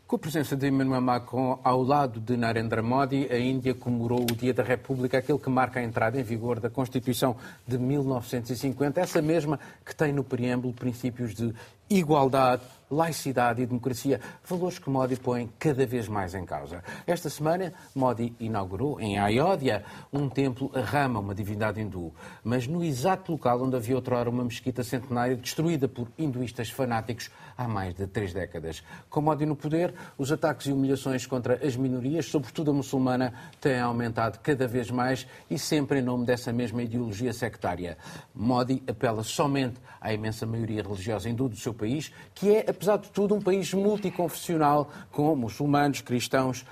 Com 0.09 0.16
a 0.16 0.18
presença 0.18 0.56
de 0.56 0.66
Emmanuel 0.66 1.02
Macron 1.02 1.61
ao 1.62 1.82
lado 1.82 2.18
de 2.18 2.34
Narendra 2.34 2.82
Modi, 2.82 3.28
a 3.30 3.38
Índia 3.38 3.74
comemorou 3.74 4.22
o 4.22 4.34
Dia 4.34 4.54
da 4.54 4.62
República, 4.62 5.18
aquele 5.18 5.38
que 5.38 5.50
marca 5.50 5.80
a 5.80 5.82
entrada 5.82 6.18
em 6.18 6.22
vigor 6.22 6.59
da 6.61 6.70
Constituição 6.70 7.36
de 7.66 7.76
1950, 7.76 8.98
essa 8.98 9.20
mesma 9.20 9.61
que 9.84 9.94
tem 9.94 10.11
no 10.11 10.24
preâmbulo 10.24 10.72
princípios 10.72 11.34
de 11.34 11.52
igualdade, 11.91 12.62
laicidade 12.91 13.62
e 13.62 13.66
democracia, 13.66 14.20
valores 14.45 14.78
que 14.78 14.89
Modi 14.89 15.16
põe 15.16 15.51
cada 15.59 15.86
vez 15.86 16.09
mais 16.09 16.34
em 16.34 16.45
causa. 16.45 16.82
Esta 17.07 17.28
semana, 17.28 17.72
Modi 17.95 18.34
inaugurou 18.41 19.01
em 19.01 19.18
Ayodhya 19.18 19.84
um 20.12 20.28
templo 20.28 20.70
a 20.74 20.80
Rama, 20.80 21.20
uma 21.20 21.34
divindade 21.34 21.80
hindu, 21.80 22.12
mas 22.43 22.66
no 22.66 22.82
exato 22.82 23.32
local 23.32 23.62
onde 23.62 23.76
havia 23.76 23.97
outrora 23.97 24.30
uma 24.30 24.45
mesquita 24.45 24.82
centenária 24.82 25.36
destruída 25.36 25.86
por 25.86 26.09
hinduístas 26.18 26.70
fanáticos 26.70 27.30
há 27.57 27.68
mais 27.68 27.95
de 27.95 28.07
três 28.07 28.32
décadas. 28.32 28.82
Com 29.11 29.20
Modi 29.20 29.45
no 29.45 29.57
poder, 29.57 29.95
os 30.16 30.32
ataques 30.32 30.66
e 30.66 30.72
humilhações 30.72 31.26
contra 31.26 31.66
as 31.66 31.76
minorias, 31.76 32.26
sobretudo 32.26 32.70
a 32.70 32.74
muçulmana, 32.74 33.34
têm 33.61 33.80
aumentado 33.80 34.39
cada 34.39 34.66
vez 34.66 34.91
mais 34.91 35.26
e 35.51 35.59
sempre 35.59 35.99
em 35.99 36.03
nome 36.03 36.24
dessa 36.24 36.53
mesma 36.53 36.82
ideologia 36.82 37.32
sectária. 37.32 37.99
Modi 38.34 38.82
apela 38.86 39.22
somente 39.22 39.78
à 40.01 40.12
imensa 40.12 40.47
maioria 40.47 40.82
religiosa 40.82 41.28
hindu 41.28 41.49
do 41.49 41.57
seu 41.57 41.74
país, 41.78 42.12
que 42.34 42.54
é, 42.54 42.66
apesar 42.68 42.98
de 42.98 43.08
tudo, 43.10 43.34
um 43.34 43.40
país 43.40 43.72
multiconfessional, 43.72 44.90
com 45.10 45.34
muçulmanos, 45.34 46.02
cristãos, 46.02 46.66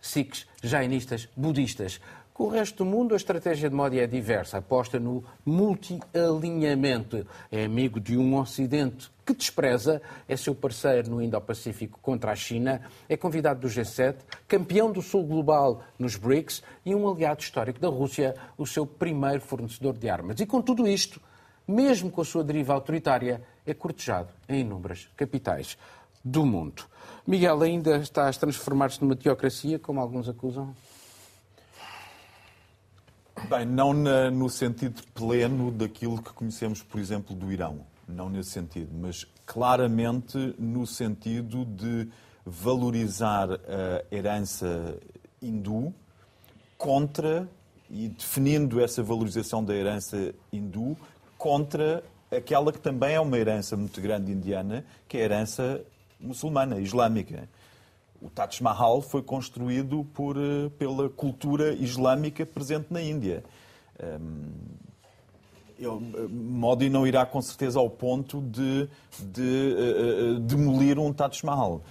sikhs, 0.00 0.46
jainistas, 0.62 1.28
budistas. 1.36 2.00
Com 2.32 2.44
o 2.44 2.48
resto 2.48 2.78
do 2.78 2.90
mundo, 2.90 3.12
a 3.12 3.16
estratégia 3.16 3.68
de 3.68 3.76
Modi 3.76 4.00
é 4.00 4.06
diversa. 4.06 4.56
Aposta 4.58 4.98
no 4.98 5.22
multi-alinhamento. 5.44 7.26
É 7.50 7.64
amigo 7.64 8.00
de 8.00 8.16
um 8.16 8.36
Ocidente 8.38 9.10
que 9.24 9.34
despreza, 9.34 10.02
é 10.26 10.36
seu 10.36 10.54
parceiro 10.54 11.10
no 11.10 11.22
Indo-Pacífico 11.22 11.98
contra 12.02 12.32
a 12.32 12.34
China, 12.34 12.82
é 13.08 13.16
convidado 13.16 13.60
do 13.60 13.68
G7, 13.68 14.16
campeão 14.48 14.90
do 14.90 15.00
Sul 15.00 15.24
Global 15.24 15.84
nos 15.98 16.16
BRICS 16.16 16.62
e 16.84 16.94
um 16.94 17.08
aliado 17.08 17.40
histórico 17.40 17.78
da 17.78 17.88
Rússia, 17.88 18.34
o 18.58 18.66
seu 18.66 18.84
primeiro 18.84 19.40
fornecedor 19.40 19.96
de 19.96 20.08
armas. 20.08 20.40
E 20.40 20.46
com 20.46 20.60
tudo 20.60 20.88
isto, 20.88 21.20
mesmo 21.66 22.10
com 22.10 22.20
a 22.20 22.24
sua 22.24 22.44
deriva 22.44 22.72
autoritária, 22.72 23.42
é 23.66 23.74
cortejado 23.74 24.28
em 24.48 24.60
inúmeras 24.60 25.08
capitais 25.16 25.78
do 26.24 26.44
mundo. 26.44 26.84
Miguel, 27.26 27.62
ainda 27.62 27.96
estás 27.98 28.36
a 28.36 28.40
transformar-se 28.40 29.00
numa 29.00 29.16
teocracia, 29.16 29.78
como 29.78 30.00
alguns 30.00 30.28
acusam? 30.28 30.74
Bem, 33.48 33.64
não 33.66 33.92
na, 33.92 34.30
no 34.30 34.48
sentido 34.48 35.02
pleno 35.14 35.70
daquilo 35.70 36.22
que 36.22 36.32
conhecemos, 36.32 36.82
por 36.82 37.00
exemplo, 37.00 37.34
do 37.34 37.50
Irão. 37.52 37.80
Não 38.06 38.28
nesse 38.28 38.50
sentido, 38.50 38.90
mas 38.92 39.26
claramente 39.46 40.54
no 40.58 40.86
sentido 40.86 41.64
de 41.64 42.08
valorizar 42.44 43.48
a 43.52 44.14
herança 44.14 44.98
hindu 45.40 45.94
contra 46.76 47.48
e 47.88 48.08
definindo 48.08 48.80
essa 48.80 49.02
valorização 49.02 49.64
da 49.64 49.74
herança 49.74 50.34
hindu 50.52 50.96
contra 51.42 52.04
aquela 52.30 52.72
que 52.72 52.78
também 52.78 53.14
é 53.16 53.20
uma 53.20 53.36
herança 53.36 53.76
muito 53.76 54.00
grande 54.00 54.30
indiana, 54.30 54.84
que 55.08 55.18
é 55.18 55.22
a 55.22 55.24
herança 55.24 55.84
muçulmana, 56.20 56.78
islâmica. 56.78 57.48
O 58.20 58.30
Taj 58.30 58.62
Mahal 58.62 59.02
foi 59.02 59.22
construído 59.22 60.06
por, 60.14 60.36
eh, 60.36 60.70
pela 60.78 61.08
cultura 61.08 61.74
islâmica 61.74 62.46
presente 62.46 62.86
na 62.90 63.02
Índia. 63.02 63.42
Um, 64.00 64.52
eu, 65.80 66.00
Modi 66.30 66.88
não 66.88 67.04
irá 67.04 67.26
com 67.26 67.42
certeza 67.42 67.80
ao 67.80 67.90
ponto 67.90 68.40
de, 68.40 68.88
de 69.20 69.74
uh, 69.74 70.38
demolir 70.38 70.96
um 70.96 71.12
Taj 71.12 71.44
Mahal. 71.44 71.82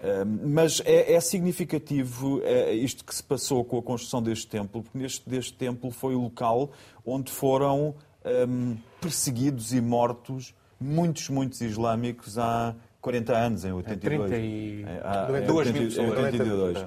Uh, 0.00 0.48
mas 0.48 0.80
é, 0.86 1.12
é 1.12 1.20
significativo 1.20 2.38
uh, 2.38 2.72
isto 2.72 3.04
que 3.04 3.14
se 3.14 3.22
passou 3.22 3.62
com 3.62 3.76
a 3.78 3.82
construção 3.82 4.22
deste 4.22 4.46
templo, 4.46 4.82
porque 4.82 4.96
neste 4.96 5.28
deste 5.28 5.52
templo 5.52 5.90
foi 5.90 6.14
o 6.14 6.22
local 6.22 6.70
onde 7.04 7.30
foram 7.30 7.94
um, 8.24 8.76
perseguidos 9.04 9.74
e 9.74 9.82
mortos 9.82 10.54
muitos, 10.80 11.28
muitos 11.28 11.60
islâmicos 11.60 12.38
há 12.38 12.74
40 13.02 13.36
anos, 13.36 13.64
em 13.66 13.72
82. 13.72 14.30
30 14.30 14.42
e... 14.42 14.84
há, 15.02 15.28
em 15.28 15.50
82. 15.50 15.98
Em 15.98 16.08
82. 16.08 16.78
Uh, 16.78 16.86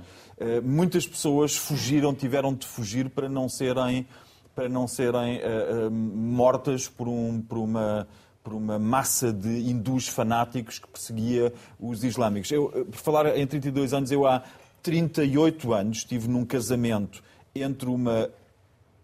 muitas 0.64 1.06
pessoas 1.06 1.56
fugiram, 1.56 2.14
tiveram 2.16 2.56
de 2.56 2.66
fugir 2.66 3.08
para 3.12 3.30
não 3.30 3.48
serem, 3.48 4.08
para 4.56 4.68
não 4.68 4.88
serem 4.88 5.38
uh, 5.38 5.88
uh, 5.88 5.92
mortas 5.92 6.88
por, 6.88 7.08
um, 7.08 7.40
por, 7.40 7.60
uma, 7.60 8.08
por 8.44 8.56
uma 8.56 8.80
massa 8.80 9.32
de 9.32 9.70
hindus 9.70 10.08
fanáticos 10.08 10.80
que 10.80 10.88
perseguia 10.88 11.54
os 11.80 12.04
islâmicos. 12.04 12.52
Eu, 12.52 12.88
por 12.90 12.98
falar 12.98 13.38
em 13.38 13.46
32 13.46 13.94
anos, 13.94 14.12
eu 14.12 14.26
há 14.26 14.42
38 14.82 15.72
anos 15.72 15.98
estive 16.00 16.28
num 16.28 16.44
casamento 16.44 17.24
entre 17.54 17.90
uma 17.90 18.30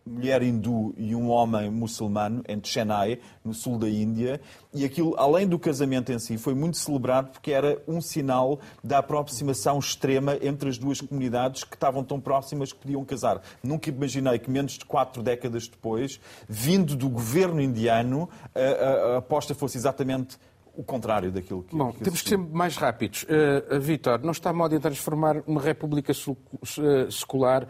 mulher 0.06 0.42
hindu 0.44 0.94
e 0.98 1.16
um 1.16 1.30
homem 1.30 1.70
muçulmano 1.70 2.44
em 2.48 2.60
Chennai, 2.64 3.20
no 3.44 3.54
sul 3.54 3.78
da 3.78 3.90
Índia, 3.90 4.42
e 4.74 4.84
aquilo, 4.84 5.16
além 5.18 5.48
do 5.48 5.58
casamento 5.58 6.12
em 6.12 6.20
si, 6.20 6.38
foi 6.38 6.54
muito 6.54 6.78
celebrado 6.78 7.32
porque 7.32 7.52
era 7.52 7.82
um 7.88 8.02
sinal 8.02 8.60
da 8.84 8.98
aproximação 8.98 9.80
extrema 9.80 10.38
entre 10.42 10.70
as 10.70 10.78
duas 10.78 11.00
comunidades 11.00 11.64
que 11.64 11.76
estavam 11.76 12.04
tão 12.04 12.20
próximas 12.20 12.74
que 12.74 12.80
podiam 12.80 13.04
casar. 13.06 13.42
Nunca 13.64 13.90
imaginei 13.90 14.40
que 14.40 14.50
menos 14.50 14.74
de 14.74 14.86
quatro 14.86 15.24
décadas 15.24 15.68
depois, 15.68 16.20
vindo 16.48 16.96
do 16.96 17.10
governo 17.10 17.62
indiano, 17.62 18.30
a, 18.54 18.60
a, 18.60 19.16
a 19.16 19.18
aposta 19.18 19.56
fosse 19.56 19.78
exatamente 19.78 20.38
o 20.76 20.84
contrário 20.84 21.32
daquilo 21.32 21.64
que. 21.64 21.76
Bom, 21.76 21.92
que 21.92 22.04
temos 22.04 22.22
que 22.22 22.30
ser 22.30 22.38
mais 22.38 22.76
rápidos. 22.76 23.24
Uh, 23.24 23.80
Vítor, 23.80 24.20
não 24.24 24.32
está 24.32 24.50
a 24.50 24.54
modo 24.54 24.76
em 24.76 24.80
transformar 24.80 25.44
uma 25.46 25.62
república 25.62 26.12
eh, 26.12 27.12
secular 27.12 27.64
uh, 27.64 27.68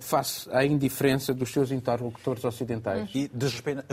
face 0.00 0.48
à 0.50 0.64
indiferença 0.64 1.32
dos 1.32 1.52
seus 1.52 1.70
interlocutores 1.70 2.44
ocidentais? 2.44 3.08
E 3.14 3.30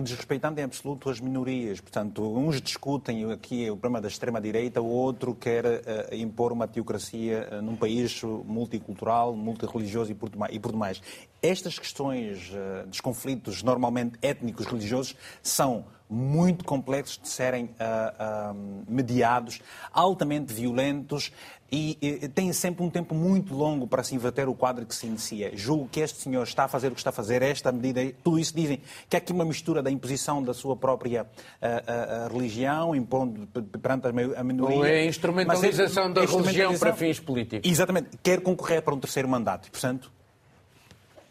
desrespeitando 0.02 0.60
em 0.60 0.64
absoluto 0.64 1.10
as 1.10 1.20
minorias. 1.20 1.80
Portanto, 1.80 2.24
uns 2.36 2.60
discutem 2.62 3.32
aqui 3.32 3.70
o 3.70 3.78
problema 3.78 4.02
da 4.02 4.08
extrema-direita, 4.08 4.82
o 4.82 4.88
outro 4.88 5.36
quer 5.36 5.66
uh, 5.66 6.16
impor 6.16 6.52
uma 6.52 6.68
teocracia 6.68 7.62
num 7.62 7.76
país 7.76 8.24
multicultural, 8.24 9.36
multirreligioso 9.36 10.12
e 10.12 10.16
por 10.16 10.30
demais. 10.30 10.56
E 10.56 10.60
por 10.60 10.72
demais. 10.72 11.02
Estas 11.42 11.78
questões 11.80 12.52
dos 12.86 13.02
conflitos 13.02 13.64
normalmente 13.64 14.18
étnicos 14.22 14.68
religiosos 14.68 15.16
são 15.42 15.86
muito 16.12 16.66
complexos 16.66 17.18
de 17.18 17.30
serem 17.30 17.66
uh, 17.66 18.52
uh, 18.52 18.84
mediados, 18.88 19.62
altamente 19.94 20.54
violentos 20.54 21.32
e, 21.72 21.98
e 22.02 22.28
têm 22.28 22.52
sempre 22.52 22.84
um 22.84 22.90
tempo 22.90 23.16
muito 23.16 23.54
longo 23.54 23.88
para 23.88 24.04
se 24.04 24.14
inverter 24.14 24.50
o 24.50 24.54
quadro 24.54 24.86
que 24.86 24.94
se 24.94 25.08
inicia. 25.08 25.56
Julgo 25.56 25.88
que 25.88 26.02
este 26.02 26.20
senhor 26.20 26.44
está 26.44 26.66
a 26.66 26.68
fazer 26.68 26.90
o 26.90 26.92
que 26.92 27.00
está 27.00 27.12
a 27.12 27.14
fazer, 27.14 27.42
esta 27.42 27.72
medida, 27.72 28.02
tudo 28.22 28.38
isso 28.38 28.54
dizem 28.54 28.82
que 29.10 29.16
é 29.16 29.20
aqui 29.20 29.32
uma 29.32 29.46
mistura 29.46 29.82
da 29.82 29.90
imposição 29.90 30.44
da 30.44 30.54
sua 30.54 30.76
própria 30.76 31.24
uh, 31.24 32.34
religião, 32.34 32.94
impondo 32.94 33.48
perante 33.82 34.08
a 34.08 34.44
minoria. 34.44 34.78
Ou 34.78 34.86
é 34.86 35.00
a 35.00 35.06
instrumentalização 35.06 36.08
é, 36.08 36.10
da 36.10 36.26
religião 36.26 36.78
para 36.78 36.94
fins 36.94 37.22
políticos. 37.22 37.72
Exatamente. 37.72 38.10
Quer 38.22 38.42
concorrer 38.42 38.82
para 38.82 38.94
um 38.94 39.00
terceiro 39.00 39.30
mandato. 39.30 39.70
E, 39.70 39.72
portanto, 39.72 40.12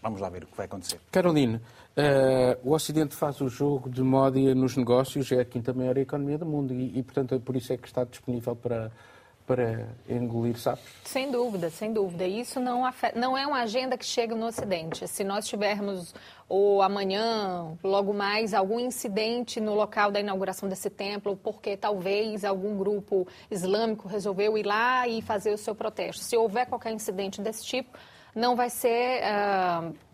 vamos 0.03 0.23
lá 0.23 0.31
ver 0.31 0.45
o 0.45 0.47
que 0.47 0.57
vai 0.57 0.65
acontecer. 0.65 0.99
Caroline, 1.13 1.61
Uh, 1.91 2.57
o 2.63 2.73
Ocidente 2.73 3.17
faz 3.17 3.41
o 3.41 3.49
jogo 3.49 3.91
de 3.91 4.03
moda 4.03 4.39
nos 4.55 4.77
negócios, 4.77 5.31
é 5.33 5.41
a 5.41 5.45
quinta 5.45 5.73
maior 5.73 5.99
economia 5.99 6.39
do 6.39 6.47
mundo 6.47 6.73
e, 6.73 6.99
e, 6.99 7.03
portanto, 7.03 7.39
por 7.41 7.57
isso 7.57 7.73
é 7.73 7.77
que 7.77 7.89
está 7.89 8.05
disponível 8.05 8.55
para, 8.55 8.93
para 9.45 9.89
engolir 10.09 10.57
sapos? 10.57 10.85
Sem 11.05 11.33
dúvida, 11.33 11.69
sem 11.69 11.93
dúvida. 11.93 12.25
Isso 12.25 12.61
não, 12.61 12.87
afeta, 12.87 13.19
não 13.19 13.37
é 13.37 13.45
uma 13.45 13.63
agenda 13.63 13.99
que 13.99 14.05
chega 14.05 14.37
no 14.37 14.47
Ocidente. 14.47 15.09
Se 15.09 15.25
nós 15.25 15.49
tivermos 15.49 16.15
ou 16.49 16.81
amanhã, 16.81 17.77
logo 17.83 18.15
mais, 18.15 18.55
algum 18.55 18.79
incidente 18.79 19.61
no 19.61 19.75
local 19.75 20.13
da 20.13 20.21
inauguração 20.21 20.69
desse 20.69 20.89
templo, 20.89 21.37
porque 21.37 21.77
talvez 21.77 22.45
algum 22.45 22.77
grupo 22.79 23.27
islâmico 23.51 24.07
resolveu 24.07 24.57
ir 24.57 24.65
lá 24.65 25.09
e 25.09 25.21
fazer 25.23 25.53
o 25.53 25.59
seu 25.59 25.75
protesto. 25.75 26.23
Se 26.23 26.37
houver 26.37 26.67
qualquer 26.67 26.93
incidente 26.93 27.43
desse 27.43 27.65
tipo, 27.65 27.99
não 28.33 28.55
vai 28.55 28.71
ser... 28.71 29.23
Uh, 29.25 30.10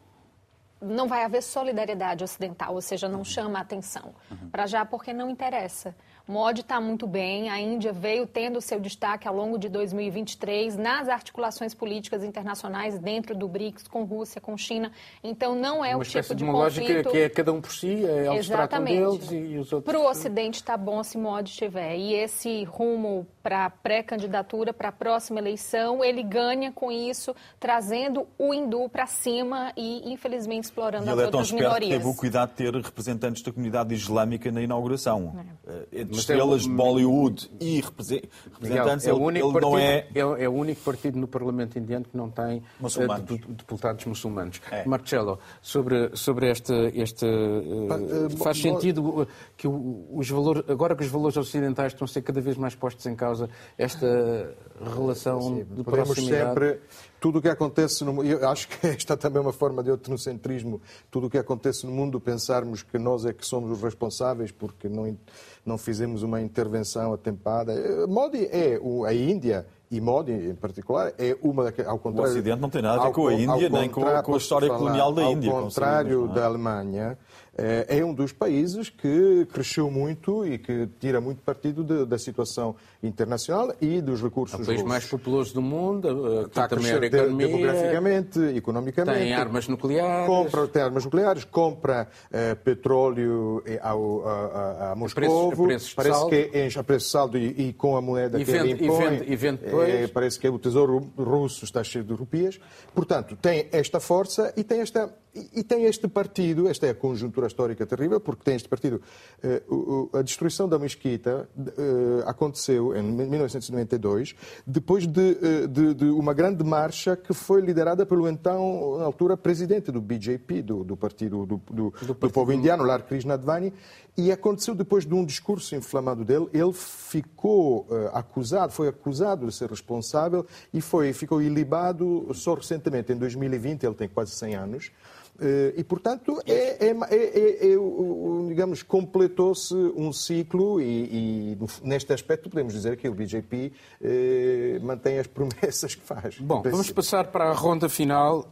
não 0.81 1.07
vai 1.09 1.25
haver 1.25 1.43
solidariedade 1.43 2.23
ocidental, 2.23 2.75
ou 2.75 2.81
seja, 2.81 3.09
não 3.09 3.25
chama 3.25 3.59
a 3.59 3.63
atenção. 3.63 4.15
Uhum. 4.31 4.51
Para 4.51 4.67
já, 4.67 4.85
porque 4.85 5.13
não 5.13 5.31
interessa. 5.31 5.95
Modi 6.27 6.63
está 6.63 6.81
muito 6.81 7.07
bem, 7.07 7.49
a 7.51 7.61
Índia 7.61 7.93
veio 7.93 8.27
tendo 8.27 8.61
seu 8.61 8.81
destaque 8.81 9.29
ao 9.29 9.35
longo 9.35 9.57
de 9.59 9.69
2023 9.69 10.77
nas 10.77 11.09
articulações 11.09 11.73
políticas 11.73 12.25
internacionais 12.25 12.99
dentro 12.99 13.35
do 13.35 13.47
BRICS, 13.47 13.87
com 13.87 14.03
Rússia, 14.03 14.41
com 14.41 14.57
China. 14.57 14.91
Então, 15.23 15.55
não 15.55 15.85
é 15.85 15.95
uma 15.95 16.03
o 16.03 16.05
tipo 16.05 16.35
de, 16.35 16.43
uma 16.43 16.53
conflito... 16.53 16.89
lógica 16.89 17.11
que 17.11 17.19
é 17.19 17.29
cada 17.29 17.53
um 17.53 17.61
por 17.61 17.73
si, 17.73 18.05
é 18.05 18.27
eles 18.27 18.47
Exatamente. 18.47 19.19
deles 19.19 19.53
e 19.53 19.59
os 19.59 19.73
outros... 19.73 19.93
Para 19.93 20.01
o 20.03 20.09
Ocidente 20.09 20.57
está 20.57 20.77
bom 20.77 21.03
se 21.05 21.17
Modi 21.17 21.51
estiver. 21.51 21.97
E 21.97 22.15
esse 22.15 22.65
rumo 22.65 23.27
para 23.41 23.67
a 23.67 23.71
pré-candidatura, 23.71 24.75
para 24.75 24.89
a 24.89 24.93
próxima 24.93 25.39
eleição, 25.39 26.05
ele 26.05 26.25
ganha 26.25 26.73
com 26.73 26.91
isso, 26.91 27.33
trazendo 27.61 28.27
o 28.37 28.53
hindu 28.53 28.89
para 28.89 29.07
cima 29.07 29.73
e, 29.77 30.13
infelizmente, 30.13 30.65
explorando 30.65 31.07
e 31.07 31.11
as 31.11 31.19
outras 31.19 31.53
minorias. 31.53 31.83
Ele 31.83 31.95
é 31.95 31.99
tão 31.99 31.99
teve 32.01 32.11
o 32.11 32.15
cuidado 32.19 32.51
de 32.51 32.57
ter 32.57 32.75
representantes 32.75 33.43
da 33.43 33.53
comunidade 33.53 33.95
islâmica 33.95 34.51
na 34.51 34.61
inauguração. 34.61 35.47
É. 35.65 36.16
Estrelas 36.19 36.63
é, 36.63 36.65
de 36.65 36.71
Bollywood 36.71 37.51
e 37.61 37.81
representantes, 37.81 39.07
é 39.07 39.13
o 39.13 39.19
único 39.19 39.47
ele, 39.47 39.53
partido, 39.53 39.71
não 39.71 39.79
é... 39.79 40.07
é... 40.15 40.45
é... 40.45 40.49
o 40.49 40.53
único 40.53 40.81
partido 40.83 41.19
no 41.19 41.29
Parlamento 41.29 41.79
indiano 41.79 42.05
que 42.05 42.17
não 42.17 42.31
tem 42.31 42.63
uh, 42.81 43.53
deputados 43.55 44.05
muçulmanos. 44.05 44.61
É. 44.71 44.85
Marcelo, 44.85 45.39
sobre, 45.61 46.11
sobre 46.15 46.51
este... 46.51 46.73
este 46.95 47.27
uh, 47.27 48.37
faz 48.39 48.61
sentido 48.61 49.27
que 49.57 49.69
os 49.69 50.29
valores, 50.29 50.65
agora 50.69 50.95
que 50.95 51.03
os 51.03 51.11
valores 51.11 51.37
ocidentais 51.37 51.93
estão 51.93 52.05
a 52.05 52.09
ser 52.09 52.23
cada 52.23 52.41
vez 52.41 52.57
mais 52.57 52.75
postos 52.75 53.07
em 53.07 53.15
causa, 53.15 53.49
esta 53.77 54.55
relação 54.95 55.41
Sim, 55.41 55.67
de 55.71 55.83
proximidade... 55.83 56.49
sempre 56.49 56.81
tudo 57.21 57.39
o 57.39 57.43
que 57.43 57.49
acontece 57.49 58.05
no 58.05 58.13
mundo, 58.13 58.27
eu 58.27 58.49
acho 58.49 58.69
que 58.69 58.87
esta 58.87 59.17
também 59.17 59.39
é 59.39 59.41
uma 59.41 59.53
forma 59.53 59.83
de 59.83 59.91
etnocentrismo, 59.91 60.81
tudo 61.11 61.27
o 61.27 61.31
que 61.31 61.39
acontece 61.39 61.87
no 61.87 61.93
mundo, 61.93 62.21
pensarmos 62.21 62.83
que 62.83 62.99
nós 62.99 63.25
é 63.25 63.33
que 63.33 63.47
somos 63.47 63.71
os 63.71 63.83
responsáveis 63.83 64.51
porque 64.53 64.89
não, 64.89 65.17
não 65.65 65.79
fizemos 65.79 66.23
uma 66.23 66.41
intervenção 66.41 67.13
atempada. 67.13 67.73
Eh, 67.73 68.07
Modi 68.07 68.47
é 68.47 68.79
a 69.07 69.15
Índia 69.15 69.67
e 69.91 70.01
Modi, 70.01 70.33
em 70.33 70.55
particular, 70.55 71.13
é 71.17 71.37
uma 71.41 71.73
ao 71.87 71.99
contrário. 71.99 72.29
O 72.29 72.33
Ocidente 72.33 72.61
não 72.61 72.69
tem 72.69 72.83
nada 72.83 73.03
a 73.03 73.07
ver 73.07 73.13
com 73.13 73.29
a 73.29 73.35
Índia, 73.35 73.69
nem 73.69 73.89
com, 73.89 74.03
com 74.23 74.35
a 74.35 74.39
história 74.39 74.69
colonial 74.69 75.13
da 75.13 75.23
Índia. 75.25 75.53
Ao 75.53 75.63
contrário 75.63 76.31
é? 76.31 76.35
da 76.35 76.45
Alemanha, 76.45 77.19
é, 77.59 77.99
é 77.99 78.05
um 78.05 78.13
dos 78.13 78.33
países 78.33 78.91
que 78.91 79.47
cresceu 79.51 79.91
muito 79.91 80.47
e 80.47 80.59
que 80.59 80.89
tira 81.01 81.21
muito 81.21 81.43
partido 81.43 81.83
de, 81.83 82.05
da 82.05 82.19
situação 82.19 82.77
internacional 83.03 83.73
e 83.81 84.01
dos 84.01 84.23
recursos 84.23 84.59
É 84.59 84.63
o 84.63 84.67
país 84.67 84.81
russos. 84.81 84.89
mais 84.89 85.07
populoso 85.07 85.55
do 85.55 85.63
mundo, 85.63 86.47
está 86.47 86.65
a 86.65 86.69
crescer 86.69 87.01
de, 87.01 87.09
demograficamente, 87.09 88.39
economicamente. 88.55 89.19
Tem 89.19 89.33
armas 89.33 89.69
nucleares. 89.69 90.27
Compra, 90.27 90.69
tem 90.69 90.83
armas 90.83 91.05
nucleares, 91.05 91.45
compra 91.45 92.09
uh, 92.31 92.57
petróleo 92.57 93.63
ao, 93.81 94.29
a, 94.29 94.33
a, 94.33 94.93
a 94.93 94.95
Moscou. 94.95 95.53
Parece 95.95 96.29
que 96.29 96.67
enche 96.67 96.79
a 96.79 96.85
preço 96.85 97.07
de 97.07 97.13
saldo 97.13 97.39
e, 97.39 97.69
e, 97.69 97.73
com 97.73 97.97
a 97.97 98.03
moeda 98.03 98.41
e 98.41 98.45
que 98.45 98.51
vende, 98.51 98.71
ele 98.71 98.85
impõe. 98.85 99.07
E 99.07 99.09
vende, 99.09 99.33
e 99.33 99.37
vende 99.37 99.61
é, 99.65 100.07
parece 100.09 100.39
que 100.39 100.49
o 100.49 100.59
tesouro 100.59 101.11
russo 101.17 101.65
está 101.65 101.83
cheio 101.83 102.05
de 102.05 102.13
rupias. 102.13 102.61
Portanto, 102.95 103.37
tem 103.41 103.69
esta 103.73 103.99
força 103.99 104.53
e 104.57 104.63
tem 104.63 104.81
esta 104.81 105.11
e, 105.55 105.63
tem 105.63 105.85
este 105.85 106.09
partido, 106.09 106.69
esta 106.69 106.87
é 106.87 106.91
a 106.91 106.95
conjuntura 106.95 107.47
histórica 107.47 107.85
terrível, 107.87 108.19
porque 108.19 108.43
tem 108.43 108.57
este 108.57 108.69
partido. 108.69 109.01
Uh, 109.43 110.17
a 110.17 110.23
destruição 110.23 110.69
da 110.69 110.79
mesquita 110.79 111.49
uh, 111.57 112.29
aconteceu 112.29 112.97
em 112.97 113.03
1992, 113.03 114.35
depois 114.67 115.07
de, 115.07 115.21
uh, 115.21 115.69
de, 115.69 115.95
de, 115.95 116.05
uma 116.07 116.33
grande 116.33 116.65
marcha 116.65 117.17
que 117.17 117.35
foi 117.35 117.61
liderada 117.61 118.07
pelo 118.07 118.29
então, 118.29 118.97
na 118.99 119.05
altura, 119.05 119.37
presidente 119.37 119.93
do 119.93 120.01
BJP, 120.01 120.63
do, 120.63 120.85
do 120.85 120.97
Partido 120.97 121.45
do, 121.45 121.61
do, 121.71 121.91
do, 121.91 122.17
do 122.19 122.31
Povo 122.31 122.53
Indiano, 122.53 122.83
Lar 122.83 123.03
Krishna 123.03 123.35
Advani, 123.35 123.73
e 124.17 124.33
aconteceu 124.33 124.75
depois 124.75 125.05
de 125.05 125.13
um 125.13 125.25
discurso 125.25 125.77
inflamado 125.77 126.25
dele, 126.25 126.49
ele 126.55 126.73
ficou 126.73 127.87
acusado, 128.15 128.73
foi 128.73 128.89
acusado 128.89 129.47
de 129.47 129.55
ser 129.55 129.69
responsável 129.69 130.47
e 130.73 130.81
foi, 130.81 131.13
ficou 131.13 131.43
ilibado 131.43 132.27
só 132.33 132.55
recentemente, 132.55 133.13
em 133.13 133.17
2020, 133.17 133.85
ele 133.85 133.95
tem 133.95 134.09
quase 134.09 134.31
100 134.31 134.55
anos. 134.55 134.91
Uh, 135.39 135.75
e, 135.77 135.85
portanto, 135.85 136.41
é, 136.47 136.87
é, 136.87 136.97
é, 137.11 137.73
é 137.73 138.49
digamos, 138.49 138.83
completou-se 138.83 139.75
um 139.75 140.11
ciclo 140.11 140.81
e, 140.81 141.53
e, 141.53 141.59
neste 141.83 142.11
aspecto 142.11 142.49
podemos 142.49 142.73
dizer 142.73 142.97
que 142.97 143.07
o 143.07 143.15
BJP 143.15 143.71
uh, 144.01 144.85
mantém 144.87 145.19
as 145.19 145.27
promessas 145.27 145.95
que 145.95 146.03
faz. 146.03 146.39
Bom, 146.39 146.63
vamos 146.63 146.91
passar 146.91 147.27
para 147.27 147.51
a 147.51 147.53
ronda 147.53 147.87
final, 147.87 148.51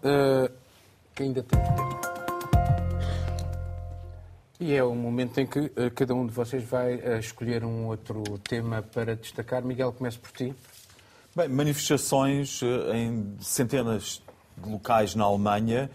que 1.14 1.22
ainda 1.22 1.42
tem 1.42 1.58
tempo. 1.58 2.14
E 4.60 4.74
é 4.74 4.84
o 4.84 4.94
momento 4.94 5.40
em 5.40 5.46
que 5.46 5.68
cada 5.94 6.14
um 6.14 6.26
de 6.26 6.32
vocês 6.32 6.62
vai 6.64 7.18
escolher 7.18 7.64
um 7.64 7.86
outro 7.86 8.22
tema 8.38 8.82
para 8.82 9.16
destacar. 9.16 9.64
Miguel, 9.64 9.92
comece 9.92 10.18
por 10.18 10.30
ti. 10.32 10.54
Bem, 11.34 11.48
manifestações 11.48 12.60
em 12.92 13.36
centenas 13.40 14.22
de 14.56 14.70
locais 14.70 15.14
na 15.14 15.24
Alemanha 15.24 15.90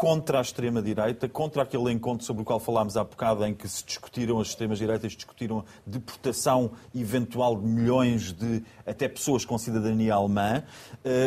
contra 0.00 0.38
a 0.38 0.40
extrema-direita, 0.40 1.28
contra 1.28 1.62
aquele 1.62 1.92
encontro 1.92 2.24
sobre 2.24 2.40
o 2.40 2.44
qual 2.46 2.58
falámos 2.58 2.96
há 2.96 3.04
bocado, 3.04 3.44
em 3.44 3.52
que 3.52 3.68
se 3.68 3.84
discutiram 3.84 4.40
as 4.40 4.48
extremas-direitas, 4.48 5.12
discutiram 5.12 5.58
a 5.58 5.64
deportação 5.84 6.70
eventual 6.94 7.54
de 7.54 7.66
milhões 7.66 8.32
de 8.32 8.62
até 8.86 9.06
pessoas 9.10 9.44
com 9.44 9.58
cidadania 9.58 10.14
alemã, 10.14 10.64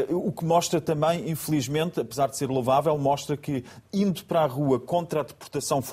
o 0.10 0.32
que 0.32 0.44
mostra 0.44 0.82
também, 0.82 1.30
infelizmente, 1.30 2.00
apesar 2.00 2.28
de 2.28 2.36
ser 2.36 2.50
louvável, 2.50 2.98
mostra 2.98 3.38
que 3.38 3.64
indo 3.94 4.26
para 4.26 4.42
a 4.42 4.48
rua 4.48 4.80
contra 4.80 5.20
a 5.20 5.24
deportação 5.24 5.84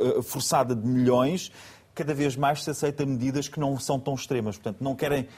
eh, 0.00 0.20
forçada 0.20 0.74
de 0.74 0.84
milhões, 0.84 1.52
cada 1.94 2.12
vez 2.12 2.34
mais 2.34 2.64
se 2.64 2.70
aceita 2.70 3.06
medidas 3.06 3.48
que 3.48 3.60
não 3.60 3.78
são 3.78 4.00
tão 4.00 4.14
extremas. 4.14 4.56
Portanto, 4.56 4.82
não 4.82 4.96
querem 4.96 5.28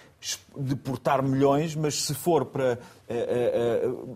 deportar 0.56 1.22
milhões, 1.22 1.74
mas 1.74 2.02
se 2.02 2.14
for 2.14 2.46
para 2.46 2.78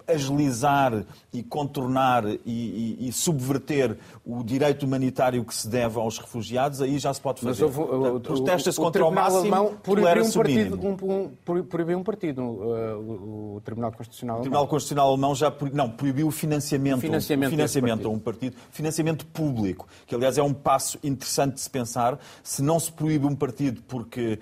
agilizar 0.07 1.05
e 1.32 1.43
contornar 1.43 2.24
e, 2.26 2.38
e, 2.45 3.09
e, 3.09 3.12
subverter 3.12 3.97
o 4.24 4.43
direito 4.43 4.84
humanitário 4.84 5.43
que 5.45 5.55
se 5.55 5.66
deve 5.66 5.99
aos 5.99 6.18
refugiados, 6.18 6.82
aí 6.82 6.99
já 6.99 7.12
se 7.12 7.20
pode 7.20 7.40
fazer. 7.40 7.64
Mas 7.64 8.22
Protesta-se 8.22 8.78
contra 8.78 9.05
o, 9.05 9.09
o 9.09 9.12
máximo, 9.12 9.70
proibiu 9.82 10.24
um, 10.24 10.32
partido, 10.32 10.80
um, 10.86 11.22
um, 11.55 11.64
proibiu 11.64 11.99
um 11.99 12.03
partido, 12.03 12.43
uh, 12.43 12.99
o, 12.99 13.57
o, 13.57 13.61
Tribunal 13.64 13.93
Constitucional 13.93 14.36
Alemão. 14.36 14.40
O 14.40 14.43
Tribunal 14.43 14.68
Constitucional 14.68 15.09
Alemão 15.09 15.34
já 15.34 15.53
não, 15.72 15.88
proibiu 15.88 16.26
o 16.26 16.30
financiamento, 16.30 17.01
financiamento, 17.01 17.51
financiamento 17.51 18.07
a 18.07 18.11
um 18.11 18.18
partido, 18.18 18.57
financiamento 18.70 19.26
público, 19.26 19.88
que 20.07 20.14
aliás 20.14 20.36
é 20.36 20.43
um 20.43 20.53
passo 20.53 20.99
interessante 21.03 21.55
de 21.55 21.61
se 21.61 21.70
pensar. 21.70 22.18
Se 22.43 22.62
não 22.62 22.78
se 22.78 22.93
proíbe 22.93 23.26
um 23.26 23.34
partido 23.34 23.82
porque 23.88 24.38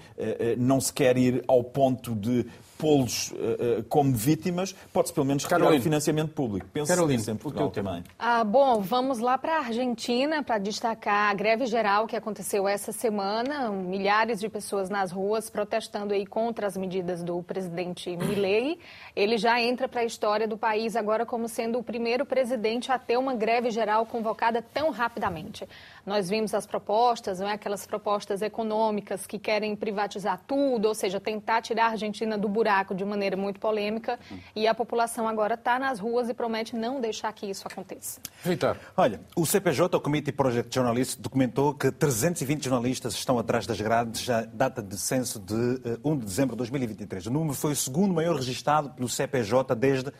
não 0.59 0.81
se 0.81 0.93
quer 0.93 1.17
ir 1.17 1.45
ao 1.47 1.63
ponto 1.63 2.15
de 2.15 2.47
pô-los 2.81 3.31
uh, 3.33 3.85
como 3.89 4.15
vítimas, 4.15 4.75
pode-se 4.93 5.13
pelo 5.13 5.27
menos 5.27 5.45
retirar 5.45 5.71
o 5.71 5.81
financiamento 5.81 6.33
público. 6.33 6.67
Penso 6.73 6.89
Carolina, 6.89 7.23
em 7.29 7.37
Portugal 7.37 7.71
também. 7.71 8.03
Ah, 8.19 8.43
bom, 8.43 8.81
vamos 8.81 9.19
lá 9.19 9.37
para 9.37 9.57
a 9.57 9.59
Argentina 9.59 10.43
para 10.43 10.57
destacar 10.57 11.31
a 11.31 11.35
greve 11.35 11.67
geral 11.67 12.07
que 12.07 12.17
aconteceu 12.17 12.67
essa 12.67 12.91
semana. 12.91 13.69
Milhares 13.71 14.41
de 14.41 14.49
pessoas 14.49 14.89
nas 14.89 15.13
ruas 15.13 15.51
protestando 15.51 16.15
aí 16.15 16.25
contra 16.25 16.67
as 16.67 16.77
medidas 16.77 17.23
do 17.23 17.43
presidente 17.43 18.17
Milei. 18.17 18.79
Ele 19.15 19.37
já 19.37 19.61
entra 19.61 19.87
para 19.87 20.01
a 20.01 20.05
história 20.05 20.49
do 20.49 20.57
país 20.57 20.97
agora 20.97 21.27
como 21.27 21.49
sendo 21.49 21.79
o 21.79 21.83
primeiro 21.83 22.25
presidente 22.25 22.91
a 22.91 22.99
ter 22.99 23.19
uma 23.19 23.35
greve 23.35 23.71
geral 23.71 24.07
convocada 24.07 24.63
tão 24.63 24.91
rapidamente. 24.91 25.69
Nós 26.07 26.31
vimos 26.31 26.55
as 26.55 26.67
propostas, 26.67 27.41
não 27.41 27.49
é? 27.49 27.53
aquelas 27.53 27.87
propostas 27.87 28.41
econômicas 28.41 29.27
que 29.27 29.39
querem 29.39 29.77
privatizar 29.77 30.41
tudo, 30.47 30.89
ou 30.89 30.95
seja, 30.95 31.21
tentar 31.21 31.61
tirar 31.61 31.87
a 31.87 31.91
Argentina 31.91 32.39
do 32.39 32.49
buraco 32.49 32.70
de 32.95 33.05
maneira 33.05 33.37
muito 33.37 33.61
polêmica. 33.61 34.19
E 34.55 34.67
a 34.67 34.75
população 34.75 35.29
agora 35.29 35.55
está 35.55 35.79
nas 35.79 35.99
ruas 35.99 36.29
e 36.29 36.35
promete 36.35 36.77
não 36.77 37.01
deixar 37.01 37.33
que 37.33 37.47
isso 37.47 37.67
aconteça. 37.67 38.21
Vitor. 38.43 38.77
Olha, 38.97 39.21
o 39.37 39.45
CPJ, 39.45 39.97
o 39.97 40.01
Committee 40.01 40.33
Project 40.33 40.75
Journalists, 40.75 41.17
documentou 41.17 41.75
que 41.75 41.91
320 41.91 42.65
jornalistas 42.65 43.15
estão 43.15 43.39
atrás 43.39 43.67
das 43.67 43.81
grades 43.81 44.23
já 44.23 44.43
data 44.43 44.83
de 44.83 44.97
censo 44.99 45.39
de 45.39 45.55
1 45.55 46.13
eh, 46.13 46.17
de 46.17 46.25
dezembro 46.25 46.55
de 46.55 46.59
2023. 46.59 47.27
O 47.27 47.31
número 47.31 47.55
foi 47.55 47.73
o 47.73 47.77
segundo 47.77 48.15
maior 48.15 48.37
registrado 48.37 48.91
pelo 48.91 49.09
CPJ 49.09 49.75
desde 49.75 50.13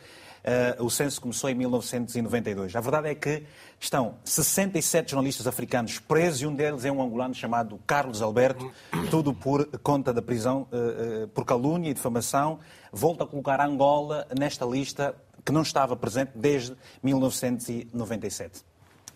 o 0.79 0.89
censo 0.89 1.21
começou 1.21 1.49
em 1.49 1.55
1992. 1.55 2.75
A 2.75 2.81
verdade 2.81 3.09
é 3.09 3.15
que 3.15 3.43
estão 3.79 4.15
67 4.23 5.11
jornalistas 5.11 5.47
africanos 5.47 5.99
presos 5.99 6.41
e 6.41 6.47
um 6.47 6.55
deles 6.55 6.85
é 6.85 6.91
um 6.91 7.01
angolano 7.01 7.33
chamado 7.33 7.79
Carlos 7.85 8.21
Alberto, 8.21 8.71
tudo 9.09 9.33
por 9.33 9.65
conta 9.79 10.13
da 10.13 10.21
prisão 10.21 10.67
uh, 10.71 11.23
uh, 11.23 11.27
por 11.29 11.45
calúnia 11.45 11.89
e 11.89 11.93
difamação. 11.93 12.59
Volta 12.91 13.23
a 13.23 13.27
colocar 13.27 13.59
Angola 13.61 14.27
nesta 14.37 14.65
lista 14.65 15.15
que 15.43 15.51
não 15.51 15.61
estava 15.61 15.95
presente 15.95 16.31
desde 16.35 16.75
1997. 17.03 18.63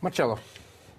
Marcelo. 0.01 0.39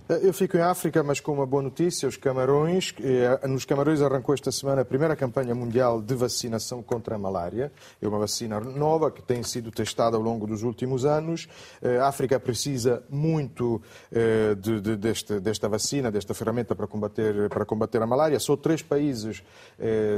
Eu 0.08 0.32
fico 0.32 0.56
em 0.56 0.60
África, 0.60 1.02
mas 1.02 1.18
com 1.18 1.32
uma 1.32 1.44
boa 1.44 1.64
notícia: 1.64 2.08
os 2.08 2.16
Camarões. 2.16 2.94
Eh, 3.02 3.48
nos 3.48 3.64
Camarões 3.64 4.00
arrancou 4.00 4.32
esta 4.32 4.52
semana 4.52 4.82
a 4.82 4.84
primeira 4.84 5.16
campanha 5.16 5.52
mundial 5.52 6.00
de 6.00 6.14
vacinação 6.14 6.80
contra 6.80 7.16
a 7.16 7.18
malária. 7.18 7.72
É 8.00 8.06
uma 8.06 8.20
vacina 8.20 8.60
nova 8.60 9.10
que 9.10 9.20
tem 9.20 9.42
sido 9.42 9.72
testada 9.72 10.16
ao 10.16 10.22
longo 10.22 10.46
dos 10.46 10.62
últimos 10.62 11.04
anos. 11.04 11.48
Eh, 11.82 11.98
a 11.98 12.06
África 12.06 12.38
precisa 12.38 13.02
muito 13.10 13.82
eh, 14.12 14.54
de, 14.54 14.80
de, 14.80 14.96
desta, 14.96 15.40
desta 15.40 15.68
vacina, 15.68 16.08
desta 16.08 16.32
ferramenta 16.34 16.76
para 16.76 16.86
combater, 16.86 17.48
para 17.48 17.64
combater 17.64 18.00
a 18.00 18.06
malária. 18.06 18.38
Só 18.38 18.56
três 18.56 18.82
países 18.82 19.42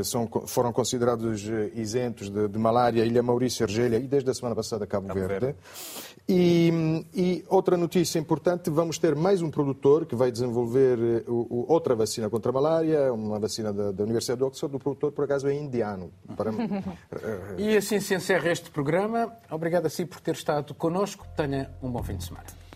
são, 0.04 0.28
foram 0.46 0.70
considerados 0.70 1.44
isentos 1.74 2.28
de, 2.28 2.46
de 2.46 2.58
malária: 2.58 3.06
Ilha 3.06 3.22
Maurício, 3.22 3.64
Argélia 3.64 3.98
e, 3.98 4.06
desde 4.06 4.28
a 4.28 4.34
semana 4.34 4.54
passada, 4.54 4.86
Cabo, 4.86 5.08
Cabo 5.08 5.18
Verde. 5.20 5.46
Verde. 5.46 5.58
E, 6.28 7.06
e 7.14 7.44
outra 7.48 7.74
notícia 7.74 8.18
importante: 8.18 8.68
vamos 8.68 8.98
ter 8.98 9.14
mais 9.14 9.40
um 9.40 9.50
produto 9.50 9.77
produtor 9.78 10.06
que 10.06 10.14
vai 10.14 10.30
desenvolver 10.30 10.98
eh, 10.98 11.24
o, 11.30 11.46
o, 11.48 11.72
outra 11.72 11.94
vacina 11.94 12.28
contra 12.28 12.50
a 12.50 12.52
malária, 12.52 13.12
uma 13.12 13.38
vacina 13.38 13.72
da, 13.72 13.92
da 13.92 14.02
Universidade 14.04 14.38
de 14.38 14.44
Oxford. 14.44 14.76
O 14.76 14.78
produtor, 14.78 15.12
por 15.12 15.24
acaso, 15.24 15.48
é 15.48 15.54
indiano. 15.54 16.12
Para... 16.36 16.50
e 17.56 17.76
assim 17.76 18.00
se 18.00 18.14
encerra 18.14 18.50
este 18.50 18.70
programa. 18.70 19.32
Obrigado 19.50 19.86
a 19.86 19.90
si 19.90 20.04
por 20.04 20.20
ter 20.20 20.34
estado 20.34 20.74
connosco. 20.74 21.26
Tenha 21.36 21.70
um 21.82 21.90
bom 21.90 22.02
fim 22.02 22.16
de 22.16 22.24
semana. 22.24 22.67